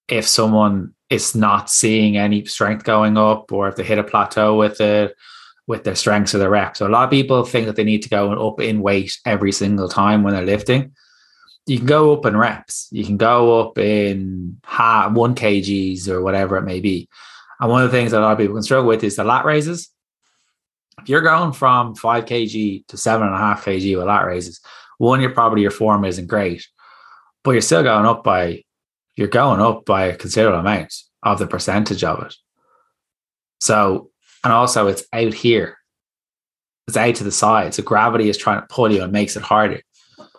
If 0.07 0.27
someone 0.27 0.93
is 1.09 1.35
not 1.35 1.69
seeing 1.69 2.17
any 2.17 2.45
strength 2.45 2.83
going 2.83 3.17
up, 3.17 3.51
or 3.51 3.67
if 3.67 3.75
they 3.75 3.83
hit 3.83 3.99
a 3.99 4.03
plateau 4.03 4.57
with 4.57 4.81
it, 4.81 5.15
with 5.67 5.83
their 5.83 5.95
strengths 5.95 6.33
or 6.33 6.37
their 6.37 6.49
reps. 6.49 6.79
So 6.79 6.87
a 6.87 6.89
lot 6.89 7.05
of 7.05 7.09
people 7.09 7.43
think 7.45 7.67
that 7.67 7.75
they 7.75 7.83
need 7.83 8.01
to 8.03 8.09
go 8.09 8.47
up 8.47 8.59
in 8.59 8.81
weight 8.81 9.17
every 9.25 9.51
single 9.51 9.87
time 9.87 10.23
when 10.23 10.33
they're 10.33 10.45
lifting. 10.45 10.93
You 11.65 11.77
can 11.77 11.85
go 11.85 12.13
up 12.13 12.25
in 12.25 12.35
reps. 12.35 12.87
You 12.91 13.05
can 13.05 13.17
go 13.17 13.61
up 13.61 13.77
in 13.77 14.57
half, 14.65 15.11
one 15.11 15.35
kgs 15.35 16.07
or 16.07 16.21
whatever 16.21 16.57
it 16.57 16.63
may 16.63 16.79
be. 16.79 17.07
And 17.59 17.69
one 17.69 17.83
of 17.83 17.91
the 17.91 17.97
things 17.97 18.11
that 18.11 18.19
a 18.19 18.23
lot 18.23 18.33
of 18.33 18.37
people 18.39 18.55
can 18.55 18.63
struggle 18.63 18.87
with 18.87 19.03
is 19.03 19.15
the 19.15 19.23
lat 19.23 19.45
raises. 19.45 19.89
If 20.99 21.07
you're 21.07 21.21
going 21.21 21.53
from 21.53 21.95
five 21.95 22.25
kg 22.25 22.85
to 22.87 22.97
seven 22.97 23.27
and 23.27 23.35
a 23.35 23.39
half 23.39 23.63
kg 23.63 23.97
with 23.97 24.07
lat 24.07 24.25
raises, 24.25 24.59
one, 25.01 25.19
your 25.19 25.31
probably 25.31 25.63
your 25.63 25.71
form 25.71 26.05
isn't 26.05 26.27
great. 26.27 26.67
but 27.43 27.51
you're 27.51 27.61
still 27.61 27.81
going 27.81 28.05
up 28.05 28.23
by 28.23 28.63
you're 29.15 29.27
going 29.27 29.59
up 29.59 29.83
by 29.83 30.05
a 30.05 30.15
considerable 30.15 30.59
amount 30.59 30.93
of 31.23 31.39
the 31.39 31.47
percentage 31.47 32.03
of 32.03 32.23
it. 32.23 32.35
So, 33.59 34.11
and 34.43 34.53
also 34.53 34.87
it's 34.87 35.03
out 35.11 35.33
here. 35.33 35.77
It's 36.87 36.97
out 36.97 37.15
to 37.15 37.23
the 37.23 37.31
side. 37.31 37.73
So 37.73 37.83
gravity 37.83 38.29
is 38.29 38.37
trying 38.37 38.61
to 38.61 38.67
pull 38.67 38.91
you 38.91 39.03
and 39.03 39.11
makes 39.11 39.35
it 39.35 39.43
harder. 39.43 39.81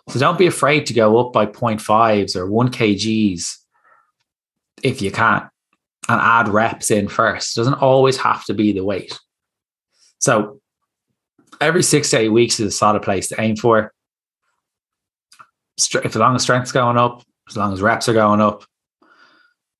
So 0.09 0.19
don't 0.19 0.37
be 0.37 0.47
afraid 0.47 0.85
to 0.87 0.93
go 0.93 1.19
up 1.19 1.33
by 1.33 1.45
0.5s 1.45 2.35
or 2.35 2.49
1 2.49 2.71
kgs 2.71 3.57
if 4.81 5.01
you 5.01 5.11
can 5.11 5.49
and 6.09 6.21
add 6.21 6.47
reps 6.47 6.89
in 6.89 7.07
first. 7.07 7.55
It 7.55 7.61
doesn't 7.61 7.81
always 7.81 8.17
have 8.17 8.43
to 8.45 8.53
be 8.53 8.71
the 8.71 8.83
weight. 8.83 9.17
So 10.19 10.61
every 11.61 11.83
six 11.83 12.09
to 12.09 12.17
eight 12.17 12.29
weeks 12.29 12.59
is 12.59 12.67
a 12.67 12.71
solid 12.71 13.03
place 13.03 13.27
to 13.29 13.39
aim 13.39 13.55
for. 13.55 13.92
If 15.77 16.05
as 16.05 16.15
long 16.15 16.35
as 16.35 16.43
strength's 16.43 16.71
going 16.71 16.97
up, 16.97 17.23
as 17.49 17.57
long 17.57 17.73
as 17.73 17.81
reps 17.81 18.07
are 18.07 18.13
going 18.13 18.41
up, 18.41 18.63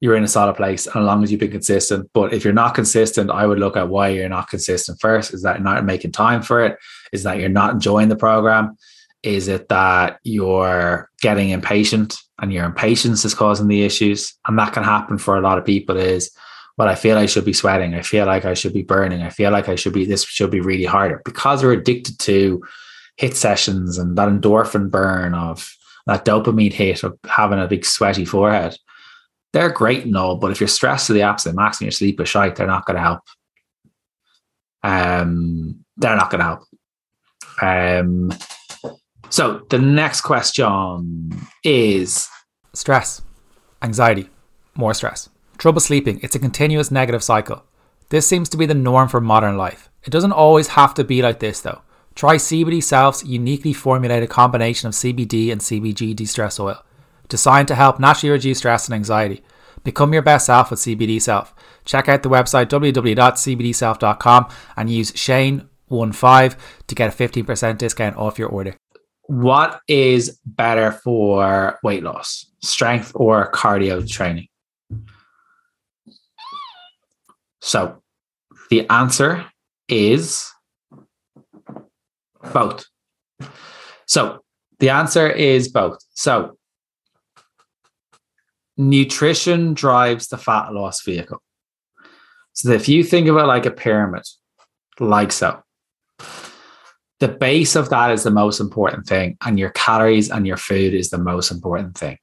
you're 0.01 0.17
in 0.17 0.23
a 0.23 0.27
solid 0.27 0.55
place 0.55 0.85
and 0.85 0.97
as 0.97 1.05
long 1.05 1.23
as 1.23 1.31
you've 1.31 1.39
been 1.39 1.51
consistent. 1.51 2.09
But 2.13 2.33
if 2.33 2.43
you're 2.43 2.51
not 2.51 2.75
consistent, 2.75 3.31
I 3.31 3.45
would 3.45 3.59
look 3.59 3.77
at 3.77 3.87
why 3.87 4.09
you're 4.09 4.27
not 4.27 4.49
consistent 4.49 4.99
first. 4.99 5.33
Is 5.33 5.43
that 5.43 5.61
not 5.61 5.85
making 5.85 6.11
time 6.11 6.41
for 6.41 6.63
it? 6.65 6.77
Is 7.13 7.23
that 7.23 7.39
you're 7.39 7.47
not 7.47 7.75
enjoying 7.75 8.09
the 8.09 8.17
program? 8.17 8.75
Is 9.23 9.47
it 9.47 9.69
that 9.69 10.19
you're 10.23 11.09
getting 11.21 11.51
impatient 11.51 12.17
and 12.41 12.51
your 12.51 12.65
impatience 12.65 13.23
is 13.23 13.33
causing 13.33 13.69
the 13.69 13.83
issues? 13.83 14.33
And 14.45 14.59
that 14.59 14.73
can 14.73 14.83
happen 14.83 15.17
for 15.17 15.37
a 15.37 15.41
lot 15.41 15.57
of 15.57 15.63
people 15.63 15.95
is, 15.95 16.35
well, 16.77 16.89
I 16.89 16.95
feel 16.95 17.17
I 17.17 17.27
should 17.27 17.45
be 17.45 17.53
sweating. 17.53 17.93
I 17.93 18.01
feel 18.01 18.25
like 18.25 18.43
I 18.43 18.55
should 18.55 18.73
be 18.73 18.83
burning. 18.83 19.21
I 19.21 19.29
feel 19.29 19.51
like 19.51 19.69
I 19.69 19.75
should 19.75 19.93
be, 19.93 20.03
this 20.03 20.25
should 20.25 20.51
be 20.51 20.59
really 20.59 20.83
harder 20.83 21.21
because 21.23 21.63
we're 21.63 21.71
addicted 21.71 22.19
to 22.19 22.61
HIIT 23.21 23.35
sessions 23.35 23.97
and 23.97 24.17
that 24.17 24.27
endorphin 24.27 24.91
burn 24.91 25.33
of 25.33 25.73
that 26.05 26.25
dopamine 26.25 26.73
hit 26.73 27.03
of 27.03 27.17
having 27.25 27.59
a 27.59 27.67
big 27.67 27.85
sweaty 27.85 28.25
forehead. 28.25 28.77
They're 29.53 29.69
great 29.69 30.05
and 30.05 30.17
all, 30.17 30.37
but 30.37 30.51
if 30.51 30.59
you're 30.59 30.67
stressed 30.67 31.07
to 31.07 31.13
the 31.13 31.21
absolute 31.21 31.55
max 31.55 31.79
and 31.79 31.85
your 31.85 31.91
sleep 31.91 32.19
is 32.19 32.29
shite, 32.29 32.55
they're 32.55 32.67
not 32.67 32.85
going 32.85 32.95
to 32.95 33.01
help. 33.01 33.21
Um, 34.81 35.85
they're 35.97 36.15
not 36.15 36.31
going 36.31 36.39
to 36.39 36.45
help. 36.45 36.63
Um, 37.61 38.33
so 39.29 39.65
the 39.69 39.79
next 39.79 40.21
question 40.21 41.31
is 41.63 42.27
stress, 42.73 43.21
anxiety, 43.81 44.29
more 44.75 44.93
stress, 44.93 45.29
trouble 45.57 45.81
sleeping. 45.81 46.19
It's 46.23 46.35
a 46.35 46.39
continuous 46.39 46.91
negative 46.91 47.23
cycle. 47.23 47.63
This 48.09 48.27
seems 48.27 48.49
to 48.49 48.57
be 48.57 48.65
the 48.65 48.73
norm 48.73 49.07
for 49.07 49.21
modern 49.21 49.57
life. 49.57 49.89
It 50.03 50.09
doesn't 50.09 50.33
always 50.33 50.69
have 50.69 50.93
to 50.95 51.03
be 51.03 51.21
like 51.21 51.39
this 51.39 51.61
though. 51.61 51.81
Try 52.15 52.35
CBD 52.35 52.81
Self's 52.83 53.23
uniquely 53.23 53.73
formulated 53.73 54.29
combination 54.29 54.87
of 54.87 54.93
CBD 54.93 55.51
and 55.51 55.61
CBG 55.61 56.15
de 56.15 56.25
stress 56.25 56.59
oil, 56.59 56.83
designed 57.27 57.67
to 57.69 57.75
help 57.75 57.99
naturally 57.99 58.31
reduce 58.31 58.59
stress 58.59 58.87
and 58.87 58.95
anxiety. 58.95 59.43
Become 59.83 60.13
your 60.13 60.21
best 60.21 60.45
self 60.45 60.69
with 60.71 60.79
CBD 60.79 61.21
Self. 61.21 61.53
Check 61.85 62.07
out 62.07 62.23
the 62.23 62.29
website 62.29 62.67
www.cbdself.com 62.67 64.47
and 64.77 64.89
use 64.89 65.11
Shane15 65.11 66.55
to 66.87 66.95
get 66.95 67.13
a 67.13 67.27
15% 67.27 67.77
discount 67.77 68.15
off 68.15 68.39
your 68.39 68.49
order 68.49 68.77
what 69.27 69.81
is 69.87 70.39
better 70.45 70.91
for 70.91 71.79
weight 71.83 72.03
loss, 72.03 72.51
strength 72.61 73.11
or 73.15 73.51
cardio 73.51 74.07
training? 74.07 74.47
So 77.61 78.01
the 78.69 78.89
answer 78.89 79.45
is 79.87 80.45
both. 82.51 82.85
So 84.05 84.43
the 84.79 84.89
answer 84.89 85.29
is 85.29 85.69
both. 85.69 85.99
So 86.13 86.57
nutrition 88.77 89.73
drives 89.73 90.27
the 90.27 90.37
fat 90.37 90.73
loss 90.73 91.01
vehicle. 91.03 91.41
So 92.53 92.71
if 92.71 92.87
you 92.87 93.03
think 93.03 93.27
of 93.27 93.37
it 93.37 93.43
like 93.43 93.65
a 93.65 93.71
pyramid, 93.71 94.23
like 94.99 95.31
so, 95.31 95.63
the 97.23 97.29
base 97.29 97.77
of 97.77 97.87
that 97.87 98.11
is 98.11 98.23
the 98.23 98.31
most 98.31 98.59
important 98.59 99.07
thing 99.07 99.37
and 99.45 99.57
your 99.57 99.69
calories 99.69 100.29
and 100.29 100.45
your 100.45 100.57
food 100.57 100.93
is 100.93 101.09
the 101.09 101.17
most 101.17 101.51
important 101.51 101.97
thing 101.97 102.17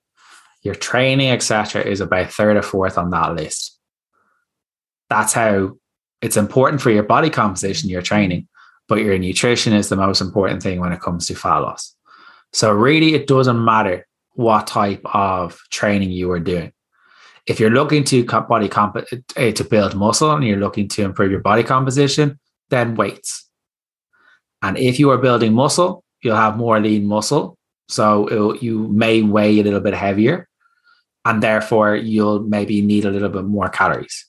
your 0.62 0.74
training 0.74 1.30
etc 1.30 1.82
is 1.82 2.02
about 2.02 2.30
third 2.30 2.58
or 2.58 2.62
fourth 2.62 2.98
on 2.98 3.08
that 3.08 3.34
list 3.34 3.78
that's 5.08 5.32
how 5.32 5.72
it's 6.20 6.36
important 6.36 6.82
for 6.82 6.90
your 6.90 7.02
body 7.02 7.30
composition 7.30 7.88
your 7.88 8.02
training 8.02 8.46
but 8.90 9.00
your 9.00 9.18
nutrition 9.18 9.72
is 9.72 9.88
the 9.88 9.96
most 9.96 10.20
important 10.20 10.62
thing 10.62 10.80
when 10.80 10.92
it 10.92 11.00
comes 11.00 11.26
to 11.26 11.34
fat 11.34 11.58
loss 11.58 11.96
so 12.52 12.70
really 12.70 13.14
it 13.14 13.26
doesn't 13.26 13.64
matter 13.64 14.06
what 14.34 14.66
type 14.66 15.00
of 15.14 15.58
training 15.70 16.10
you 16.10 16.30
are 16.30 16.40
doing 16.40 16.70
if 17.46 17.58
you're 17.58 17.70
looking 17.70 18.04
to 18.04 18.22
body 18.24 18.68
comp- 18.68 19.06
eh, 19.36 19.52
to 19.52 19.64
build 19.64 19.94
muscle 19.94 20.32
and 20.32 20.44
you're 20.44 20.58
looking 20.58 20.86
to 20.86 21.02
improve 21.02 21.30
your 21.30 21.40
body 21.40 21.62
composition 21.62 22.38
then 22.68 22.94
weights 22.94 23.50
and 24.62 24.76
if 24.76 24.98
you 24.98 25.10
are 25.10 25.18
building 25.18 25.54
muscle, 25.54 26.04
you'll 26.22 26.36
have 26.36 26.56
more 26.56 26.80
lean 26.80 27.06
muscle. 27.06 27.56
So 27.88 28.54
you 28.60 28.88
may 28.88 29.22
weigh 29.22 29.58
a 29.58 29.64
little 29.64 29.80
bit 29.80 29.94
heavier, 29.94 30.48
and 31.24 31.42
therefore 31.42 31.96
you'll 31.96 32.40
maybe 32.40 32.82
need 32.82 33.04
a 33.04 33.10
little 33.10 33.28
bit 33.28 33.44
more 33.44 33.68
calories. 33.68 34.26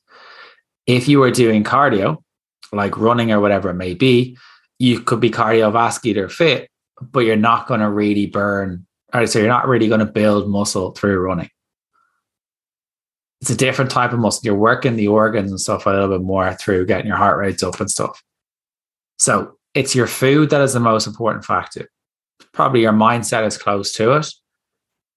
If 0.88 1.08
you 1.08 1.22
are 1.24 1.32
doing 1.32 1.64
cardio, 1.64 2.18
like 2.72 2.98
running 2.98 3.32
or 3.32 3.40
whatever 3.40 3.70
it 3.70 3.76
may 3.76 3.94
be, 3.94 4.38
you 4.82 5.00
could 5.00 5.20
be 5.20 5.30
cardiovascular 5.30 6.30
fit, 6.32 6.68
but 7.00 7.20
you're 7.20 7.36
not 7.36 7.68
going 7.68 7.82
to 7.82 7.90
really 7.90 8.26
burn, 8.26 8.88
or 9.14 9.28
so 9.28 9.38
you're 9.38 9.48
not 9.48 9.68
really 9.68 9.88
going 9.88 10.00
to 10.00 10.08
build 10.08 10.50
muscle 10.50 10.92
through 10.94 11.20
running. 11.20 11.50
It's 13.42 13.52
a 13.52 13.56
different 13.56 13.92
type 13.92 14.12
of 14.12 14.18
muscle. 14.18 14.42
You're 14.44 14.56
working 14.56 14.96
the 14.96 15.08
organs 15.08 15.52
and 15.52 15.62
stuff 15.62 15.86
a 15.86 15.92
little 15.92 16.10
bit 16.10 16.22
more 16.22 16.56
through 16.56 16.88
getting 16.88 17.06
your 17.06 17.18
heart 17.18 17.38
rates 17.38 17.62
up 17.62 17.80
and 17.80 17.92
stuff. 17.92 18.24
So 19.20 19.56
it's 19.76 19.94
your 19.94 20.08
food 20.08 20.50
that 20.50 20.62
is 20.62 20.74
the 20.74 20.80
most 20.80 21.06
important 21.06 21.46
factor. 21.46 21.88
Probably 22.52 22.82
your 22.82 22.92
mindset 22.92 23.46
is 23.46 23.60
close 23.60 23.92
to 23.94 24.14
it, 24.14 24.34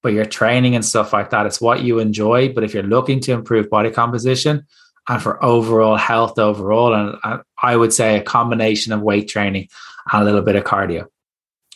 but 0.03 0.13
your 0.13 0.27
training 0.27 0.75
and 0.75 0.85
stuff 0.85 1.15
like 1.15 1.31
that, 1.31 1.47
it's 1.47 1.61
what 1.61 1.83
you 1.83 2.01
enjoy. 2.01 2.53
But 2.53 2.65
if 2.65 2.75
you're 2.75 2.83
looking 2.83 3.19
to 3.21 3.33
improve 3.33 3.71
body 3.71 3.91
composition 3.91 4.67
and 5.09 5.23
for 5.23 5.43
overall 5.45 5.97
health 5.97 6.39
overall, 6.39 6.95
and 6.95 7.43
I 7.63 7.77
would 7.77 7.93
say 7.93 8.19
a 8.19 8.23
combination 8.23 8.93
of 8.93 9.03
weight 9.03 9.29
training 9.29 9.69
and 10.11 10.23
a 10.23 10.25
little 10.25 10.43
bit 10.43 10.57
of 10.57 10.65
cardio 10.65 11.07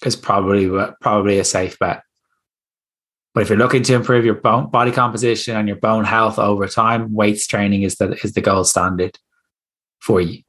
is 0.04 0.16
probably 0.16 0.68
probably 1.00 1.38
a 1.38 1.44
safe 1.44 1.78
bet. 1.78 2.02
But 3.34 3.42
if 3.42 3.50
you're 3.50 3.58
looking 3.58 3.82
to 3.84 3.94
improve 3.94 4.24
your 4.24 4.34
bone, 4.34 4.70
body 4.70 4.90
composition 4.90 5.56
and 5.56 5.68
your 5.68 5.76
bone 5.76 6.04
health 6.04 6.38
over 6.38 6.66
time, 6.66 7.12
weights 7.12 7.46
training 7.46 7.82
is 7.82 7.96
the 7.96 8.18
is 8.24 8.32
the 8.32 8.40
gold 8.40 8.66
standard 8.66 9.18
for 10.00 10.20
you. 10.20 10.42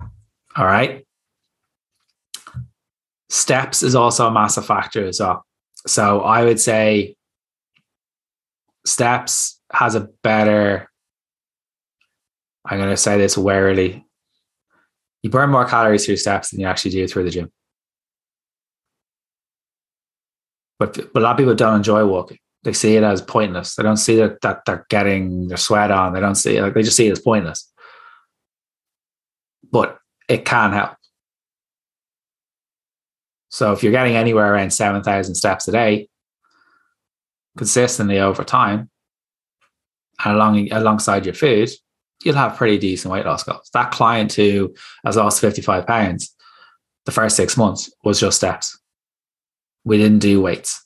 All 0.55 0.65
right 0.65 1.05
steps 3.29 3.83
is 3.83 3.95
also 3.95 4.27
a 4.27 4.31
massive 4.31 4.65
factor 4.65 5.07
as 5.07 5.19
well. 5.19 5.45
So 5.87 6.21
I 6.21 6.43
would 6.43 6.59
say 6.59 7.15
steps 8.85 9.61
has 9.71 9.95
a 9.95 10.09
better, 10.23 10.88
I'm 12.65 12.77
going 12.77 12.89
to 12.89 12.97
say 12.97 13.17
this 13.17 13.37
warily, 13.37 14.05
you 15.21 15.29
burn 15.29 15.49
more 15.49 15.65
calories 15.65 16.05
through 16.05 16.17
steps 16.17 16.51
than 16.51 16.59
you 16.59 16.67
actually 16.67 16.91
do 16.91 17.07
through 17.07 17.23
the 17.23 17.29
gym. 17.29 17.51
But, 20.77 21.13
but 21.13 21.19
a 21.19 21.23
lot 21.23 21.31
of 21.31 21.37
people 21.37 21.55
don't 21.55 21.77
enjoy 21.77 22.05
walking. 22.05 22.37
They 22.63 22.73
see 22.73 22.95
it 22.95 23.03
as 23.03 23.21
pointless. 23.21 23.75
They 23.75 23.83
don't 23.83 23.97
see 23.97 24.15
that, 24.17 24.41
that 24.41 24.61
they're 24.65 24.85
getting 24.89 25.47
their 25.47 25.57
sweat 25.57 25.91
on. 25.91 26.13
They 26.13 26.19
don't 26.19 26.35
see 26.35 26.57
it 26.57 26.61
like 26.61 26.73
they 26.73 26.83
just 26.83 26.97
see 26.97 27.07
it 27.07 27.11
as 27.11 27.21
pointless. 27.21 27.71
But 29.71 29.97
it 30.27 30.45
can 30.45 30.71
help. 30.73 30.95
So 33.49 33.73
if 33.73 33.83
you're 33.83 33.91
getting 33.91 34.15
anywhere 34.15 34.53
around 34.53 34.71
7,000 34.71 35.35
steps 35.35 35.67
a 35.67 35.71
day 35.71 36.07
consistently 37.57 38.19
over 38.19 38.43
time 38.43 38.89
and 40.23 40.35
along, 40.35 40.71
alongside 40.71 41.25
your 41.25 41.33
food, 41.33 41.69
you'll 42.23 42.35
have 42.35 42.57
pretty 42.57 42.77
decent 42.77 43.11
weight 43.11 43.25
loss 43.25 43.43
goals. 43.43 43.69
That 43.73 43.91
client 43.91 44.33
who 44.33 44.73
has 45.05 45.15
lost 45.15 45.41
55 45.41 45.87
pounds 45.87 46.35
the 47.05 47.11
first 47.11 47.35
six 47.35 47.57
months 47.57 47.91
was 48.03 48.19
just 48.19 48.37
steps. 48.37 48.77
We 49.83 49.97
didn't 49.97 50.19
do 50.19 50.41
weights 50.41 50.85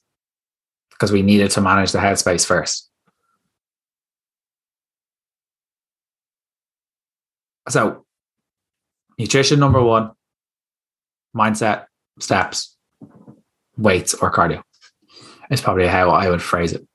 because 0.92 1.12
we 1.12 1.22
needed 1.22 1.52
to 1.52 1.62
manage 1.62 1.92
the 1.92 2.00
headspace 2.00 2.46
first. 2.46 2.90
So, 7.68 8.06
nutrition 9.18 9.60
number 9.60 9.82
one, 9.82 10.12
mindset 11.36 11.88
steps, 12.20 12.78
weights, 13.78 14.14
or 14.14 14.32
cardio. 14.32 14.62
Is 15.50 15.62
probably 15.62 15.88
how 15.88 16.10
I 16.10 16.30
would 16.30 16.42
phrase 16.42 16.74
it. 16.74 16.88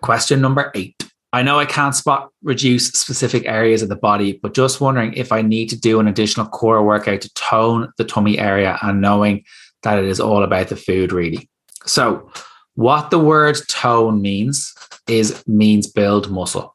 Question 0.00 0.40
number 0.40 0.72
eight. 0.74 1.01
I 1.32 1.42
know 1.42 1.58
I 1.58 1.64
can't 1.64 1.94
spot 1.94 2.30
reduce 2.42 2.88
specific 2.88 3.46
areas 3.46 3.82
of 3.82 3.88
the 3.88 3.96
body, 3.96 4.38
but 4.42 4.54
just 4.54 4.80
wondering 4.80 5.14
if 5.14 5.32
I 5.32 5.40
need 5.40 5.70
to 5.70 5.80
do 5.80 5.98
an 5.98 6.06
additional 6.06 6.46
core 6.46 6.84
workout 6.84 7.22
to 7.22 7.32
tone 7.34 7.90
the 7.96 8.04
tummy 8.04 8.38
area 8.38 8.78
and 8.82 9.00
knowing 9.00 9.44
that 9.82 9.98
it 9.98 10.04
is 10.04 10.20
all 10.20 10.42
about 10.42 10.68
the 10.68 10.76
food, 10.76 11.12
really. 11.12 11.48
So, 11.86 12.30
What 12.74 13.10
the 13.10 13.18
word 13.18 13.56
tone 13.68 14.22
means 14.22 14.74
is 15.06 15.46
means 15.46 15.86
build 15.86 16.30
muscle. 16.30 16.74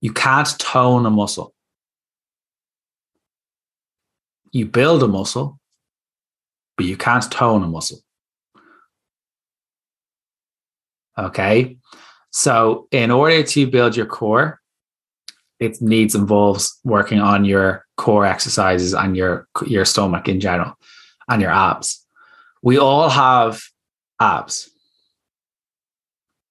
You 0.00 0.12
can't 0.12 0.58
tone 0.58 1.06
a 1.06 1.10
muscle. 1.10 1.54
You 4.52 4.66
build 4.66 5.02
a 5.02 5.08
muscle, 5.08 5.58
but 6.76 6.86
you 6.86 6.96
can't 6.96 7.28
tone 7.32 7.64
a 7.64 7.66
muscle. 7.66 7.98
Okay. 11.18 11.76
So, 12.36 12.88
in 12.90 13.12
order 13.12 13.44
to 13.44 13.66
build 13.68 13.96
your 13.96 14.06
core, 14.06 14.60
it 15.60 15.80
needs 15.80 16.16
involves 16.16 16.76
working 16.82 17.20
on 17.20 17.44
your 17.44 17.86
core 17.96 18.26
exercises 18.26 18.92
and 18.92 19.16
your 19.16 19.46
your 19.64 19.84
stomach 19.84 20.28
in 20.28 20.40
general 20.40 20.76
and 21.28 21.40
your 21.40 21.52
abs. 21.52 22.04
We 22.60 22.76
all 22.76 23.08
have 23.08 23.62
abs. 24.20 24.68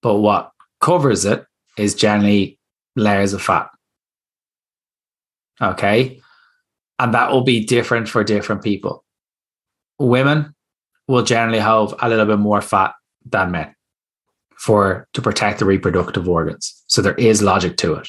But 0.00 0.16
what 0.16 0.52
covers 0.80 1.26
it 1.26 1.44
is 1.76 1.94
generally 1.94 2.58
layers 2.96 3.34
of 3.34 3.42
fat. 3.42 3.68
Okay. 5.60 6.18
And 6.98 7.12
that 7.12 7.30
will 7.30 7.44
be 7.44 7.62
different 7.62 8.08
for 8.08 8.24
different 8.24 8.62
people. 8.62 9.04
Women 9.98 10.54
will 11.08 11.24
generally 11.24 11.58
have 11.58 11.94
a 12.00 12.08
little 12.08 12.24
bit 12.24 12.38
more 12.38 12.62
fat 12.62 12.94
than 13.26 13.50
men 13.50 13.73
for 14.58 15.08
to 15.12 15.22
protect 15.22 15.58
the 15.58 15.64
reproductive 15.64 16.28
organs. 16.28 16.82
So 16.86 17.02
there 17.02 17.14
is 17.14 17.42
logic 17.42 17.76
to 17.78 17.94
it. 17.94 18.08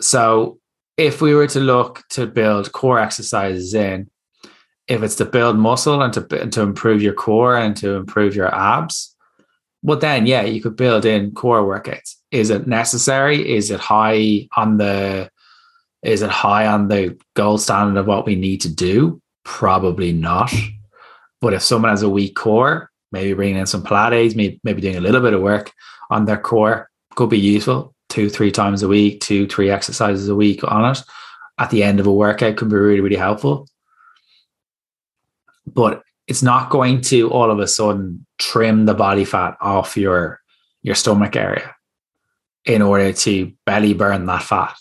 So 0.00 0.58
if 0.96 1.20
we 1.20 1.34
were 1.34 1.46
to 1.48 1.60
look 1.60 2.02
to 2.10 2.26
build 2.26 2.72
core 2.72 2.98
exercises 2.98 3.74
in, 3.74 4.10
if 4.88 5.02
it's 5.02 5.16
to 5.16 5.24
build 5.24 5.56
muscle 5.56 6.02
and 6.02 6.12
to, 6.14 6.40
and 6.40 6.52
to 6.52 6.62
improve 6.62 7.02
your 7.02 7.14
core 7.14 7.56
and 7.56 7.76
to 7.78 7.94
improve 7.94 8.36
your 8.36 8.54
abs, 8.54 9.16
well, 9.82 9.98
then, 9.98 10.26
yeah, 10.26 10.42
you 10.42 10.60
could 10.60 10.76
build 10.76 11.04
in 11.04 11.32
core 11.32 11.62
workouts. 11.62 12.16
Is 12.30 12.50
it 12.50 12.66
necessary? 12.66 13.56
Is 13.56 13.70
it 13.70 13.80
high 13.80 14.48
on 14.56 14.78
the 14.78 15.30
is 16.02 16.22
it 16.22 16.30
high 16.30 16.66
on 16.66 16.88
the 16.88 17.18
gold 17.34 17.60
standard 17.60 17.98
of 17.98 18.06
what 18.06 18.26
we 18.26 18.36
need 18.36 18.60
to 18.62 18.68
do? 18.68 19.20
Probably 19.44 20.12
not. 20.12 20.52
But 21.40 21.52
if 21.52 21.62
someone 21.62 21.90
has 21.90 22.02
a 22.02 22.08
weak 22.08 22.34
core, 22.34 22.90
maybe 23.12 23.34
bringing 23.34 23.56
in 23.56 23.66
some 23.66 23.82
Pilates, 23.82 24.36
maybe, 24.36 24.60
maybe 24.64 24.80
doing 24.80 24.96
a 24.96 25.00
little 25.00 25.20
bit 25.20 25.34
of 25.34 25.42
work 25.42 25.72
on 26.10 26.24
their 26.24 26.38
core 26.38 26.90
could 27.14 27.30
be 27.30 27.38
useful. 27.38 27.94
Two, 28.08 28.30
three 28.30 28.52
times 28.52 28.82
a 28.82 28.88
week, 28.88 29.20
two, 29.20 29.46
three 29.46 29.70
exercises 29.70 30.28
a 30.28 30.34
week 30.34 30.62
on 30.64 30.92
it 30.92 31.02
at 31.58 31.70
the 31.70 31.82
end 31.82 32.00
of 32.00 32.06
a 32.06 32.12
workout 32.12 32.56
could 32.56 32.68
be 32.68 32.76
really, 32.76 33.00
really 33.00 33.16
helpful. 33.16 33.68
But 35.66 36.02
it's 36.26 36.42
not 36.42 36.70
going 36.70 37.00
to 37.02 37.30
all 37.30 37.50
of 37.50 37.58
a 37.58 37.66
sudden 37.66 38.26
trim 38.38 38.86
the 38.86 38.94
body 38.94 39.24
fat 39.24 39.56
off 39.60 39.96
your 39.96 40.40
your 40.82 40.94
stomach 40.94 41.34
area 41.36 41.74
in 42.64 42.82
order 42.82 43.12
to 43.12 43.52
belly 43.64 43.94
burn 43.94 44.26
that 44.26 44.42
fat. 44.42 44.76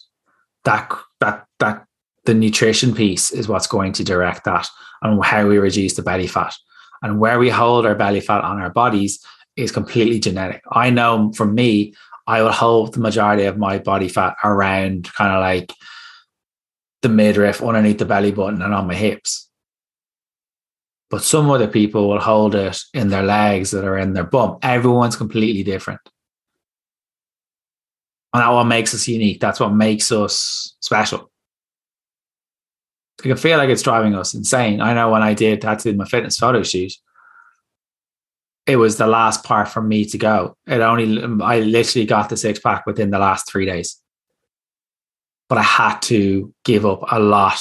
That 0.65 0.91
that 1.19 1.45
that 1.59 1.85
the 2.25 2.33
nutrition 2.33 2.93
piece 2.93 3.31
is 3.31 3.47
what's 3.47 3.67
going 3.67 3.93
to 3.93 4.03
direct 4.03 4.45
that 4.45 4.67
and 5.01 5.23
how 5.23 5.47
we 5.47 5.57
reduce 5.57 5.95
the 5.95 6.01
belly 6.01 6.27
fat 6.27 6.53
and 7.05 7.19
where 7.19 7.37
we 7.37 7.49
hold 7.49 7.85
our 7.85 7.93
belly 7.93 8.19
fat 8.19 8.43
on 8.43 8.59
our 8.59 8.71
bodies 8.71 9.23
is 9.55 9.71
completely 9.71 10.19
genetic. 10.19 10.63
I 10.71 10.89
know 10.89 11.31
for 11.33 11.45
me, 11.45 11.93
I 12.25 12.41
will 12.41 12.51
hold 12.51 12.95
the 12.95 12.99
majority 12.99 13.43
of 13.43 13.59
my 13.59 13.77
body 13.77 14.09
fat 14.09 14.35
around 14.43 15.13
kind 15.13 15.31
of 15.31 15.39
like 15.39 15.71
the 17.03 17.09
midriff, 17.09 17.61
underneath 17.61 17.99
the 17.99 18.05
belly 18.05 18.31
button, 18.31 18.63
and 18.63 18.73
on 18.73 18.87
my 18.87 18.95
hips. 18.95 19.47
But 21.11 21.21
some 21.21 21.51
other 21.51 21.67
people 21.67 22.09
will 22.09 22.19
hold 22.19 22.55
it 22.55 22.79
in 22.95 23.09
their 23.09 23.21
legs 23.21 23.69
that 23.69 23.85
are 23.85 23.99
in 23.99 24.13
their 24.13 24.23
bum. 24.23 24.57
Everyone's 24.63 25.15
completely 25.15 25.61
different. 25.61 26.01
And 28.33 28.41
that's 28.41 28.51
what 28.51 28.63
makes 28.63 28.95
us 28.95 29.07
unique. 29.07 29.39
That's 29.39 29.59
what 29.59 29.75
makes 29.75 30.11
us 30.11 30.75
special. 30.79 31.29
I 33.25 33.27
can 33.27 33.37
feel 33.37 33.57
like 33.57 33.69
it's 33.69 33.81
driving 33.81 34.13
us 34.13 34.35
insane. 34.35 34.81
I 34.81 34.93
know 34.93 35.09
when 35.09 35.23
I 35.23 35.33
did 35.33 35.63
had 35.63 35.79
to 35.79 35.93
my 35.93 36.05
fitness 36.05 36.37
photo 36.37 36.61
shoot, 36.61 36.93
it 38.67 38.75
was 38.75 38.97
the 38.97 39.07
last 39.07 39.43
part 39.43 39.67
for 39.67 39.81
me 39.81 40.05
to 40.05 40.17
go. 40.19 40.55
It 40.67 40.79
only 40.79 41.43
I 41.43 41.61
literally 41.61 42.05
got 42.05 42.29
the 42.29 42.37
six 42.37 42.59
pack 42.59 42.85
within 42.85 43.09
the 43.09 43.17
last 43.17 43.49
three 43.49 43.65
days. 43.65 43.99
But 45.49 45.57
I 45.57 45.63
had 45.63 45.99
to 46.03 46.53
give 46.63 46.85
up 46.85 47.03
a 47.11 47.19
lot 47.19 47.59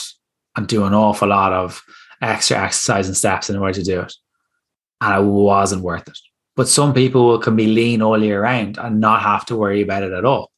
and 0.54 0.68
do 0.68 0.84
an 0.84 0.92
awful 0.92 1.28
lot 1.28 1.54
of 1.54 1.82
extra 2.20 2.62
exercise 2.62 3.06
and 3.06 3.16
steps 3.16 3.48
in 3.48 3.56
order 3.56 3.72
to 3.72 3.82
do 3.82 4.00
it. 4.02 4.12
And 5.00 5.24
it 5.24 5.26
wasn't 5.26 5.82
worth 5.82 6.08
it. 6.08 6.18
But 6.56 6.68
some 6.68 6.92
people 6.92 7.38
can 7.38 7.56
be 7.56 7.68
lean 7.68 8.02
all 8.02 8.22
year 8.22 8.42
round 8.42 8.76
and 8.76 9.00
not 9.00 9.22
have 9.22 9.46
to 9.46 9.56
worry 9.56 9.80
about 9.80 10.02
it 10.02 10.12
at 10.12 10.26
all. 10.26 10.50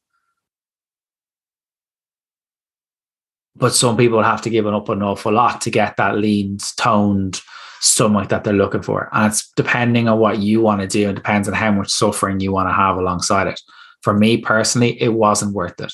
But 3.57 3.73
some 3.73 3.97
people 3.97 4.21
have 4.21 4.41
to 4.43 4.49
give 4.49 4.67
up 4.67 4.89
an 4.89 5.01
awful 5.01 5.33
lot 5.33 5.61
to 5.61 5.71
get 5.71 5.97
that 5.97 6.17
lean, 6.17 6.57
toned 6.77 7.41
stomach 7.79 8.29
that 8.29 8.43
they're 8.43 8.53
looking 8.53 8.81
for. 8.81 9.09
And 9.11 9.31
it's 9.31 9.51
depending 9.55 10.07
on 10.07 10.19
what 10.19 10.39
you 10.39 10.61
want 10.61 10.81
to 10.81 10.87
do 10.87 11.07
and 11.07 11.15
depends 11.15 11.47
on 11.47 11.53
how 11.53 11.71
much 11.71 11.89
suffering 11.89 12.39
you 12.39 12.51
want 12.51 12.69
to 12.69 12.73
have 12.73 12.97
alongside 12.97 13.47
it. 13.47 13.59
For 14.01 14.13
me 14.13 14.37
personally, 14.37 15.01
it 15.01 15.09
wasn't 15.09 15.53
worth 15.53 15.79
it. 15.81 15.93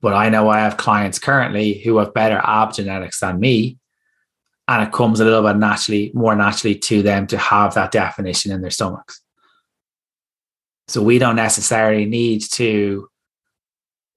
But 0.00 0.14
I 0.14 0.28
know 0.28 0.48
I 0.48 0.60
have 0.60 0.76
clients 0.76 1.18
currently 1.18 1.80
who 1.80 1.98
have 1.98 2.14
better 2.14 2.40
ab 2.42 2.72
genetics 2.72 3.20
than 3.20 3.40
me. 3.40 3.78
And 4.68 4.86
it 4.86 4.92
comes 4.92 5.20
a 5.20 5.24
little 5.24 5.42
bit 5.42 5.56
naturally, 5.56 6.12
more 6.14 6.36
naturally 6.36 6.76
to 6.76 7.02
them 7.02 7.26
to 7.28 7.38
have 7.38 7.74
that 7.74 7.90
definition 7.90 8.52
in 8.52 8.60
their 8.60 8.70
stomachs. 8.70 9.20
So 10.88 11.02
we 11.02 11.18
don't 11.18 11.36
necessarily 11.36 12.04
need 12.04 12.42
to 12.52 13.09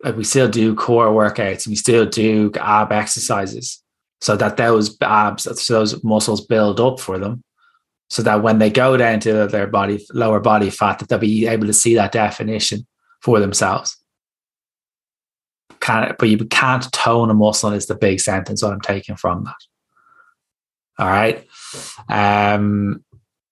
like 0.03 0.17
we 0.17 0.23
still 0.23 0.49
do 0.49 0.75
core 0.75 1.07
workouts 1.07 1.67
we 1.67 1.75
still 1.75 2.05
do 2.05 2.51
ab 2.59 2.91
exercises 2.91 3.83
so 4.23 4.37
that 4.37 4.55
those 4.55 4.97
abs, 5.01 5.43
so 5.43 5.73
those 5.73 6.01
muscles 6.01 6.39
build 6.39 6.79
up 6.79 6.97
for 7.01 7.19
them. 7.19 7.43
So 8.09 8.23
that 8.23 8.41
when 8.41 8.57
they 8.57 8.69
go 8.69 8.95
down 8.95 9.19
to 9.21 9.47
their 9.47 9.67
body, 9.67 10.05
lower 10.13 10.39
body 10.39 10.69
fat, 10.69 10.99
that 10.99 11.09
they'll 11.09 11.19
be 11.19 11.45
able 11.45 11.67
to 11.67 11.73
see 11.73 11.95
that 11.95 12.13
definition 12.13 12.87
for 13.21 13.41
themselves. 13.41 13.97
Can, 15.81 16.15
but 16.17 16.29
you 16.29 16.37
can't 16.45 16.89
tone 16.93 17.31
a 17.31 17.33
muscle 17.33 17.73
is 17.73 17.87
the 17.87 17.95
big 17.95 18.21
sentence 18.21 18.63
I'm 18.63 18.79
taking 18.79 19.17
from 19.17 19.43
that. 19.43 19.55
All 20.99 21.09
right. 21.09 21.45
Um, 22.07 23.03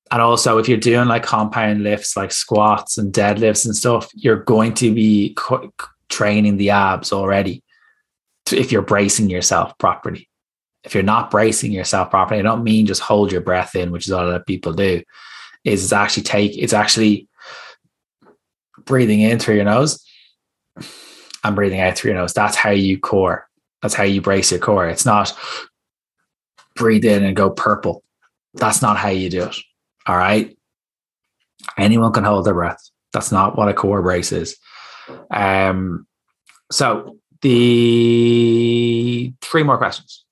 and 0.09 0.21
also, 0.21 0.57
if 0.57 0.69
you're 0.69 0.77
doing 0.77 1.09
like 1.09 1.23
compound 1.23 1.83
lifts, 1.83 2.15
like 2.15 2.31
squats 2.31 2.97
and 2.97 3.11
deadlifts 3.11 3.65
and 3.65 3.75
stuff, 3.75 4.09
you're 4.13 4.43
going 4.43 4.73
to 4.75 4.93
be 4.93 5.35
training 6.11 6.57
the 6.57 6.69
abs 6.69 7.11
already 7.11 7.63
if 8.51 8.71
you're 8.71 8.81
bracing 8.81 9.29
yourself 9.29 9.77
properly. 9.77 10.27
If 10.83 10.93
you're 10.93 11.03
not 11.03 11.31
bracing 11.31 11.71
yourself 11.71 12.09
properly, 12.09 12.39
I 12.39 12.43
don't 12.43 12.63
mean 12.63 12.85
just 12.85 13.01
hold 13.01 13.31
your 13.31 13.41
breath 13.41 13.75
in, 13.75 13.91
which 13.91 14.07
is 14.07 14.11
all 14.11 14.27
that 14.27 14.47
people 14.47 14.73
do. 14.73 15.01
Is 15.63 15.83
it's 15.83 15.93
actually 15.93 16.23
take 16.23 16.57
it's 16.57 16.73
actually 16.73 17.27
breathing 18.85 19.21
in 19.21 19.37
through 19.37 19.55
your 19.55 19.65
nose 19.65 20.03
and 21.43 21.55
breathing 21.55 21.79
out 21.79 21.95
through 21.95 22.11
your 22.11 22.19
nose. 22.19 22.33
That's 22.33 22.55
how 22.55 22.71
you 22.71 22.99
core. 22.99 23.47
That's 23.81 23.93
how 23.93 24.03
you 24.03 24.21
brace 24.21 24.51
your 24.51 24.59
core. 24.59 24.87
It's 24.87 25.05
not 25.05 25.37
breathe 26.75 27.05
in 27.05 27.23
and 27.23 27.35
go 27.35 27.51
purple. 27.51 28.03
That's 28.55 28.81
not 28.81 28.97
how 28.97 29.09
you 29.09 29.29
do 29.29 29.43
it. 29.43 29.55
All 30.07 30.17
right. 30.17 30.57
Anyone 31.77 32.11
can 32.11 32.23
hold 32.23 32.45
their 32.45 32.55
breath. 32.55 32.81
That's 33.13 33.31
not 33.31 33.55
what 33.55 33.69
a 33.69 33.73
core 33.73 34.01
brace 34.01 34.31
is. 34.31 34.57
Um, 35.29 36.07
so 36.71 37.17
the 37.41 39.33
three 39.41 39.63
more 39.63 39.77
questions. 39.77 40.25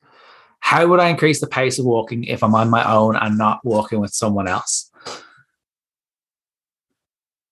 How 0.60 0.86
would 0.88 1.00
I 1.00 1.10
increase 1.10 1.42
the 1.42 1.48
pace 1.48 1.80
of 1.80 1.86
walking 1.86 2.26
if 2.26 2.44
I'm 2.44 2.54
on 2.54 2.70
my 2.70 2.90
own 2.90 3.16
and 3.16 3.38
not 3.38 3.64
walking 3.64 4.00
with 4.00 4.14
someone 4.14 4.48
else? 4.48 4.92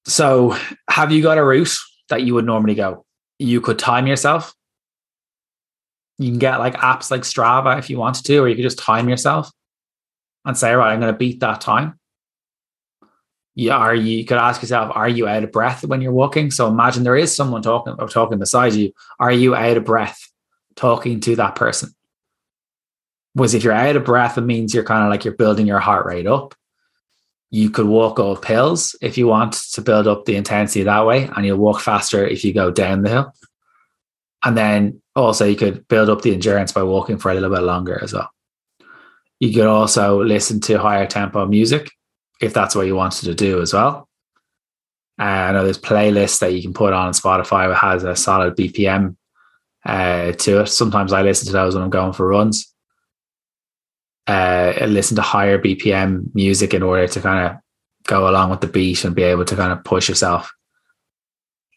So, 0.06 0.56
have 0.90 1.12
you 1.12 1.22
got 1.22 1.38
a 1.38 1.44
route 1.44 1.76
that 2.10 2.24
you 2.24 2.34
would 2.36 2.46
normally 2.46 2.76
go? 2.76 3.06
You 3.40 3.60
could 3.60 3.80
time 3.80 4.08
yourself. 4.08 4.54
You 6.18 6.30
can 6.30 6.40
get 6.40 6.60
like 6.60 6.76
apps 6.76 7.12
like 7.12 7.22
Strava 7.22 7.78
if 7.78 7.90
you 7.90 7.98
wanted 7.98 8.26
to, 8.26 8.38
or 8.38 8.48
you 8.48 8.56
could 8.56 8.64
just 8.64 8.80
time 8.80 9.10
yourself 9.10 9.52
and 10.46 10.58
say, 10.58 10.74
right, 10.74 10.94
I'm 10.94 11.00
going 11.00 11.14
to 11.14 11.18
beat 11.18 11.42
that 11.42 11.60
time 11.60 12.00
you 13.58 13.72
are 13.72 13.96
you, 13.96 14.20
you 14.20 14.24
could 14.24 14.38
ask 14.38 14.62
yourself, 14.62 14.92
are 14.94 15.10
you 15.10 15.28
out 15.28 15.44
of 15.44 15.52
breath 15.52 15.84
when 15.84 16.00
you're 16.00 16.12
walking? 16.12 16.52
So 16.52 16.68
imagine 16.68 17.04
there 17.04 17.16
is 17.16 17.36
someone 17.36 17.64
talking 17.64 17.96
or 17.98 18.08
talking 18.08 18.38
beside 18.38 18.74
you. 18.74 18.94
Are 19.20 19.32
you 19.32 19.56
out 19.56 19.78
of 19.78 19.84
breath 19.84 20.32
talking 20.76 21.20
to 21.22 21.36
that 21.38 21.56
person? 21.56 21.90
Was 23.34 23.56
if 23.56 23.64
you're 23.64 23.74
out 23.74 23.96
of 23.96 24.06
breath, 24.06 24.38
it 24.38 24.42
means 24.42 24.76
you're 24.76 24.84
kind 24.84 25.04
of 25.04 25.10
like 25.10 25.26
you're 25.26 25.34
building 25.34 25.66
your 25.66 25.80
heart 25.80 26.06
rate 26.06 26.28
up. 26.28 26.54
You 27.50 27.72
could 27.72 27.88
walk 27.88 28.20
up 28.20 28.46
hills 28.46 28.96
if 29.02 29.18
you 29.18 29.26
want 29.26 29.54
to 29.54 29.82
build 29.82 30.06
up 30.06 30.26
the 30.26 30.36
intensity 30.36 30.84
that 30.84 31.08
way, 31.08 31.28
and 31.36 31.44
you'll 31.44 31.58
walk 31.58 31.82
faster 31.82 32.24
if 32.28 32.46
you 32.46 32.54
go 32.54 32.70
down 32.70 33.02
the 33.02 33.10
hill. 33.10 33.34
And 34.44 34.56
then 34.56 35.02
also 35.16 35.46
you 35.46 35.56
could 35.56 35.88
build 35.88 36.12
up 36.12 36.22
the 36.22 36.34
endurance 36.34 36.74
by 36.74 36.84
walking 36.84 37.18
for 37.18 37.32
a 37.32 37.34
little 37.34 37.50
bit 37.50 37.64
longer 37.64 38.00
as 38.04 38.14
well. 38.14 38.30
You 39.40 39.52
could 39.52 39.66
also 39.66 40.24
listen 40.24 40.62
to 40.62 40.78
higher 40.78 41.08
tempo 41.08 41.48
music 41.48 41.90
if 42.42 42.54
that's 42.54 42.76
what 42.76 42.88
you 42.88 42.96
wanted 42.96 43.26
to 43.26 43.36
do 43.36 43.62
as 43.62 43.74
well. 43.74 44.08
Uh, 45.20 45.24
I 45.24 45.52
know 45.52 45.64
there's 45.64 45.80
playlists 45.80 46.40
that 46.40 46.54
you 46.54 46.62
can 46.62 46.74
put 46.74 46.94
on 46.94 47.14
Spotify 47.14 47.68
that 47.68 47.78
has 47.78 48.04
a 48.04 48.16
solid 48.16 48.56
BPM 48.56 49.16
uh, 49.86 50.34
to 50.34 50.62
it. 50.62 50.68
Sometimes 50.68 51.12
I 51.14 51.24
listen 51.24 51.48
to 51.48 51.54
those 51.54 51.74
when 51.74 51.84
I'm 51.84 51.90
going 51.90 52.14
for 52.14 52.28
runs. 52.28 52.74
Uh, 54.28 54.74
listen 54.86 55.16
to 55.16 55.22
higher 55.22 55.58
BPM 55.58 56.36
music 56.36 56.74
in 56.74 56.84
order 56.84 57.08
to 57.08 57.22
kind 57.22 57.48
of 57.48 57.58
go 58.06 58.30
along 58.30 58.50
with 58.50 58.62
the 58.62 58.68
beat 58.68 59.04
and 59.06 59.16
be 59.16 59.24
able 59.24 59.46
to 59.46 59.56
kind 59.56 59.72
of 59.72 59.84
push 59.84 60.10
yourself. 60.10 60.52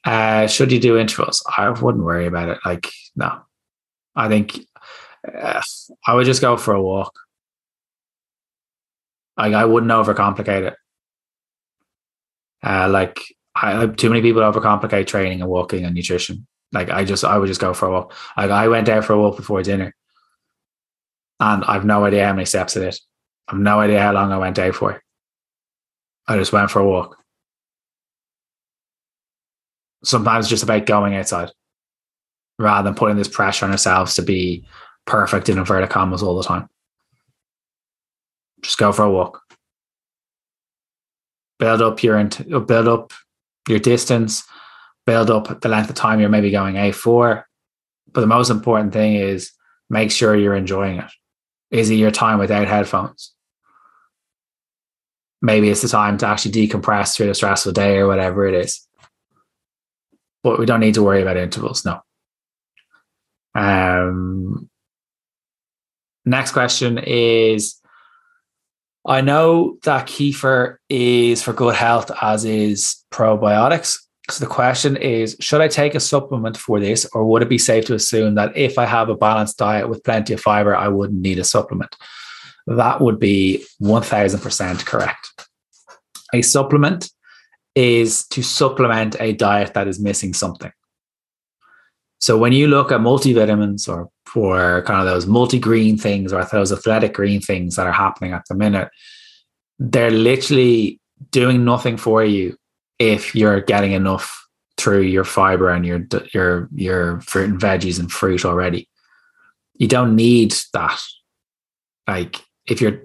Uh, 0.04 0.46
should 0.46 0.72
you 0.72 0.80
do 0.80 0.98
intervals? 0.98 1.44
I 1.56 1.68
wouldn't 1.70 2.04
worry 2.04 2.26
about 2.26 2.48
it. 2.48 2.58
Like, 2.64 2.90
no, 3.16 3.40
I 4.16 4.28
think 4.28 4.58
uh, 5.32 5.62
I 6.06 6.14
would 6.14 6.26
just 6.26 6.40
go 6.40 6.56
for 6.56 6.74
a 6.74 6.82
walk. 6.82 7.14
Like, 9.40 9.54
I 9.54 9.64
wouldn't 9.64 9.90
overcomplicate 9.90 10.68
it. 10.68 10.76
Uh, 12.62 12.88
like, 12.88 13.20
I 13.54 13.86
too 13.86 14.10
many 14.10 14.20
people 14.20 14.42
overcomplicate 14.42 15.06
training 15.06 15.40
and 15.40 15.50
walking 15.50 15.84
and 15.84 15.94
nutrition. 15.94 16.46
Like, 16.72 16.90
I 16.90 17.04
just, 17.04 17.24
I 17.24 17.38
would 17.38 17.48
just 17.48 17.60
go 17.60 17.74
for 17.74 17.88
a 17.88 17.90
walk. 17.90 18.14
Like, 18.36 18.50
I 18.50 18.68
went 18.68 18.88
out 18.88 19.04
for 19.04 19.14
a 19.14 19.18
walk 19.18 19.36
before 19.36 19.62
dinner, 19.62 19.94
and 21.40 21.64
I've 21.64 21.84
no 21.84 22.04
idea 22.04 22.26
how 22.26 22.32
many 22.32 22.44
steps 22.44 22.76
it 22.76 22.86
is. 22.86 23.00
I've 23.48 23.58
no 23.58 23.80
idea 23.80 24.00
how 24.00 24.12
long 24.12 24.30
I 24.30 24.38
went 24.38 24.58
out 24.58 24.74
for. 24.74 25.02
I 26.28 26.36
just 26.36 26.52
went 26.52 26.70
for 26.70 26.80
a 26.80 26.86
walk 26.86 27.20
sometimes 30.04 30.48
just 30.48 30.62
about 30.62 30.86
going 30.86 31.14
outside 31.14 31.50
rather 32.58 32.88
than 32.88 32.94
putting 32.94 33.16
this 33.16 33.28
pressure 33.28 33.64
on 33.64 33.72
ourselves 33.72 34.14
to 34.14 34.22
be 34.22 34.64
perfect 35.06 35.48
in 35.48 35.58
inverted 35.58 35.90
commas 35.90 36.22
all 36.22 36.36
the 36.36 36.42
time. 36.42 36.68
Just 38.62 38.78
go 38.78 38.92
for 38.92 39.04
a 39.04 39.10
walk. 39.10 39.40
Build 41.58 41.82
up 41.82 42.02
your 42.02 42.22
build 42.24 42.88
up 42.88 43.12
your 43.68 43.78
distance, 43.78 44.42
build 45.06 45.30
up 45.30 45.60
the 45.60 45.68
length 45.68 45.90
of 45.90 45.96
time 45.96 46.20
you're 46.20 46.28
maybe 46.28 46.50
going 46.50 46.76
A4. 46.76 47.44
But 48.12 48.20
the 48.22 48.26
most 48.26 48.50
important 48.50 48.92
thing 48.92 49.14
is 49.14 49.52
make 49.88 50.10
sure 50.10 50.34
you're 50.34 50.56
enjoying 50.56 50.98
it. 50.98 51.10
Is 51.70 51.90
it 51.90 51.96
your 51.96 52.10
time 52.10 52.38
without 52.38 52.66
headphones? 52.66 53.34
Maybe 55.42 55.70
it's 55.70 55.82
the 55.82 55.88
time 55.88 56.18
to 56.18 56.26
actually 56.26 56.52
decompress 56.52 57.14
through 57.14 57.26
the 57.26 57.34
stressful 57.34 57.72
day 57.72 57.98
or 57.98 58.06
whatever 58.06 58.46
it 58.46 58.54
is 58.54 58.86
but 60.42 60.58
we 60.58 60.66
don't 60.66 60.80
need 60.80 60.94
to 60.94 61.02
worry 61.02 61.22
about 61.22 61.36
intervals. 61.36 61.84
No. 61.84 62.00
Um, 63.54 64.70
next 66.24 66.52
question 66.52 66.98
is 66.98 67.79
I 69.06 69.20
know 69.22 69.78
that 69.84 70.06
kefir 70.06 70.76
is 70.88 71.42
for 71.42 71.52
good 71.52 71.74
health, 71.74 72.10
as 72.20 72.44
is 72.44 73.04
probiotics. 73.10 73.98
So 74.30 74.44
the 74.44 74.50
question 74.50 74.96
is 74.96 75.36
Should 75.40 75.60
I 75.60 75.68
take 75.68 75.94
a 75.94 76.00
supplement 76.00 76.56
for 76.56 76.78
this, 76.80 77.06
or 77.12 77.24
would 77.24 77.42
it 77.42 77.48
be 77.48 77.58
safe 77.58 77.86
to 77.86 77.94
assume 77.94 78.34
that 78.34 78.56
if 78.56 78.78
I 78.78 78.86
have 78.86 79.08
a 79.08 79.16
balanced 79.16 79.58
diet 79.58 79.88
with 79.88 80.04
plenty 80.04 80.34
of 80.34 80.40
fiber, 80.40 80.76
I 80.76 80.88
wouldn't 80.88 81.20
need 81.20 81.38
a 81.38 81.44
supplement? 81.44 81.96
That 82.66 83.00
would 83.00 83.18
be 83.18 83.64
1000% 83.82 84.86
correct. 84.86 85.48
A 86.32 86.42
supplement 86.42 87.10
is 87.74 88.26
to 88.28 88.42
supplement 88.42 89.16
a 89.18 89.32
diet 89.32 89.74
that 89.74 89.88
is 89.88 89.98
missing 89.98 90.34
something. 90.34 90.70
So 92.18 92.36
when 92.36 92.52
you 92.52 92.66
look 92.68 92.92
at 92.92 93.00
multivitamins 93.00 93.88
or 93.88 94.10
for 94.32 94.82
kind 94.82 95.00
of 95.00 95.12
those 95.12 95.26
multi-green 95.26 95.96
things 95.96 96.32
or 96.32 96.44
those 96.44 96.72
athletic 96.72 97.14
green 97.14 97.40
things 97.40 97.76
that 97.76 97.86
are 97.86 97.92
happening 97.92 98.32
at 98.32 98.44
the 98.48 98.54
minute, 98.54 98.88
they're 99.78 100.10
literally 100.10 101.00
doing 101.30 101.64
nothing 101.64 101.96
for 101.96 102.24
you 102.24 102.56
if 102.98 103.34
you're 103.34 103.60
getting 103.60 103.92
enough 103.92 104.46
through 104.76 105.02
your 105.02 105.24
fiber 105.24 105.68
and 105.68 105.84
your 105.84 106.06
your 106.32 106.68
your 106.74 107.20
fruit 107.22 107.50
and 107.50 107.60
veggies 107.60 107.98
and 107.98 108.12
fruit 108.12 108.44
already. 108.44 108.88
You 109.74 109.88
don't 109.88 110.14
need 110.14 110.54
that. 110.74 111.00
Like 112.06 112.36
if 112.66 112.80
you're 112.80 113.02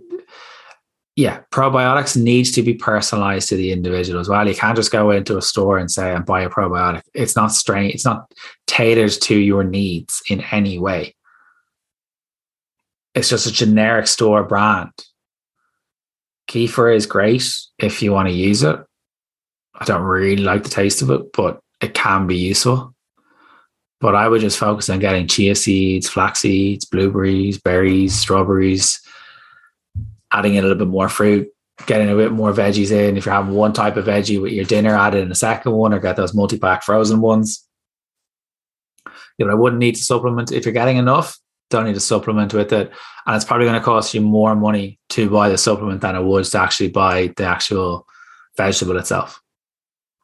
yeah, 1.16 1.42
probiotics 1.52 2.22
needs 2.22 2.52
to 2.52 2.62
be 2.62 2.74
personalized 2.74 3.48
to 3.50 3.56
the 3.56 3.72
individual 3.72 4.20
as 4.20 4.28
well. 4.28 4.48
You 4.48 4.54
can't 4.54 4.76
just 4.76 4.92
go 4.92 5.12
into 5.12 5.38
a 5.38 5.42
store 5.42 5.78
and 5.78 5.90
say 5.90 6.14
and 6.14 6.26
buy 6.26 6.42
a 6.42 6.50
probiotic. 6.50 7.04
It's 7.14 7.38
not 7.38 7.54
strange. 7.54 7.94
It's 7.94 8.04
not 8.04 8.30
tailored 8.68 9.12
to 9.22 9.36
your 9.36 9.64
needs 9.64 10.22
in 10.30 10.42
any 10.52 10.78
way. 10.78 11.15
It's 13.16 13.30
just 13.30 13.48
a 13.48 13.52
generic 13.52 14.08
store 14.08 14.44
brand. 14.44 14.92
Kefir 16.50 16.94
is 16.94 17.06
great 17.06 17.50
if 17.80 18.02
you 18.02 18.12
want 18.12 18.28
to 18.28 18.34
use 18.34 18.62
it. 18.62 18.78
I 19.74 19.86
don't 19.86 20.04
really 20.04 20.44
like 20.44 20.64
the 20.64 20.70
taste 20.70 21.02
of 21.02 21.10
it, 21.10 21.32
but 21.34 21.60
it 21.82 21.94
can 21.94 22.28
be 22.28 22.36
useful. 22.36 22.94
But 24.02 24.16
I 24.16 24.28
would 24.28 24.42
just 24.42 24.60
focus 24.60 24.90
on 24.90 25.00
getting 25.00 25.28
chia 25.28 25.56
seeds, 25.56 26.10
flax 26.10 26.40
seeds, 26.40 26.86
blueberries, 26.86 27.58
berries, 27.58 28.14
strawberries, 28.14 29.02
adding 30.32 30.56
in 30.56 30.60
a 30.60 30.68
little 30.68 30.78
bit 30.78 30.92
more 30.92 31.10
fruit, 31.10 31.50
getting 31.86 32.10
a 32.10 32.16
bit 32.16 32.34
more 32.34 32.52
veggies 32.52 32.92
in. 32.92 33.18
If 33.18 33.26
you're 33.26 33.34
having 33.34 33.54
one 33.54 33.74
type 33.74 33.96
of 33.96 34.06
veggie 34.06 34.42
with 34.42 34.52
your 34.52 34.66
dinner, 34.66 34.96
add 34.96 35.16
in 35.16 35.32
a 35.32 35.36
second 35.36 35.72
one 35.72 35.94
or 35.94 36.00
get 36.00 36.18
those 36.18 36.34
multi 36.34 36.60
pack 36.60 36.84
frozen 36.84 37.22
ones. 37.22 37.66
Yeah, 39.38 39.46
but 39.46 39.52
I 39.52 39.56
wouldn't 39.56 39.80
need 39.80 39.96
to 39.96 40.04
supplement. 40.04 40.52
If 40.52 40.66
you're 40.66 40.74
getting 40.74 40.98
enough, 40.98 41.38
don't 41.70 41.86
need 41.86 41.96
to 41.96 42.00
supplement 42.00 42.54
with 42.54 42.72
it. 42.72 42.92
And 43.26 43.36
it's 43.36 43.46
probably 43.46 43.66
going 43.66 43.80
to 43.80 43.86
cost 43.86 44.14
you 44.14 44.22
more 44.22 44.56
money 44.56 45.00
to 45.10 45.30
buy 45.30 45.50
the 45.50 45.58
supplement 45.58 46.02
than 46.02 46.16
it 46.16 46.24
would 46.24 46.46
to 46.46 46.60
actually 46.60 46.90
buy 46.90 47.34
the 47.38 47.46
actual 47.46 48.06
vegetable 48.58 48.98
itself. 48.98 49.42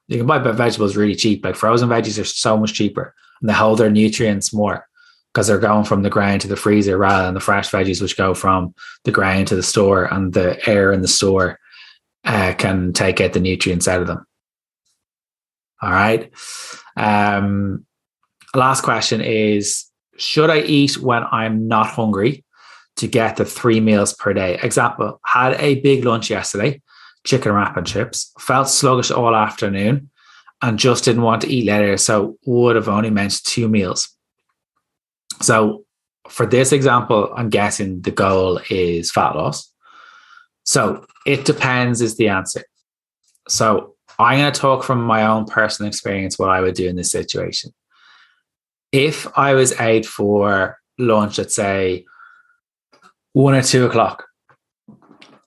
You 0.08 0.18
can 0.18 0.28
buy 0.28 0.40
vegetables 0.40 0.96
really 0.96 1.16
cheap. 1.16 1.44
Like 1.44 1.56
frozen 1.56 1.90
veggies 1.90 2.22
are 2.22 2.26
so 2.26 2.58
much 2.58 2.74
cheaper 2.74 3.16
and 3.40 3.50
they 3.50 3.54
hold 3.54 3.80
their 3.80 3.90
nutrients 3.90 4.54
more 4.54 4.88
because 5.34 5.48
they're 5.48 5.60
going 5.60 5.86
from 5.86 6.04
the 6.04 6.10
ground 6.10 6.42
to 6.42 6.48
the 6.48 6.56
freezer 6.56 6.98
rather 6.98 7.26
than 7.26 7.34
the 7.34 7.40
fresh 7.40 7.70
veggies, 7.70 8.02
which 8.02 8.18
go 8.18 8.34
from 8.34 8.76
the 9.06 9.12
ground 9.12 9.48
to 9.48 9.56
the 9.56 9.64
store, 9.64 10.14
and 10.14 10.34
the 10.34 10.60
air 10.70 10.92
in 10.92 11.02
the 11.02 11.08
store 11.08 11.58
uh, 12.26 12.54
can 12.58 12.92
take 12.92 13.22
out 13.22 13.32
the 13.34 13.40
nutrients 13.40 13.88
out 13.88 14.02
of 14.02 14.08
them. 14.08 14.26
All 15.82 15.90
right. 15.90 16.32
Um, 16.98 17.86
last 18.54 18.82
question 18.82 19.22
is 19.22 19.86
Should 20.22 20.50
I 20.50 20.60
eat 20.62 20.98
when 20.98 21.24
I'm 21.32 21.68
not 21.68 21.88
hungry 21.88 22.46
to 22.98 23.08
get 23.08 23.38
the 23.38 23.46
three 23.46 23.80
meals 23.80 24.14
per 24.14 24.34
day? 24.34 24.60
Example, 24.62 25.20
had 25.26 25.54
a 25.60 25.82
big 25.82 26.06
lunch 26.06 26.30
yesterday, 26.30 26.82
chicken 27.26 27.52
wrap 27.52 27.76
and 27.76 27.88
chips, 27.88 28.32
felt 28.40 28.70
sluggish 28.70 29.12
all 29.12 29.36
afternoon, 29.36 30.10
and 30.62 30.78
just 30.78 31.06
didn't 31.06 31.24
want 31.24 31.42
to 31.42 31.50
eat 31.50 31.66
later. 31.66 31.98
So 31.98 32.38
would 32.46 32.76
have 32.76 32.88
only 32.88 33.10
meant 33.10 33.44
two 33.44 33.68
meals 33.68 34.16
so 35.42 35.86
for 36.30 36.46
this 36.46 36.72
example, 36.72 37.34
I'm 37.36 37.50
guessing 37.50 38.02
the 38.02 38.12
goal 38.12 38.60
is 38.70 39.12
fat 39.12 39.36
loss. 39.36 39.72
So 40.64 41.06
it 41.26 41.46
depends, 41.46 42.02
is 42.02 42.18
the 42.18 42.30
answer. 42.30 42.64
So 43.48 43.96
I'm 44.20 44.40
going 44.40 44.54
to 44.54 44.60
talk 44.60 44.84
from 44.84 45.02
my 45.02 45.26
own 45.26 45.46
personal 45.46 45.88
experience 45.88 46.38
what 46.38 46.50
I 46.50 46.62
would 46.62 46.76
do 46.76 46.88
in 46.88 46.96
this 46.96 47.12
situation. 47.12 47.74
If 48.92 49.28
I 49.38 49.54
was 49.54 49.74
out 49.80 50.06
for 50.06 50.78
lunch 50.98 51.40
at 51.40 51.52
say 51.52 52.06
one 53.34 53.56
or 53.56 53.62
two 53.62 53.86
o'clock 53.86 54.26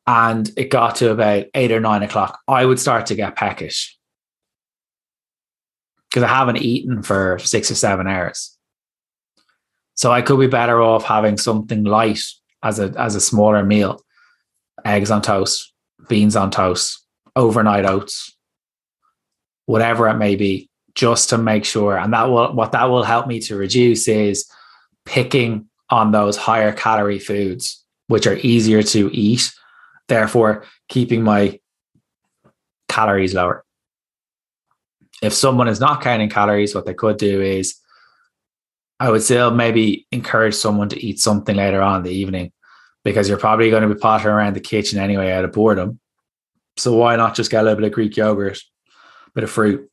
and 0.07 0.51
it 0.57 0.71
got 0.71 0.97
to 0.97 1.11
about 1.11 1.47
eight 1.55 1.73
or 1.73 1.81
nine 1.81 2.03
o'clock, 2.03 2.39
I 2.49 2.65
would 2.65 2.79
start 2.79 3.07
to 3.07 3.15
get 3.15 3.37
peckish 3.37 3.99
because 6.09 6.23
I 6.23 6.29
haven't 6.29 6.59
eaten 6.59 7.03
for 7.03 7.39
six 7.41 7.71
or 7.71 7.75
seven 7.75 8.07
hours. 8.07 8.57
So 9.95 10.13
I 10.13 10.23
could 10.23 10.41
be 10.41 10.47
better 10.47 10.81
off 10.83 11.05
having 11.05 11.37
something 11.37 11.85
light 11.85 12.21
as 12.63 12.79
a 12.79 12.95
as 12.99 13.15
a 13.15 13.21
smaller 13.21 13.65
meal. 13.65 14.01
Eggs 14.85 15.11
on 15.11 15.23
toast, 15.23 15.73
beans 16.09 16.37
on 16.37 16.51
toast, 16.51 17.05
overnight 17.37 17.85
oats, 17.85 18.37
whatever 19.67 20.09
it 20.09 20.17
may 20.17 20.37
be, 20.37 20.69
just 20.95 21.31
to 21.31 21.39
make 21.39 21.65
sure. 21.65 21.97
And 21.97 22.13
that 22.13 22.25
will 22.25 22.53
what 22.53 22.73
that 22.73 22.85
will 22.85 23.03
help 23.03 23.27
me 23.27 23.41
to 23.41 23.57
reduce 23.57 24.09
is 24.09 24.51
picking 25.05 25.69
on 25.91 26.13
those 26.13 26.37
higher 26.37 26.73
calorie 26.73 27.19
foods, 27.19 27.85
which 28.09 28.27
are 28.27 28.37
easier 28.37 28.83
to 28.83 29.15
eat, 29.15 29.53
therefore 30.09 30.65
keeping 30.89 31.23
my 31.23 31.59
calories 32.89 33.35
lower. 33.35 33.65
If 35.23 35.33
someone 35.33 35.69
is 35.69 35.81
not 35.81 36.03
counting 36.03 36.29
calories, 36.31 36.75
what 36.75 36.87
they 36.87 36.95
could 36.95 37.17
do 37.17 37.41
is 37.41 37.77
I 39.01 39.11
would 39.11 39.23
still 39.23 39.51
maybe 39.51 40.07
encourage 40.13 40.55
someone 40.55 40.89
to 40.91 41.05
eat 41.05 41.19
something 41.19 41.57
later 41.57 41.83
on 41.83 41.99
in 41.99 42.03
the 42.05 42.15
evening 42.15 42.53
because 43.05 43.29
you're 43.29 43.39
probably 43.39 43.71
going 43.71 43.87
to 43.87 43.95
be 43.95 44.01
pottering 44.01 44.35
around 44.35 44.55
the 44.55 44.61
kitchen 44.61 44.99
anyway 44.99 45.33
out 45.33 45.45
of 45.45 45.53
boredom. 45.53 45.99
So 46.77 46.95
why 46.95 47.17
not 47.17 47.35
just 47.35 47.51
get 47.51 47.61
a 47.61 47.65
little 47.65 47.77
bit 47.77 47.87
of 47.87 47.93
Greek 47.93 48.17
yogurt, 48.17 48.59
a 49.27 49.31
bit 49.35 49.45
of 49.45 49.51
fruit? 49.51 49.91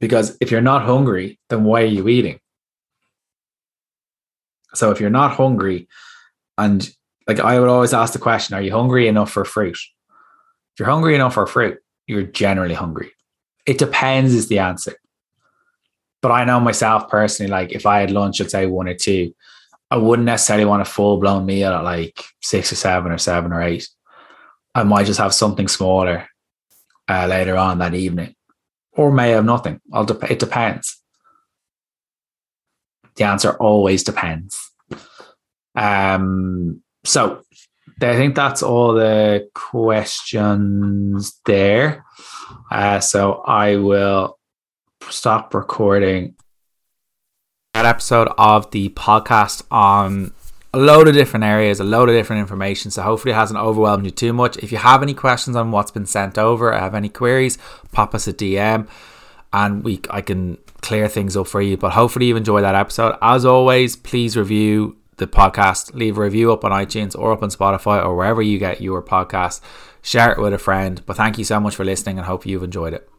Because 0.00 0.36
if 0.40 0.50
you're 0.50 0.60
not 0.60 0.82
hungry, 0.82 1.38
then 1.48 1.64
why 1.64 1.82
are 1.82 1.86
you 1.86 2.08
eating? 2.08 2.40
So 4.74 4.90
if 4.90 5.00
you're 5.00 5.10
not 5.10 5.32
hungry 5.32 5.88
and 6.56 6.88
like 7.26 7.40
I 7.40 7.60
would 7.60 7.68
always 7.68 7.92
ask 7.92 8.12
the 8.12 8.18
question, 8.18 8.56
are 8.56 8.62
you 8.62 8.72
hungry 8.72 9.06
enough 9.06 9.30
for 9.30 9.44
fruit? 9.44 9.76
If 9.76 10.78
you're 10.78 10.88
hungry 10.88 11.14
enough 11.14 11.34
for 11.34 11.46
fruit, 11.46 11.78
you're 12.06 12.22
generally 12.22 12.74
hungry. 12.74 13.12
It 13.66 13.78
depends 13.78 14.34
is 14.34 14.48
the 14.48 14.58
answer. 14.58 14.96
But 16.22 16.32
I 16.32 16.44
know 16.44 16.60
myself 16.60 17.08
personally, 17.08 17.50
like 17.50 17.72
if 17.72 17.86
I 17.86 18.00
had 18.00 18.10
lunch 18.10 18.40
at 18.40 18.50
say 18.50 18.66
one 18.66 18.88
or 18.88 18.94
two, 18.94 19.34
I 19.90 19.96
wouldn't 19.96 20.26
necessarily 20.26 20.64
want 20.64 20.82
a 20.82 20.86
full 20.86 21.18
blown 21.18 21.46
meal 21.46 21.72
at 21.72 21.84
like 21.84 22.22
six 22.42 22.72
or 22.72 22.76
seven 22.76 23.10
or 23.10 23.18
seven 23.18 23.52
or 23.52 23.62
eight. 23.62 23.88
I 24.74 24.84
might 24.84 25.06
just 25.06 25.18
have 25.18 25.34
something 25.34 25.66
smaller 25.66 26.28
uh, 27.08 27.26
later 27.26 27.56
on 27.56 27.78
that 27.78 27.94
evening, 27.94 28.34
or 29.00 29.10
may 29.10 29.30
have 29.30 29.46
nothing. 29.46 29.80
De- 29.90 30.30
it 30.30 30.38
depends. 30.38 31.00
The 33.16 33.24
answer 33.24 33.52
always 33.52 34.04
depends. 34.04 34.60
Um, 35.74 36.82
so 37.02 37.40
I 38.02 38.14
think 38.16 38.34
that's 38.34 38.62
all 38.62 38.92
the 38.92 39.48
questions 39.54 41.40
there. 41.46 42.04
Uh, 42.70 43.00
so 43.00 43.42
I 43.46 43.76
will 43.76 44.38
stop 45.08 45.54
recording 45.54 46.34
that 47.72 47.86
episode 47.86 48.28
of 48.36 48.70
the 48.72 48.90
podcast 48.90 49.62
on 49.70 50.34
a 50.72 50.78
load 50.78 51.08
of 51.08 51.14
different 51.14 51.44
areas, 51.44 51.80
a 51.80 51.84
load 51.84 52.08
of 52.08 52.14
different 52.14 52.40
information. 52.40 52.90
So 52.90 53.02
hopefully 53.02 53.32
it 53.32 53.36
hasn't 53.36 53.58
overwhelmed 53.58 54.04
you 54.04 54.10
too 54.10 54.32
much. 54.32 54.56
If 54.58 54.70
you 54.70 54.78
have 54.78 55.02
any 55.02 55.14
questions 55.14 55.56
on 55.56 55.70
what's 55.70 55.90
been 55.90 56.06
sent 56.06 56.38
over, 56.38 56.72
or 56.72 56.78
have 56.78 56.94
any 56.94 57.08
queries, 57.08 57.58
pop 57.92 58.14
us 58.14 58.28
a 58.28 58.32
DM 58.32 58.88
and 59.52 59.82
we 59.82 60.00
I 60.10 60.20
can 60.20 60.58
clear 60.80 61.08
things 61.08 61.36
up 61.36 61.46
for 61.46 61.60
you. 61.60 61.76
But 61.76 61.92
hopefully 61.92 62.26
you 62.26 62.36
enjoy 62.36 62.60
that 62.60 62.74
episode. 62.74 63.16
As 63.20 63.44
always, 63.44 63.96
please 63.96 64.36
review 64.36 64.96
the 65.16 65.26
podcast, 65.26 65.94
leave 65.94 66.16
a 66.16 66.22
review 66.22 66.52
up 66.52 66.64
on 66.64 66.70
iTunes 66.72 67.18
or 67.18 67.32
up 67.32 67.42
on 67.42 67.50
Spotify 67.50 68.04
or 68.04 68.16
wherever 68.16 68.40
you 68.40 68.58
get 68.58 68.80
your 68.80 69.02
podcast. 69.02 69.60
Share 70.02 70.32
it 70.32 70.38
with 70.38 70.54
a 70.54 70.58
friend. 70.58 71.02
But 71.04 71.16
thank 71.16 71.36
you 71.36 71.44
so 71.44 71.60
much 71.60 71.76
for 71.76 71.84
listening 71.84 72.16
and 72.18 72.26
hope 72.26 72.46
you've 72.46 72.62
enjoyed 72.62 72.94
it. 72.94 73.09